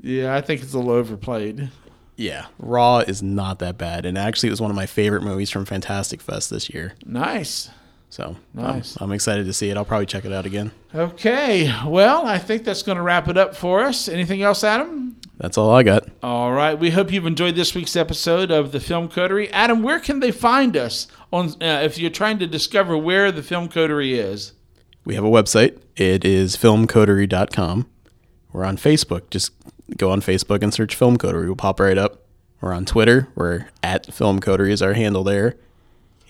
yeah, 0.00 0.34
I 0.34 0.40
think 0.40 0.62
it's 0.62 0.74
a 0.74 0.78
little 0.78 0.92
overplayed. 0.92 1.70
Yeah, 2.16 2.46
Raw 2.58 2.98
is 2.98 3.22
not 3.22 3.58
that 3.60 3.78
bad, 3.78 4.04
and 4.04 4.18
actually, 4.18 4.48
it 4.48 4.52
was 4.52 4.60
one 4.60 4.70
of 4.70 4.76
my 4.76 4.86
favorite 4.86 5.22
movies 5.22 5.50
from 5.50 5.64
Fantastic 5.64 6.20
Fest 6.20 6.50
this 6.50 6.68
year. 6.70 6.94
Nice. 7.04 7.70
So 8.10 8.36
Nice. 8.52 8.98
I'm, 9.00 9.06
I'm 9.06 9.12
excited 9.12 9.46
to 9.46 9.54
see 9.54 9.70
it. 9.70 9.76
I'll 9.78 9.86
probably 9.86 10.04
check 10.04 10.26
it 10.26 10.32
out 10.34 10.44
again. 10.44 10.70
Okay, 10.94 11.74
well, 11.86 12.26
I 12.26 12.36
think 12.38 12.62
that's 12.64 12.82
going 12.82 12.96
to 12.96 13.02
wrap 13.02 13.26
it 13.28 13.38
up 13.38 13.56
for 13.56 13.80
us. 13.84 14.06
Anything 14.06 14.42
else, 14.42 14.62
Adam? 14.62 15.16
That's 15.38 15.58
all 15.58 15.70
I 15.70 15.82
got. 15.82 16.08
All 16.22 16.52
right. 16.52 16.78
We 16.78 16.90
hope 16.90 17.10
you've 17.12 17.26
enjoyed 17.26 17.56
this 17.56 17.74
week's 17.74 17.96
episode 17.96 18.50
of 18.50 18.70
the 18.70 18.80
Film 18.80 19.08
Coterie. 19.08 19.50
Adam, 19.50 19.82
where 19.82 19.98
can 19.98 20.20
they 20.20 20.30
find 20.30 20.76
us 20.76 21.08
on 21.32 21.50
uh, 21.60 21.80
if 21.82 21.98
you're 21.98 22.10
trying 22.10 22.38
to 22.38 22.46
discover 22.46 22.96
where 22.96 23.32
the 23.32 23.42
Film 23.42 23.68
Coterie 23.68 24.14
is? 24.18 24.52
We 25.04 25.14
have 25.16 25.24
a 25.24 25.30
website. 25.30 25.80
It 25.96 26.24
is 26.24 26.56
filmcoterie.com. 26.56 27.86
We're 28.52 28.64
on 28.64 28.76
Facebook. 28.76 29.30
Just 29.30 29.52
go 29.96 30.10
on 30.10 30.20
Facebook 30.20 30.62
and 30.62 30.72
search 30.72 30.94
Film 30.94 31.16
Coterie. 31.16 31.46
We'll 31.46 31.56
pop 31.56 31.80
right 31.80 31.98
up. 31.98 32.22
We're 32.60 32.72
on 32.72 32.84
Twitter. 32.84 33.28
We're 33.34 33.68
at 33.82 34.12
Film 34.14 34.38
Coterie 34.38 34.72
is 34.72 34.80
our 34.82 34.92
handle 34.92 35.24
there. 35.24 35.56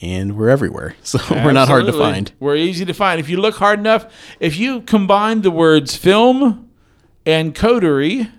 And 0.00 0.36
we're 0.38 0.48
everywhere. 0.48 0.96
So 1.04 1.18
we're 1.30 1.52
not 1.52 1.68
hard 1.68 1.86
to 1.86 1.92
find. 1.92 2.32
We're 2.40 2.56
easy 2.56 2.84
to 2.86 2.94
find. 2.94 3.20
If 3.20 3.28
you 3.28 3.36
look 3.36 3.56
hard 3.56 3.78
enough, 3.78 4.06
if 4.40 4.56
you 4.56 4.80
combine 4.80 5.42
the 5.42 5.50
words 5.50 5.94
film 5.96 6.70
and 7.26 7.54
coterie, 7.54 8.30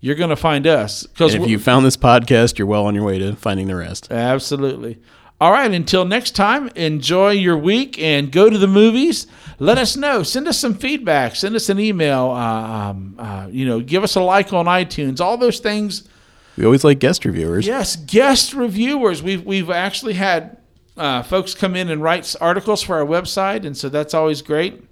you're 0.00 0.14
going 0.14 0.30
to 0.30 0.36
find 0.36 0.66
us. 0.66 1.04
Because 1.04 1.34
if 1.34 1.46
you 1.46 1.58
found 1.58 1.84
this 1.84 1.96
podcast, 1.96 2.58
you're 2.58 2.66
well 2.66 2.86
on 2.86 2.94
your 2.94 3.04
way 3.04 3.18
to 3.18 3.36
finding 3.36 3.66
the 3.66 3.76
rest. 3.76 4.10
Absolutely. 4.10 4.98
All 5.40 5.52
right. 5.52 5.70
Until 5.70 6.04
next 6.04 6.32
time, 6.32 6.68
enjoy 6.74 7.30
your 7.30 7.56
week 7.56 7.98
and 7.98 8.30
go 8.30 8.50
to 8.50 8.58
the 8.58 8.66
movies. 8.66 9.26
Let 9.58 9.78
us 9.78 9.96
know. 9.96 10.22
Send 10.22 10.48
us 10.48 10.58
some 10.58 10.74
feedback. 10.74 11.34
Send 11.36 11.56
us 11.56 11.68
an 11.68 11.78
email. 11.78 12.30
Uh, 12.30 12.90
um, 12.90 13.14
uh, 13.18 13.48
you 13.50 13.66
know, 13.66 13.80
give 13.80 14.04
us 14.04 14.16
a 14.16 14.20
like 14.20 14.52
on 14.52 14.66
iTunes. 14.66 15.20
All 15.20 15.36
those 15.36 15.60
things. 15.60 16.08
We 16.56 16.64
always 16.64 16.84
like 16.84 16.98
guest 16.98 17.24
reviewers. 17.24 17.66
Yes, 17.66 17.96
guest 17.96 18.52
reviewers. 18.52 19.22
We've 19.22 19.42
we've 19.44 19.70
actually 19.70 20.14
had 20.14 20.58
uh, 20.96 21.22
folks 21.22 21.54
come 21.54 21.74
in 21.74 21.88
and 21.88 22.02
write 22.02 22.34
articles 22.38 22.82
for 22.82 22.96
our 22.96 23.06
website, 23.06 23.64
and 23.64 23.74
so 23.74 23.88
that's 23.88 24.12
always 24.12 24.42
great. 24.42 24.84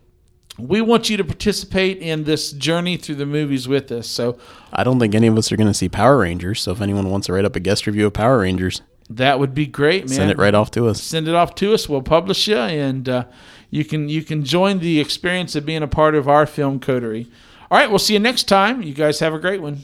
We 0.58 0.80
want 0.80 1.08
you 1.08 1.16
to 1.16 1.24
participate 1.24 1.98
in 1.98 2.24
this 2.24 2.52
journey 2.52 2.96
through 2.96 3.14
the 3.16 3.26
movies 3.26 3.68
with 3.68 3.92
us. 3.92 4.08
So 4.08 4.38
I 4.72 4.82
don't 4.84 4.98
think 4.98 5.14
any 5.14 5.28
of 5.28 5.38
us 5.38 5.52
are 5.52 5.56
going 5.56 5.68
to 5.68 5.74
see 5.74 5.88
Power 5.88 6.18
Rangers. 6.18 6.60
So 6.60 6.72
if 6.72 6.80
anyone 6.80 7.10
wants 7.10 7.26
to 7.28 7.32
write 7.32 7.44
up 7.44 7.54
a 7.56 7.60
guest 7.60 7.86
review 7.86 8.06
of 8.06 8.12
Power 8.12 8.40
Rangers, 8.40 8.82
that 9.10 9.38
would 9.38 9.54
be 9.54 9.66
great, 9.66 10.02
man. 10.02 10.08
send 10.08 10.30
it 10.30 10.38
right 10.38 10.54
off 10.54 10.70
to 10.72 10.88
us. 10.88 11.02
send 11.02 11.28
it 11.28 11.34
off 11.34 11.54
to 11.56 11.72
us. 11.72 11.88
We'll 11.88 12.02
publish 12.02 12.46
you, 12.48 12.56
and 12.56 13.08
uh, 13.08 13.24
you 13.70 13.84
can 13.84 14.08
you 14.08 14.22
can 14.22 14.44
join 14.44 14.80
the 14.80 15.00
experience 15.00 15.54
of 15.56 15.64
being 15.64 15.82
a 15.82 15.88
part 15.88 16.14
of 16.14 16.28
our 16.28 16.44
film 16.44 16.78
coterie. 16.78 17.26
All 17.70 17.78
right, 17.78 17.88
we'll 17.88 17.98
see 17.98 18.14
you 18.14 18.20
next 18.20 18.44
time. 18.44 18.82
You 18.82 18.94
guys 18.94 19.20
have 19.20 19.32
a 19.32 19.38
great 19.38 19.62
one. 19.62 19.78